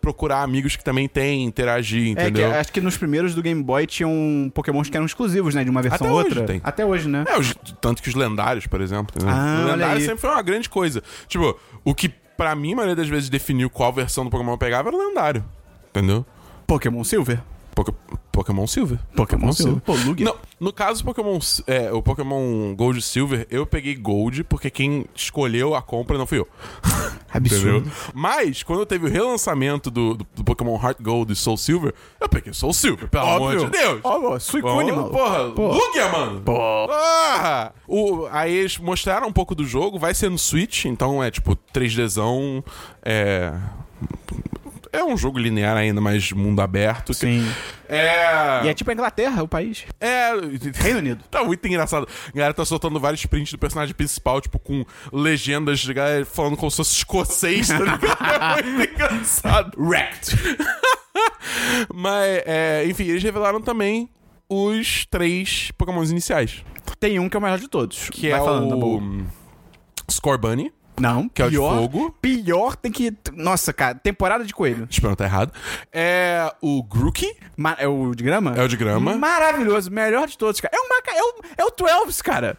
procurar 0.00 0.42
amigos 0.42 0.76
que 0.76 0.84
também 0.84 1.08
têm, 1.08 1.44
interagir, 1.44 2.12
É 2.12 2.14
que 2.14 2.22
entendeu? 2.30 2.54
acho 2.54 2.72
que 2.72 2.80
nos 2.80 2.96
primeiros 2.96 3.34
do 3.34 3.42
Game 3.42 3.62
Boy 3.62 3.86
tinham 3.86 4.50
Pokémons 4.54 4.88
que 4.88 4.96
eram 4.96 5.04
exclusivos, 5.06 5.54
né? 5.54 5.64
De 5.64 5.70
uma 5.70 5.82
versão 5.82 6.06
Até 6.06 6.10
ou 6.12 6.18
hoje 6.20 6.28
outra. 6.28 6.44
tem. 6.46 6.60
Até 6.64 6.84
hoje, 6.86 7.08
né? 7.08 7.24
É, 7.26 7.38
os- 7.38 7.54
tanto 7.80 8.02
que 8.02 8.08
os 8.08 8.14
lendários, 8.14 8.66
por 8.66 8.80
exemplo. 8.80 9.14
entendeu? 9.16 9.34
Ah, 9.34 9.64
o 9.64 9.70
lendário 9.72 10.00
sempre 10.00 10.18
foi 10.18 10.30
uma 10.30 10.42
grande 10.42 10.68
coisa. 10.70 11.02
Tipo, 11.26 11.58
o 11.84 11.94
que 11.94 12.10
pra 12.36 12.54
mim, 12.54 12.72
a 12.72 12.76
maioria 12.76 12.96
das 12.96 13.08
vezes, 13.08 13.28
definiu 13.28 13.70
qual 13.70 13.92
versão 13.92 14.24
do 14.24 14.30
Pokémon 14.30 14.52
eu 14.52 14.58
pegava 14.58 14.88
era 14.88 14.96
o 14.96 15.08
lendário. 15.08 15.44
Entendeu? 15.90 16.24
Pokémon 16.66 17.04
Silver? 17.04 17.40
Poké- 17.74 17.92
Pokémon 18.30 18.66
Silver. 18.66 18.98
Pokémon 19.16 19.52
Silver. 19.52 19.80
Pô, 19.82 19.92
Lugia. 19.94 20.24
Não, 20.26 20.36
no 20.60 20.72
caso 20.72 21.02
do 21.02 21.06
Pokémon, 21.06 21.38
é, 21.66 21.92
o 21.92 22.02
Pokémon 22.02 22.74
Gold 22.74 22.98
e 22.98 23.02
Silver, 23.02 23.46
eu 23.50 23.64
peguei 23.66 23.94
Gold 23.94 24.44
porque 24.44 24.70
quem 24.70 25.06
escolheu 25.14 25.74
a 25.74 25.82
compra 25.82 26.16
não 26.18 26.26
fui 26.26 26.38
eu. 26.38 26.48
Absurdo. 27.32 27.78
Entendeu? 27.88 27.92
Mas, 28.12 28.62
quando 28.62 28.86
teve 28.86 29.06
o 29.06 29.10
relançamento 29.10 29.90
do, 29.90 30.14
do, 30.14 30.26
do 30.36 30.44
Pokémon 30.44 30.76
Heart 30.80 30.98
Gold 31.02 31.32
e 31.32 31.36
Soul 31.36 31.56
Silver, 31.56 31.92
eu 32.20 32.28
peguei 32.28 32.52
Soul 32.52 32.72
Silver, 32.72 33.08
pelo 33.08 33.24
amor 33.26 33.56
de 33.56 33.66
Deus. 33.70 34.00
Ó, 34.04 34.38
Suicune, 34.38 34.90
Pô, 34.92 34.96
mano. 34.96 35.10
Porra, 35.10 35.50
Pô. 35.50 35.68
Lugia, 35.72 36.08
mano. 36.10 36.40
Porra! 36.42 37.72
O, 37.88 38.26
aí 38.30 38.52
eles 38.54 38.78
mostraram 38.78 39.26
um 39.28 39.32
pouco 39.32 39.54
do 39.54 39.64
jogo, 39.64 39.98
vai 39.98 40.14
ser 40.14 40.28
no 40.30 40.38
Switch, 40.38 40.84
então 40.84 41.22
é 41.22 41.30
tipo 41.30 41.56
3Dzão, 41.72 42.64
é... 43.02 43.52
É 44.94 45.02
um 45.02 45.16
jogo 45.16 45.40
linear 45.40 45.76
ainda, 45.76 46.00
mas 46.00 46.30
mundo 46.30 46.60
aberto. 46.62 47.12
Sim. 47.12 47.44
É... 47.88 48.64
E 48.64 48.68
é 48.68 48.74
tipo 48.74 48.88
a 48.88 48.92
Inglaterra, 48.92 49.42
o 49.42 49.48
país. 49.48 49.84
É... 50.00 50.30
Reino 50.72 51.00
Unido. 51.00 51.24
Tá 51.28 51.42
muito 51.42 51.66
engraçado. 51.66 52.06
A 52.28 52.30
galera 52.30 52.54
tá 52.54 52.64
soltando 52.64 53.00
vários 53.00 53.26
prints 53.26 53.50
do 53.50 53.58
personagem 53.58 53.92
principal, 53.92 54.40
tipo, 54.40 54.56
com 54.56 54.84
legendas 55.12 55.80
de 55.80 55.92
galera 55.92 56.24
falando 56.24 56.56
como 56.56 56.70
se 56.70 56.76
fosse 56.76 56.94
escocês, 56.94 57.66
tá 57.66 57.78
ligado? 57.80 58.04
É 58.56 58.62
muito 58.62 58.94
engraçado. 58.94 59.72
Wrecked. 59.76 60.36
Mas, 61.92 62.42
é, 62.46 62.84
enfim, 62.86 63.04
eles 63.04 63.22
revelaram 63.22 63.60
também 63.60 64.08
os 64.48 65.06
três 65.06 65.72
Pokémons 65.76 66.12
iniciais. 66.12 66.64
Tem 67.00 67.18
um 67.18 67.28
que 67.28 67.36
é 67.36 67.40
o 67.40 67.42
melhor 67.42 67.58
de 67.58 67.66
todos. 67.66 68.08
Que 68.10 68.30
Vai 68.30 68.40
é 68.40 68.44
falando, 68.44 68.78
o. 68.78 69.26
Scorbunny, 70.08 70.72
Não, 71.00 71.28
que 71.28 71.42
é 71.42 71.46
o 71.46 71.50
de 71.50 71.56
fogo. 71.56 72.14
Pior 72.20 72.76
tem 72.76 72.92
que... 72.92 73.12
Nossa, 73.32 73.72
cara, 73.72 73.94
temporada 73.94 74.44
de 74.44 74.54
coelho. 74.54 74.86
Espero 74.88 75.08
não 75.08 75.12
estar 75.14 75.24
errado. 75.24 75.52
É 75.92 76.52
o 76.62 76.82
Grookey, 76.82 77.36
é 77.78 77.88
o 77.88 78.14
de 78.14 78.22
grama? 78.22 78.54
é 78.56 78.62
o 78.62 78.68
de 78.68 78.76
grama. 78.76 79.16
Maravilhoso, 79.16 79.90
melhor 79.90 80.28
de 80.28 80.38
todos, 80.38 80.60
cara. 80.60 80.74
É 80.74 80.80
o, 80.80 80.88
Maca... 80.88 81.10
é 81.10 81.22
o, 81.22 81.34
é 81.58 81.64
o 81.64 82.04
12, 82.04 82.22
cara. 82.22 82.56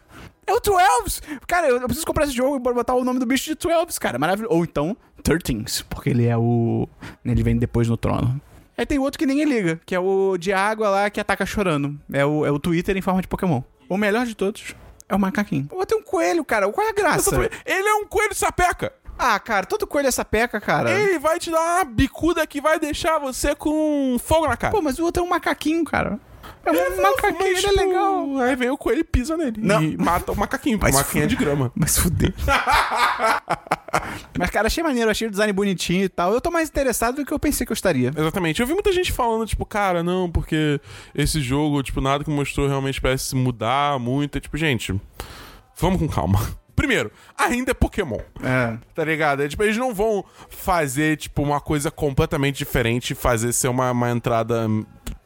É 0.47 0.53
o 0.53 0.59
12! 0.59 1.21
Cara, 1.47 1.67
eu 1.67 1.81
preciso 1.81 2.05
comprar 2.05 2.25
esse 2.25 2.33
jogo 2.35 2.57
e 2.57 2.73
botar 2.73 2.93
o 2.93 3.03
nome 3.03 3.19
do 3.19 3.25
bicho 3.25 3.45
de 3.45 3.55
12, 3.55 3.99
cara. 3.99 4.19
Maravilhoso. 4.19 4.53
Ou 4.53 4.63
então, 4.63 4.95
13, 5.23 5.83
porque 5.89 6.09
ele 6.09 6.25
é 6.25 6.37
o. 6.37 6.87
Ele 7.23 7.41
vem 7.41 7.57
depois 7.57 7.87
no 7.87 7.97
trono. 7.97 8.39
Aí 8.77 8.85
tem 8.85 8.99
outro 8.99 9.17
que 9.17 9.25
ninguém 9.25 9.45
liga, 9.45 9.79
que 9.85 9.95
é 9.95 9.99
o 9.99 10.37
de 10.37 10.51
água 10.51 10.89
lá 10.89 11.09
que 11.09 11.19
ataca 11.19 11.45
chorando. 11.45 11.97
É 12.11 12.25
o, 12.25 12.45
é 12.45 12.51
o 12.51 12.59
Twitter 12.59 12.95
em 12.95 13.01
forma 13.01 13.21
de 13.21 13.27
Pokémon. 13.27 13.61
O 13.87 13.97
melhor 13.97 14.25
de 14.25 14.35
todos 14.35 14.75
é 15.07 15.15
o 15.15 15.19
macaquinho. 15.19 15.65
Pô, 15.65 15.85
tem 15.85 15.97
um 15.97 16.03
coelho, 16.03 16.43
cara. 16.43 16.69
Qual 16.71 16.85
é 16.85 16.89
a 16.89 16.93
graça? 16.93 17.35
Ele 17.65 17.87
é 17.87 17.95
um 17.95 18.05
coelho 18.05 18.33
sapeca. 18.33 18.93
Ah, 19.17 19.39
cara, 19.39 19.65
todo 19.65 19.87
coelho 19.87 20.07
é 20.07 20.11
sapeca, 20.11 20.59
cara. 20.59 20.91
Ele 20.91 21.17
vai 21.19 21.39
te 21.39 21.49
dar 21.49 21.59
uma 21.59 21.85
bicuda 21.85 22.45
que 22.45 22.59
vai 22.59 22.79
deixar 22.79 23.17
você 23.17 23.55
com 23.55 24.17
fogo 24.21 24.47
na 24.47 24.57
cara. 24.57 24.73
Pô, 24.73 24.81
mas 24.81 24.99
o 24.99 25.05
outro 25.05 25.23
é 25.23 25.25
um 25.25 25.29
macaquinho, 25.29 25.85
cara. 25.85 26.19
É 26.65 26.71
um 26.71 27.01
macaquinho, 27.01 27.39
Mas, 27.39 27.63
ele 27.63 27.67
é 27.67 27.69
tipo, 27.69 27.75
legal. 27.75 28.37
Aí 28.39 28.55
vem 28.55 28.69
o 28.69 28.77
coelho 28.77 29.01
e 29.01 29.03
pisa 29.03 29.37
nele. 29.37 29.57
Não. 29.59 29.83
E 29.83 29.97
mata 29.97 30.31
o 30.31 30.35
macaquinho, 30.35 30.79
Mas 30.81 30.93
uma 30.93 31.01
macaquinha 31.01 31.27
de 31.27 31.35
grama. 31.35 31.71
Mas 31.75 31.97
fudeu. 31.97 32.33
Mas, 34.37 34.49
cara, 34.49 34.67
achei 34.67 34.83
maneiro, 34.83 35.09
achei 35.09 35.27
o 35.27 35.31
design 35.31 35.51
bonitinho 35.53 36.03
e 36.03 36.09
tal. 36.09 36.33
Eu 36.33 36.41
tô 36.41 36.51
mais 36.51 36.69
interessado 36.69 37.17
do 37.17 37.25
que 37.25 37.31
eu 37.31 37.39
pensei 37.39 37.65
que 37.65 37.71
eu 37.71 37.75
estaria. 37.75 38.11
Exatamente. 38.15 38.61
Eu 38.61 38.67
vi 38.67 38.73
muita 38.73 38.91
gente 38.91 39.11
falando, 39.11 39.45
tipo, 39.45 39.65
cara, 39.65 40.03
não, 40.03 40.29
porque 40.29 40.79
esse 41.13 41.39
jogo, 41.39 41.81
tipo, 41.83 42.01
nada 42.01 42.23
que 42.23 42.29
mostrou 42.29 42.67
realmente 42.67 42.99
parece 42.99 43.35
mudar 43.35 43.99
muito. 43.99 44.37
É 44.37 44.41
tipo, 44.41 44.57
gente, 44.57 44.99
vamos 45.77 45.99
com 45.99 46.07
calma. 46.07 46.39
Primeiro, 46.75 47.09
ainda 47.37 47.71
é 47.71 47.73
Pokémon. 47.73 48.19
É. 48.43 48.77
Tá 48.93 49.05
ligado? 49.05 49.41
É, 49.41 49.47
tipo, 49.47 49.63
eles 49.63 49.77
não 49.77 49.93
vão 49.93 50.25
fazer, 50.49 51.15
tipo, 51.15 51.41
uma 51.41 51.61
coisa 51.61 51.89
completamente 51.89 52.57
diferente 52.57 53.11
e 53.11 53.15
fazer 53.15 53.53
ser 53.53 53.69
uma, 53.69 53.91
uma 53.91 54.11
entrada 54.11 54.67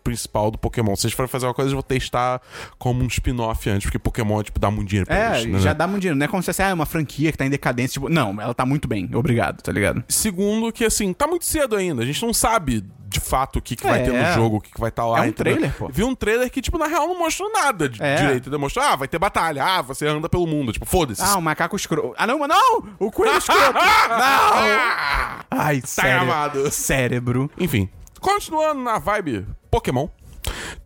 principal 0.03 0.49
do 0.51 0.57
Pokémon. 0.57 0.95
Se 0.95 1.05
eles 1.07 1.15
forem 1.15 1.29
fazer 1.29 1.45
uma 1.45 1.53
coisa, 1.53 1.67
eles 1.67 1.73
vão 1.73 1.81
testar 1.83 2.41
como 2.77 3.03
um 3.03 3.07
spin-off 3.07 3.69
antes, 3.69 3.85
porque 3.85 3.99
Pokémon, 3.99 4.41
tipo, 4.43 4.59
dá 4.59 4.69
muito 4.71 4.87
dinheiro 4.89 5.07
pra 5.07 5.35
É, 5.35 5.41
eles. 5.41 5.53
né? 5.53 5.59
já 5.59 5.73
dá 5.73 5.87
muito 5.87 6.01
dinheiro. 6.01 6.17
Não 6.17 6.25
é 6.25 6.27
como 6.27 6.41
se 6.41 6.47
fosse 6.47 6.61
ah, 6.63 6.69
é 6.69 6.73
uma 6.73 6.85
franquia 6.85 7.31
que 7.31 7.37
tá 7.37 7.45
em 7.45 7.49
decadência. 7.49 7.93
Tipo, 7.93 8.09
não, 8.09 8.39
ela 8.41 8.53
tá 8.53 8.65
muito 8.65 8.87
bem, 8.87 9.09
obrigado, 9.13 9.61
tá 9.61 9.71
ligado? 9.71 10.03
Segundo, 10.07 10.71
que 10.71 10.83
assim, 10.85 11.13
tá 11.13 11.27
muito 11.27 11.45
cedo 11.45 11.75
ainda. 11.75 12.01
A 12.01 12.05
gente 12.05 12.23
não 12.25 12.33
sabe 12.33 12.83
de 13.11 13.19
fato 13.19 13.57
o 13.57 13.61
que, 13.61 13.75
que 13.75 13.83
vai 13.83 14.01
É. 14.01 14.03
ter 14.03 14.11
no 14.13 14.33
jogo, 14.35 14.57
o 14.57 14.61
que, 14.61 14.71
que 14.71 14.79
vai 14.79 14.89
estar 14.89 15.03
lá. 15.03 15.17
É 15.17 15.21
um 15.21 15.25
entendeu? 15.25 15.53
trailer, 15.55 15.75
pô. 15.75 15.89
Vi 15.91 16.03
um 16.03 16.13
trailer 16.13 16.47
que, 16.51 16.61
tipo, 16.61 16.77
na 16.77 16.85
real 16.85 17.07
não 17.07 17.17
mostrou 17.17 17.51
nada 17.51 17.89
de 17.89 18.01
É. 18.03 18.15
direito. 18.17 18.51
Demonstrou, 18.51 18.85
ah, 18.85 18.95
vai 18.95 19.07
ter 19.07 19.17
batalha, 19.17 19.63
ah, 19.63 19.81
você 19.81 20.05
anda 20.05 20.29
pelo 20.29 20.45
mundo. 20.45 20.71
Tipo, 20.71 20.85
foda-se. 20.85 21.19
Ah, 21.23 21.35
o 21.35 21.41
macaco 21.41 21.75
escroto. 21.75 22.13
Ah, 22.15 22.27
não, 22.27 22.37
não! 22.47 22.83
O 22.99 23.11
coelho 23.11 23.35
escroto! 23.37 23.73
não! 24.09 25.39
Ai, 25.51 25.81
cérebro. 25.83 26.21
amado. 26.31 26.71
Cérebro. 26.71 27.49
Enfim, 27.59 27.89
continuando 28.19 28.81
na 28.81 28.99
vibe 28.99 29.45
Pokémon, 29.71 30.07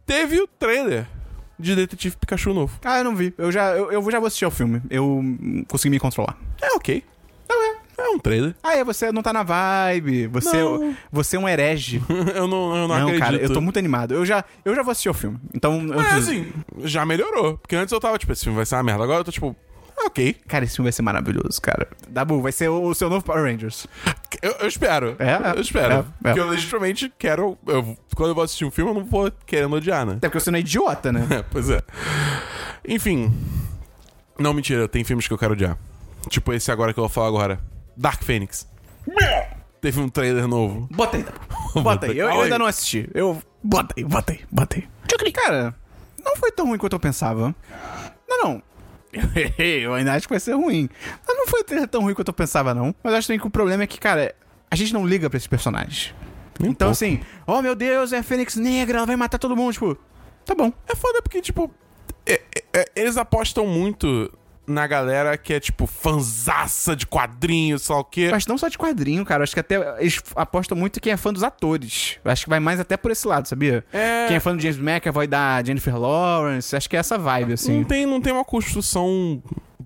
teve 0.06 0.40
o 0.42 0.48
trailer 0.48 1.08
de 1.60 1.76
Detetive 1.76 2.18
Pikachu 2.18 2.54
novo. 2.54 2.78
Ah, 2.84 2.98
eu 3.00 3.04
não 3.04 3.16
vi. 3.16 3.34
Eu 3.38 3.52
já, 3.52 3.72
eu, 3.76 3.92
eu 3.92 4.12
já 4.12 4.20
vou 4.20 4.28
assistir 4.28 4.46
ao 4.46 4.52
filme. 4.52 4.82
Eu 4.90 5.06
hum, 5.06 5.64
consegui 5.68 5.92
me 5.92 6.00
controlar. 6.00 6.38
É 6.62 6.74
ok. 6.74 7.04
É 7.96 8.10
um 8.10 8.18
trailer. 8.18 8.56
Ah, 8.64 8.76
é, 8.76 8.84
você 8.84 9.12
não 9.12 9.22
tá 9.22 9.32
na 9.32 9.44
vibe. 9.44 10.26
Você, 10.28 10.58
Não. 10.58 10.96
você 11.12 11.36
é 11.38 11.40
um 11.40 11.48
herege. 11.48 12.02
eu 12.36 12.48
não, 12.48 12.76
eu 12.76 12.88
não, 12.88 12.88
Não, 12.88 12.96
acredito. 12.96 13.20
cara, 13.20 13.38
eu 13.38 13.54
tô 13.54 13.62
muito 13.62 13.78
animado. 13.78 14.16
Eu 14.16 14.26
já, 14.26 14.44
eu 14.66 14.74
já 14.76 14.82
vou 14.82 14.92
assistir 14.92 15.10
ao 15.10 15.14
filme. 15.14 15.40
Então, 15.54 15.80
eu 15.88 16.02
É, 16.02 16.04
preciso- 16.04 16.32
assim, 16.32 16.54
já 16.80 17.06
melhorou. 17.06 17.58
Porque 17.60 17.76
antes 17.76 17.92
eu 17.92 18.00
tava, 18.00 18.18
tipo, 18.18 18.34
esse 18.34 18.44
filme 18.44 18.56
vai 18.56 18.66
ser 18.66 18.76
uma 18.76 18.84
merda. 18.84 19.04
Agora 19.04 19.20
eu 19.20 19.24
tô, 19.24 19.32
tipo, 19.32 19.56
ok. 20.06 20.34
Cara, 20.48 20.66
esse 20.66 20.76
filme 20.76 20.88
vai 20.88 20.92
ser 20.94 21.02
maravilhoso, 21.02 21.62
cara. 21.62 21.88
Dabu, 22.10 22.42
vai 22.42 22.52
ser 22.52 22.70
o, 22.70 22.84
o 22.84 22.94
seu 22.96 23.10
novo 23.10 23.24
Power 23.26 23.44
Rangers. 23.44 23.88
Eu, 24.42 24.52
eu 24.60 24.68
espero. 24.68 25.16
É, 25.20 25.32
é, 25.52 25.54
eu 25.56 25.62
espero. 25.62 25.94
é, 25.94 25.98
é. 26.00 26.04
Porque 26.22 26.40
eu 26.40 26.48
legitimamente 26.50 27.14
quero. 27.18 27.58
eu- 27.68 27.98
quando 28.16 28.30
eu 28.30 28.36
vou 28.36 28.44
assistir 28.44 28.66
um 28.66 28.72
filme, 28.72 28.92
eu 28.92 28.96
não 28.96 29.06
vou 29.06 29.32
querendo 29.46 29.76
odiar, 29.76 30.06
né? 30.06 30.14
Até 30.18 30.28
porque 30.28 30.40
você 30.40 30.52
não 30.52 30.58
é 30.58 30.62
idiota, 30.62 31.12
né? 31.12 31.28
É, 31.30 31.44
pois 31.50 31.70
é. 31.70 31.82
Enfim. 32.88 33.32
Não, 34.38 34.54
mentira, 34.54 34.88
tem 34.88 35.04
filmes 35.04 35.28
que 35.28 35.34
eu 35.34 35.38
quero 35.38 35.54
odiar. 35.54 35.78
Tipo 36.30 36.54
esse 36.54 36.72
agora 36.72 36.94
que 36.94 37.00
eu 37.00 37.04
vou 37.04 37.10
falar 37.10 37.28
agora. 37.28 37.60
Dark 37.96 38.24
Phoenix. 38.24 38.68
Teve 39.82 40.00
um 40.00 40.08
trailer 40.10 40.48
novo. 40.48 40.88
Bota 40.92 41.18
aí, 41.18 41.24
Dabu. 41.24 41.82
Bota 41.84 42.06
aí. 42.08 42.18
Eu, 42.18 42.30
eu 42.30 42.42
ainda 42.42 42.58
não 42.58 42.66
assisti. 42.66 43.10
Eu. 43.14 43.42
Bota 43.64 43.94
aí, 43.98 44.04
bota 44.04 44.32
aí, 44.34 44.42
bota 44.52 44.78
aí. 44.78 45.32
Cara, 45.32 45.76
não 46.24 46.36
foi 46.38 46.52
tão 46.52 46.68
ruim 46.68 46.78
quanto 46.78 46.94
eu 46.94 47.00
pensava. 47.00 47.54
Não, 48.28 48.44
não. 48.44 48.64
Eu 49.58 49.94
ainda 49.94 50.14
acho 50.14 50.28
que 50.28 50.34
vai 50.34 50.40
ser 50.40 50.54
ruim. 50.54 50.90
Mas 51.28 51.38
não 51.38 51.48
foi 51.48 51.64
tão 51.88 52.02
ruim 52.02 52.14
quanto 52.14 52.30
eu 52.30 52.34
pensava, 52.34 52.74
não. 52.74 52.94
Mas 53.04 53.14
eu 53.14 53.20
acho 53.20 53.28
também 53.28 53.40
que 53.40 53.48
o 53.48 53.50
problema 53.50 53.84
é 53.84 53.88
que, 53.88 54.00
cara, 54.00 54.34
a 54.70 54.76
gente 54.76 54.94
não 54.94 55.06
liga 55.06 55.30
pra 55.30 55.38
esses 55.38 55.48
personagens. 55.48 56.14
Nem 56.60 56.72
então, 56.72 56.88
pouco. 56.88 56.92
assim, 56.92 57.20
oh 57.48 57.62
meu 57.62 57.76
Deus, 57.76 58.14
é 58.14 58.20
a 58.20 58.24
Fênix 58.24 58.56
Negra, 58.56 58.98
ela 59.00 59.08
vai 59.08 59.16
matar 59.16 59.38
todo 59.38 59.56
mundo. 59.56 59.74
Tipo, 59.74 59.98
tá 60.46 60.54
bom. 60.56 60.72
É 60.88 60.96
foda 60.96 61.22
porque, 61.22 61.42
tipo, 61.42 61.72
é- 62.26 62.42
é- 62.56 62.64
é- 62.80 62.92
eles 62.96 63.18
apostam 63.18 63.66
muito 63.68 64.32
na 64.66 64.88
galera 64.88 65.38
que 65.38 65.54
é, 65.54 65.60
tipo, 65.60 65.86
fanzaça 65.86 66.96
de 66.96 67.06
quadrinhos, 67.06 67.84
sei 67.84 67.96
lá 67.96 68.02
o 68.02 68.06
quê. 68.06 68.30
Mas 68.32 68.48
não 68.48 68.58
só 68.58 68.68
de 68.68 68.78
quadrinho, 68.78 69.26
cara. 69.26 69.44
Acho 69.44 69.54
que 69.54 69.60
até 69.60 69.76
eles 70.00 70.22
apostam 70.36 70.78
muito 70.78 71.00
quem 71.02 71.14
é 71.14 71.18
fã 71.18 71.34
dos 71.34 71.44
atores. 71.44 72.18
Acho 72.24 72.46
que 72.46 72.50
vai 72.50 72.60
mais 72.60 72.80
até 72.80 72.96
por 72.96 73.12
esse 73.12 73.28
lado, 73.28 73.48
sabia? 73.48 73.84
É. 73.92 74.28
Quem 74.28 74.38
é 74.38 74.40
fã 74.40 74.56
do 74.56 74.62
James 74.62 74.78
McAvoy 74.78 75.28
da 75.28 75.62
Jennifer 75.64 75.98
Lawrence. 75.98 76.76
Acho 76.76 76.90
que 76.90 76.96
é 76.96 77.00
essa 77.00 77.18
vibe, 77.18 77.54
assim. 77.54 77.78
Não 77.78 77.84
tem, 77.84 78.06
não 78.06 78.22
tem 78.22 78.34
uma 78.34 78.46
construção 78.46 79.42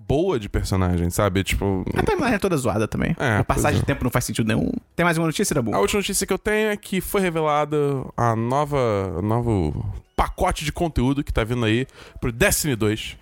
boa 0.08 0.40
de 0.40 0.48
personagem, 0.48 1.10
sabe? 1.10 1.44
Tipo. 1.44 1.84
A 1.94 2.02
timeline 2.02 2.36
é 2.36 2.38
toda 2.38 2.56
zoada 2.56 2.88
também. 2.88 3.14
É, 3.18 3.36
a 3.36 3.44
passagem 3.44 3.78
é. 3.78 3.80
de 3.80 3.86
tempo 3.86 4.02
não 4.02 4.10
faz 4.10 4.24
sentido 4.24 4.48
nenhum. 4.48 4.72
Tem 4.96 5.04
mais 5.04 5.18
uma 5.18 5.26
notícia, 5.26 5.54
Dabu? 5.54 5.74
A 5.74 5.78
última 5.78 5.98
notícia 6.00 6.26
que 6.26 6.32
eu 6.32 6.38
tenho 6.38 6.70
é 6.70 6.76
que 6.76 7.00
foi 7.00 7.20
revelada 7.20 7.76
a 8.16 8.34
nova. 8.34 9.20
Novo 9.22 9.84
pacote 10.18 10.64
de 10.64 10.72
conteúdo 10.72 11.22
que 11.22 11.32
tá 11.32 11.44
vindo 11.44 11.64
aí 11.64 11.86
pro 12.20 12.32
Destiny 12.32 12.74
2, 12.74 13.18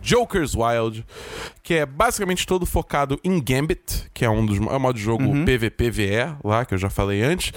Joker's 0.00 0.54
Wild, 0.54 1.04
que 1.62 1.74
é 1.74 1.84
basicamente 1.84 2.46
todo 2.46 2.64
focado 2.64 3.20
em 3.22 3.38
Gambit, 3.38 4.10
que 4.14 4.24
é 4.24 4.30
um 4.30 4.46
dos 4.46 4.56
é 4.56 4.60
o 4.62 4.80
modo 4.80 4.96
de 4.96 5.02
jogo 5.02 5.24
PVPVE 5.44 6.38
lá, 6.42 6.64
que 6.64 6.72
eu 6.72 6.78
já 6.78 6.88
falei 6.88 7.22
antes. 7.22 7.52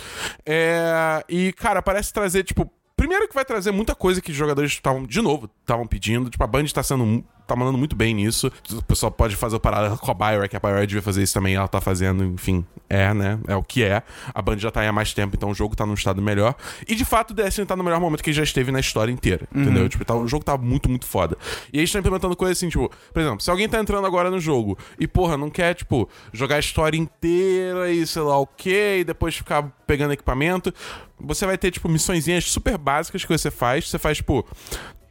É, 0.46 1.24
e, 1.30 1.54
cara, 1.54 1.82
parece 1.82 2.12
trazer, 2.12 2.44
tipo. 2.44 2.70
Primeiro 2.94 3.28
que 3.28 3.34
vai 3.34 3.44
trazer 3.44 3.72
muita 3.72 3.96
coisa 3.96 4.22
que 4.22 4.30
os 4.30 4.38
jogadores 4.38 4.72
estavam, 4.74 5.08
de 5.08 5.22
novo, 5.22 5.50
estavam 5.62 5.88
pedindo. 5.88 6.30
Tipo, 6.30 6.44
a 6.44 6.48
Band 6.48 6.66
tá 6.66 6.84
sendo. 6.84 7.24
Tá 7.52 7.56
mandando 7.60 7.78
muito 7.78 7.96
bem 7.96 8.14
nisso. 8.14 8.52
O 8.72 8.82
pessoal 8.84 9.12
pode 9.12 9.36
fazer 9.36 9.56
o 9.56 9.60
parada 9.60 9.96
com 9.98 10.12
a 10.12 10.14
Bioware, 10.14 10.50
que 10.50 10.56
a 10.56 10.60
Bioware 10.60 10.88
devia 10.88 11.02
fazer 11.02 11.22
isso 11.24 11.34
também, 11.34 11.56
ela 11.56 11.68
tá 11.68 11.82
fazendo, 11.82 12.24
enfim, 12.24 12.66
é, 12.90 13.14
né? 13.14 13.40
É 13.48 13.56
o 13.56 13.64
que 13.64 13.84
é. 13.84 14.02
A 14.34 14.42
Band 14.42 14.58
já 14.58 14.72
tá 14.72 14.82
aí 14.82 14.88
há 14.88 14.92
mais 14.94 15.14
tempo, 15.14 15.36
então 15.36 15.50
o 15.50 15.54
jogo 15.54 15.76
tá 15.76 15.86
num 15.86 15.94
estado 15.94 16.22
melhor. 16.22 16.56
E 16.88 16.96
de 16.96 17.04
fato 17.06 17.32
o 17.32 17.34
Destiny 17.34 17.66
tá 17.68 17.76
no 17.76 17.84
melhor 17.84 18.00
momento 18.00 18.24
que 18.24 18.30
ele 18.30 18.38
já 18.38 18.44
esteve 18.44 18.72
na 18.72 18.80
história 18.80 19.12
inteira, 19.12 19.48
entendeu? 19.54 19.88
Tipo, 19.90 20.06
tá- 20.06 20.16
o 20.16 20.28
jogo 20.28 20.44
tá 20.46 20.58
muito, 20.58 20.90
muito 20.90 21.06
foda. 21.06 21.38
E 21.72 21.78
eles 21.78 21.90
estão 21.90 22.00
implementando 22.00 22.36
coisas 22.36 22.58
assim, 22.58 22.70
tipo, 22.70 22.90
por 23.14 23.20
exemplo, 23.22 23.42
se 23.42 23.50
alguém 23.50 23.68
tá 23.68 23.80
entrando 23.80 24.06
agora 24.08 24.30
no 24.30 24.40
jogo 24.40 24.78
e, 25.00 25.08
porra, 25.08 25.38
não 25.38 25.50
quer, 25.50 25.74
tipo, 25.74 26.08
jogar 26.34 26.56
a 26.56 26.60
história 26.60 26.98
inteira 26.98 27.92
e 27.92 28.06
sei 28.08 28.22
lá 28.22 28.38
o 28.38 28.48
que, 28.48 28.98
e 29.00 29.04
depois 29.04 29.36
ficar 29.36 29.64
pegando 29.86 30.14
equipamento, 30.14 30.74
você 31.20 31.46
vai 31.46 31.58
ter, 31.58 31.72
tipo, 31.72 31.88
missõezinhas 31.90 32.46
super 32.52 32.78
básicas 32.78 33.24
que 33.26 33.38
você 33.38 33.52
faz. 33.52 33.90
Você 33.90 34.00
faz, 34.00 34.18
tipo, 34.18 34.46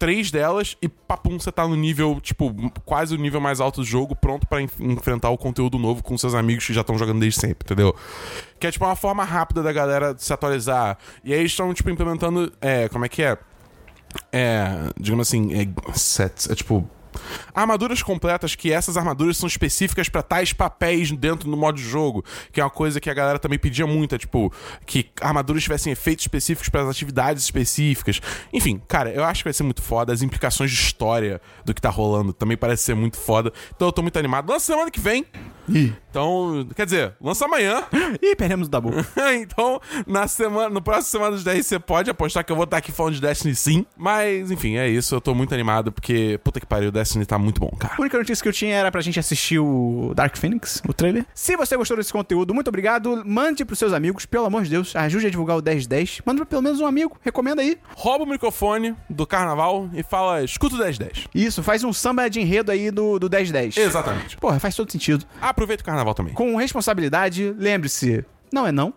três 0.01 0.31
delas 0.31 0.77
e 0.83 0.89
papum, 0.89 1.39
você 1.39 1.53
tá 1.53 1.69
no 1.69 1.77
nível, 1.77 2.19
tipo, 2.21 2.53
quase 2.85 3.15
o 3.15 3.19
nível 3.19 3.41
mais 3.41 3.61
alto 3.61 3.83
do 3.83 3.87
jogo, 3.87 4.17
pronto 4.17 4.47
pra 4.47 4.61
enf- 4.63 4.81
enfrentar 4.81 5.29
o 5.29 5.37
conteúdo 5.39 5.79
novo 5.79 6.03
com 6.03 6.17
seus 6.19 6.35
amigos 6.35 6.67
que 6.67 6.73
já 6.73 6.81
estão 6.81 6.97
jogando 6.99 7.21
desde 7.21 7.39
sempre, 7.39 7.67
entendeu? 7.67 7.95
Que 8.59 8.67
é, 8.67 8.71
tipo, 8.73 8.85
uma 8.85 8.97
forma 8.97 9.23
rápida 9.23 9.63
da 9.63 9.73
galera 9.73 10.15
se 10.19 10.33
atualizar. 10.33 10.97
E 11.23 11.33
aí 11.35 11.45
estão, 11.45 11.73
tipo, 11.75 11.91
implementando. 11.91 12.51
É, 12.61 12.89
como 12.89 13.05
é 13.05 13.09
que 13.09 13.23
é? 13.23 13.37
É, 14.33 14.91
digamos 14.99 15.29
assim, 15.29 15.53
é, 15.55 15.69
sets, 15.95 16.49
é 16.51 16.55
tipo. 16.55 16.89
Armaduras 17.55 18.03
completas, 18.03 18.55
que 18.55 18.73
essas 18.73 18.97
armaduras 18.97 19.37
são 19.37 19.47
específicas 19.47 20.09
pra 20.09 20.23
tais 20.23 20.53
papéis 20.53 21.11
dentro 21.11 21.51
do 21.51 21.57
modo 21.57 21.77
de 21.77 21.83
jogo, 21.83 22.25
que 22.53 22.61
é 22.61 22.65
uma 22.65 22.71
coisa 22.71 23.01
que 23.01 23.11
a 23.11 23.15
galera 23.15 23.39
também 23.39 23.59
pedia 23.59 23.87
muito, 23.87 24.15
é 24.15 24.19
tipo, 24.19 24.53
que 24.87 25.11
armaduras 25.21 25.63
tivessem 25.63 25.93
efeitos 25.93 26.25
específicos 26.25 26.69
para 26.69 26.83
as 26.83 26.89
atividades 26.89 27.43
específicas. 27.43 28.21
Enfim, 28.53 28.81
cara, 28.89 29.11
eu 29.11 29.25
acho 29.25 29.43
que 29.43 29.45
vai 29.45 29.53
ser 29.53 29.63
muito 29.63 29.83
foda. 29.83 30.13
As 30.13 30.23
implicações 30.23 30.71
de 30.71 30.77
história 30.77 31.41
do 31.65 31.75
que 31.75 31.81
tá 31.81 31.91
rolando 31.91 32.33
também 32.33 32.57
parece 32.57 32.85
ser 32.85 32.95
muito 32.95 33.17
foda. 33.17 33.53
Então 33.75 33.89
eu 33.89 33.93
tô 33.93 34.03
muito 34.03 34.19
animado. 34.19 34.51
Lança 34.51 34.67
semana 34.67 34.91
que 34.91 35.01
vem. 35.01 35.25
Ih. 35.71 35.93
Então, 36.11 36.67
quer 36.75 36.85
dizer, 36.85 37.15
lança 37.21 37.45
amanhã. 37.45 37.85
Ih, 38.21 38.35
perdemos 38.35 38.67
o 38.67 38.71
Dabu. 38.71 38.91
então, 39.41 39.81
na 40.07 40.27
semana, 40.27 40.69
no 40.69 40.83
próximo 40.83 41.11
semana 41.11 41.33
dos 41.33 41.45
10 41.45 41.67
você 41.67 41.79
pode 41.79 42.11
apostar 42.11 42.45
que 42.45 42.51
eu 42.51 42.57
vou 42.57 42.65
estar 42.65 42.79
aqui 42.79 42.91
falando 42.91 43.15
de 43.15 43.21
Destiny 43.21 43.55
sim. 43.55 43.87
Mas, 43.97 44.51
enfim, 44.51 44.77
é 44.77 44.89
isso. 44.89 45.15
Eu 45.15 45.21
tô 45.21 45.35
muito 45.35 45.55
animado 45.55 45.93
porque, 45.93 46.41
puta 46.43 46.59
que 46.59 46.67
pariu, 46.67 46.89
o 46.89 46.93
Destiny 46.93 47.25
tá 47.25 47.39
muito 47.39 47.61
bom, 47.61 47.71
cara. 47.79 47.95
A 47.97 48.01
única 48.01 48.19
notícia 48.19 48.43
que 48.43 48.49
eu 48.49 48.53
tinha 48.53 48.75
era 48.75 48.91
pra 48.91 49.01
gente 49.01 49.19
assistir 49.21 49.59
o 49.59 50.13
Dark 50.15 50.37
Phoenix, 50.37 50.83
o 50.89 50.93
trailer. 50.93 51.25
Se 51.35 51.57
você 51.57 51.77
gostou 51.77 51.97
desse 51.97 52.13
conteúdo, 52.13 52.53
muito 52.53 52.69
obrigado. 52.69 53.23
Mande 53.25 53.65
pros 53.65 53.79
seus 53.79 53.93
amigos, 53.93 54.27
pelo 54.27 54.47
amor 54.47 54.65
de 54.65 54.71
Deus. 54.71 54.97
Ajude 54.97 55.27
a 55.27 55.31
divulgar 55.31 55.57
o 55.57 55.63
1010. 55.63 56.23
Manda 56.25 56.39
pra 56.39 56.47
pelo 56.47 56.63
menos 56.63 56.81
um 56.81 56.87
amigo. 56.87 57.17
Recomenda 57.23 57.63
aí. 57.63 57.79
Rouba 57.95 58.25
o 58.25 58.29
microfone 58.29 58.97
do 59.09 59.27
carnaval 59.27 59.89
e 59.93 60.03
fala, 60.03 60.43
escuta 60.43 60.75
o 60.75 60.79
1010. 60.79 61.29
Isso, 61.35 61.63
faz 61.63 61.85
um 61.85 61.93
samba 61.93 62.29
de 62.29 62.41
enredo 62.41 62.73
aí 62.73 62.91
do, 62.91 63.19
do 63.19 63.29
1010. 63.31 63.77
Exatamente. 63.77 64.37
Porra, 64.37 64.59
faz 64.59 64.75
todo 64.75 64.91
sentido. 64.91 65.25
Aproveita 65.61 65.83
o 65.83 65.85
carnaval 65.85 66.15
também. 66.15 66.33
Com 66.33 66.57
responsabilidade, 66.57 67.55
lembre-se, 67.59 68.25
não 68.51 68.67
é 68.67 68.73
não. 68.73 68.95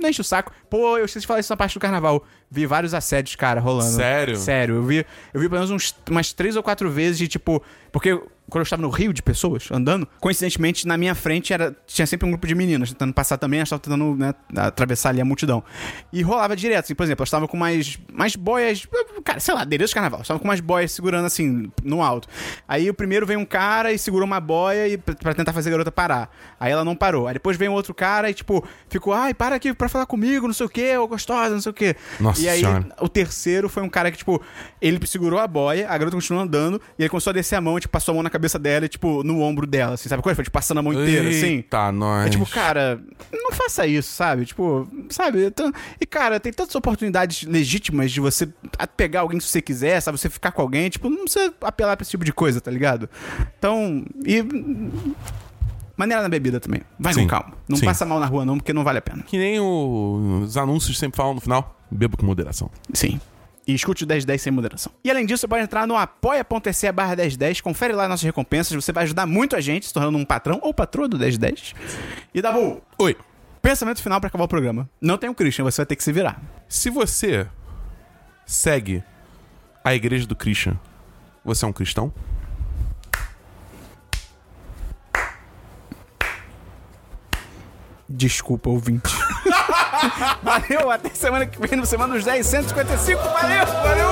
Não 0.00 0.08
enche 0.08 0.20
o 0.20 0.24
saco. 0.24 0.52
Pô, 0.70 0.96
eu 0.96 1.04
esqueci 1.04 1.22
de 1.22 1.26
falar 1.26 1.40
isso 1.40 1.52
na 1.52 1.56
parte 1.56 1.74
do 1.74 1.80
carnaval. 1.80 2.24
Vi 2.50 2.64
vários 2.66 2.94
assédios, 2.94 3.34
cara, 3.36 3.60
rolando. 3.60 3.90
Sério? 3.90 4.36
Sério. 4.36 4.76
Eu 4.76 4.82
vi, 4.84 5.06
eu 5.34 5.40
vi 5.40 5.48
pelo 5.48 5.60
menos 5.60 5.70
uns, 5.70 5.94
umas 6.08 6.32
três 6.32 6.56
ou 6.56 6.62
quatro 6.62 6.90
vezes 6.90 7.18
de 7.18 7.28
tipo. 7.28 7.62
Porque 7.90 8.20
quando 8.48 8.60
eu 8.60 8.62
estava 8.62 8.82
no 8.82 8.90
Rio 8.90 9.12
de 9.12 9.22
pessoas 9.22 9.68
andando, 9.70 10.06
coincidentemente 10.20 10.86
na 10.86 10.96
minha 10.96 11.14
frente 11.14 11.52
era, 11.52 11.76
tinha 11.86 12.06
sempre 12.06 12.26
um 12.26 12.30
grupo 12.30 12.46
de 12.46 12.54
meninas 12.54 12.90
tentando 12.90 13.12
passar 13.12 13.36
também, 13.38 13.58
elas 13.58 13.68
estavam 13.68 13.82
tentando 13.82 14.16
né, 14.16 14.34
atravessar 14.56 15.10
ali 15.10 15.20
a 15.20 15.24
multidão. 15.24 15.64
E 16.12 16.22
rolava 16.22 16.54
direto, 16.54 16.84
assim, 16.84 16.94
por 16.94 17.02
exemplo, 17.02 17.22
elas 17.22 17.28
estavam 17.28 17.48
com 17.48 17.56
mais, 17.56 17.98
mais 18.12 18.36
boias, 18.36 18.86
cara, 19.24 19.40
sei 19.40 19.54
lá, 19.54 19.62
adereço 19.62 19.88
de 19.90 19.94
carnaval, 19.94 20.20
estavam 20.22 20.40
com 20.40 20.46
mais 20.46 20.60
boias 20.60 20.92
segurando 20.92 21.26
assim, 21.26 21.70
no 21.82 22.02
alto. 22.02 22.28
Aí 22.68 22.88
o 22.88 22.94
primeiro 22.94 23.26
veio 23.26 23.40
um 23.40 23.44
cara 23.44 23.92
e 23.92 23.98
segurou 23.98 24.26
uma 24.26 24.40
boia 24.40 24.88
e, 24.88 24.96
pra, 24.96 25.14
pra 25.14 25.34
tentar 25.34 25.52
fazer 25.52 25.70
a 25.70 25.72
garota 25.72 25.90
parar. 25.90 26.30
Aí 26.60 26.70
ela 26.70 26.84
não 26.84 26.94
parou. 26.94 27.26
Aí 27.26 27.34
depois 27.34 27.56
veio 27.56 27.72
um 27.72 27.74
outro 27.74 27.94
cara 27.94 28.30
e, 28.30 28.34
tipo, 28.34 28.64
ficou, 28.88 29.12
ai, 29.12 29.34
para 29.34 29.56
aqui 29.56 29.74
pra 29.74 29.88
falar 29.88 30.06
comigo, 30.06 30.46
não 30.46 30.54
sei 30.54 30.66
o 30.66 30.68
que, 30.68 30.96
ô 30.96 31.08
gostosa, 31.08 31.54
não 31.54 31.60
sei 31.60 31.70
o 31.70 31.74
que. 31.74 31.96
Nossa. 32.20 32.40
E 32.40 32.45
aí, 32.48 32.60
senhora. 32.60 32.86
o 33.00 33.08
terceiro 33.08 33.68
foi 33.68 33.82
um 33.82 33.88
cara 33.88 34.10
que, 34.10 34.18
tipo, 34.18 34.40
ele 34.80 35.04
segurou 35.06 35.38
a 35.38 35.46
boia, 35.46 35.88
a 35.88 35.96
garota 35.98 36.16
continuou 36.16 36.42
andando, 36.42 36.80
e 36.98 37.02
ele 37.02 37.08
começou 37.08 37.30
a 37.30 37.34
descer 37.34 37.56
a 37.56 37.60
mão, 37.60 37.76
e, 37.76 37.80
tipo, 37.80 37.92
passou 37.92 38.12
a 38.12 38.14
mão 38.14 38.22
na 38.22 38.30
cabeça 38.30 38.58
dela, 38.58 38.86
e, 38.86 38.88
tipo, 38.88 39.22
no 39.22 39.40
ombro 39.40 39.66
dela, 39.66 39.94
assim, 39.94 40.08
sabe? 40.08 40.22
Qual 40.22 40.34
foi? 40.34 40.44
Tipo, 40.44 40.54
passando 40.54 40.78
a 40.78 40.82
mão 40.82 40.92
inteira, 40.92 41.28
assim. 41.28 41.62
Tá, 41.62 41.90
nós. 41.92 42.26
É 42.26 42.30
tipo, 42.30 42.46
cara, 42.46 43.00
não 43.32 43.52
faça 43.52 43.86
isso, 43.86 44.12
sabe? 44.12 44.44
Tipo, 44.46 44.88
sabe? 45.10 45.46
Então- 45.46 45.72
E, 46.00 46.06
cara, 46.06 46.38
tem 46.40 46.52
tantas 46.52 46.74
oportunidades 46.74 47.42
legítimas 47.44 48.10
de 48.12 48.20
você 48.20 48.48
pegar 48.96 49.20
alguém 49.20 49.40
se 49.40 49.48
você 49.48 49.60
quiser, 49.62 50.00
sabe? 50.00 50.18
Você 50.18 50.28
ficar 50.30 50.52
com 50.52 50.62
alguém, 50.62 50.88
tipo, 50.88 51.08
não 51.08 51.24
precisa 51.24 51.52
apelar 51.60 51.96
pra 51.96 52.02
esse 52.02 52.10
tipo 52.10 52.24
de 52.24 52.32
coisa, 52.32 52.60
tá 52.60 52.70
ligado? 52.70 53.08
Então, 53.58 54.04
e. 54.24 54.44
Maneira 55.96 56.22
na 56.22 56.28
bebida 56.28 56.60
também. 56.60 56.82
Vai 56.98 57.14
Sim. 57.14 57.22
com 57.22 57.28
calma. 57.28 57.52
Não 57.66 57.76
Sim. 57.78 57.86
passa 57.86 58.04
mal 58.04 58.20
na 58.20 58.26
rua, 58.26 58.44
não, 58.44 58.58
porque 58.58 58.72
não 58.72 58.84
vale 58.84 58.98
a 58.98 59.02
pena. 59.02 59.22
Que 59.22 59.38
nem 59.38 59.58
o- 59.58 60.42
os 60.44 60.56
anúncios 60.58 60.98
sempre 60.98 61.16
falam 61.16 61.34
no 61.34 61.40
final. 61.40 61.75
Beba 61.90 62.16
com 62.16 62.26
moderação. 62.26 62.70
Sim. 62.92 63.20
E 63.66 63.74
escute 63.74 64.04
o 64.04 64.06
1010 64.06 64.40
sem 64.42 64.52
moderação. 64.52 64.92
E 65.02 65.10
além 65.10 65.26
disso, 65.26 65.40
você 65.40 65.48
pode 65.48 65.64
entrar 65.64 65.86
no 65.86 65.96
apoia.se 65.96 66.92
barra 66.92 67.16
1010, 67.16 67.60
confere 67.60 67.92
lá 67.92 68.06
nossas 68.08 68.22
recompensas, 68.22 68.72
você 68.72 68.92
vai 68.92 69.04
ajudar 69.04 69.26
muito 69.26 69.56
a 69.56 69.60
gente, 69.60 69.86
se 69.86 69.92
tornando 69.92 70.16
um 70.18 70.24
patrão 70.24 70.60
ou 70.62 70.72
patroa 70.72 71.08
do 71.08 71.18
1010. 71.18 71.74
E 72.32 72.40
Dabu, 72.40 72.80
Oi. 72.98 73.16
pensamento 73.60 74.00
final 74.00 74.20
pra 74.20 74.28
acabar 74.28 74.44
o 74.44 74.48
programa. 74.48 74.88
Não 75.00 75.18
tem 75.18 75.28
um 75.28 75.34
Christian, 75.34 75.64
você 75.64 75.78
vai 75.78 75.86
ter 75.86 75.96
que 75.96 76.04
se 76.04 76.12
virar. 76.12 76.40
Se 76.68 76.90
você 76.90 77.48
segue 78.46 79.02
a 79.82 79.94
igreja 79.94 80.26
do 80.26 80.36
Christian, 80.36 80.78
você 81.44 81.64
é 81.64 81.68
um 81.68 81.72
cristão? 81.72 82.12
Desculpa, 88.08 88.70
ouvinte. 88.70 89.12
Valeu, 90.42 90.90
até 90.90 91.10
semana 91.10 91.46
que 91.46 91.60
vem, 91.60 91.78
no 91.78 91.86
Semana 91.86 92.14
dos 92.14 92.24
10, 92.24 92.46
155. 92.46 93.20
Valeu, 93.22 93.66
valeu! 93.66 94.05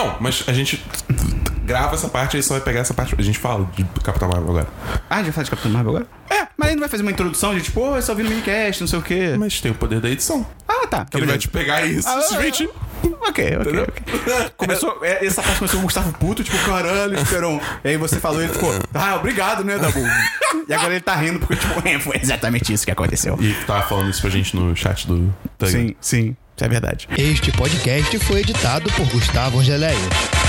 Não, 0.00 0.16
mas 0.18 0.44
a 0.46 0.52
gente 0.54 0.82
grava 1.62 1.94
essa 1.94 2.08
parte 2.08 2.36
aí 2.36 2.42
só 2.42 2.54
vai 2.54 2.62
pegar 2.62 2.80
essa 2.80 2.94
parte. 2.94 3.14
A 3.18 3.22
gente 3.22 3.38
fala 3.38 3.68
de 3.76 3.84
Capitão 4.02 4.28
Marvel 4.28 4.48
agora. 4.48 4.66
Ah, 5.10 5.16
a 5.16 5.18
gente 5.18 5.26
vai 5.26 5.32
falar 5.32 5.44
de 5.44 5.50
Capitão 5.50 5.70
Marvel 5.70 5.90
agora? 5.90 6.06
É, 6.30 6.48
mas 6.56 6.68
ele 6.68 6.76
não 6.76 6.80
vai 6.80 6.88
fazer 6.88 7.02
uma 7.02 7.12
introdução 7.12 7.54
de 7.54 7.60
tipo, 7.60 7.80
ô, 7.82 7.96
eu 7.96 8.02
só 8.02 8.14
vi 8.14 8.22
no 8.22 8.30
minicast, 8.30 8.80
não 8.80 8.88
sei 8.88 8.98
o 8.98 9.02
quê. 9.02 9.34
Mas 9.38 9.60
tem 9.60 9.70
o 9.70 9.74
poder 9.74 10.00
da 10.00 10.08
edição. 10.08 10.46
Ah, 10.66 10.86
tá. 10.86 11.04
Que 11.04 11.18
ele 11.18 11.26
vai 11.26 11.36
te 11.36 11.48
pegar 11.48 11.84
isso. 11.84 12.08
Ah, 12.08 12.40
gente. 12.40 12.66
Ok, 13.02 13.18
ok, 13.22 13.54
Entendeu? 13.60 13.82
ok. 13.82 14.50
Começou, 14.56 14.98
é, 15.02 15.24
essa 15.24 15.42
parte 15.42 15.58
começou 15.58 15.78
com 15.78 15.84
o 15.84 15.86
Gustavo 15.86 16.12
puto, 16.14 16.42
tipo, 16.42 16.56
caralho, 16.64 17.14
Esperon. 17.18 17.60
E 17.84 17.88
aí 17.88 17.96
você 17.96 18.18
falou 18.18 18.40
e 18.40 18.44
ele 18.44 18.52
ficou, 18.52 18.72
ah, 18.94 19.16
obrigado, 19.16 19.64
né, 19.64 19.78
Dabu? 19.78 20.00
e 20.68 20.72
agora 20.72 20.92
ele 20.92 21.00
tá 21.00 21.14
rindo 21.14 21.38
porque, 21.38 21.56
tipo, 21.56 21.80
é, 21.86 21.98
foi 21.98 22.16
exatamente 22.16 22.72
isso 22.72 22.84
que 22.84 22.90
aconteceu. 22.90 23.38
E 23.40 23.52
tava 23.66 23.82
falando 23.82 24.10
isso 24.10 24.20
pra 24.22 24.30
gente 24.30 24.56
no 24.56 24.74
chat 24.74 25.06
do. 25.06 25.34
Sim, 25.66 25.94
sim, 26.00 26.36
é 26.64 26.68
verdade. 26.68 27.08
Este 27.16 27.50
podcast 27.52 28.18
foi 28.20 28.40
editado 28.40 28.90
por 28.92 29.06
Gustavo 29.08 29.60
Angeléia. 29.60 30.39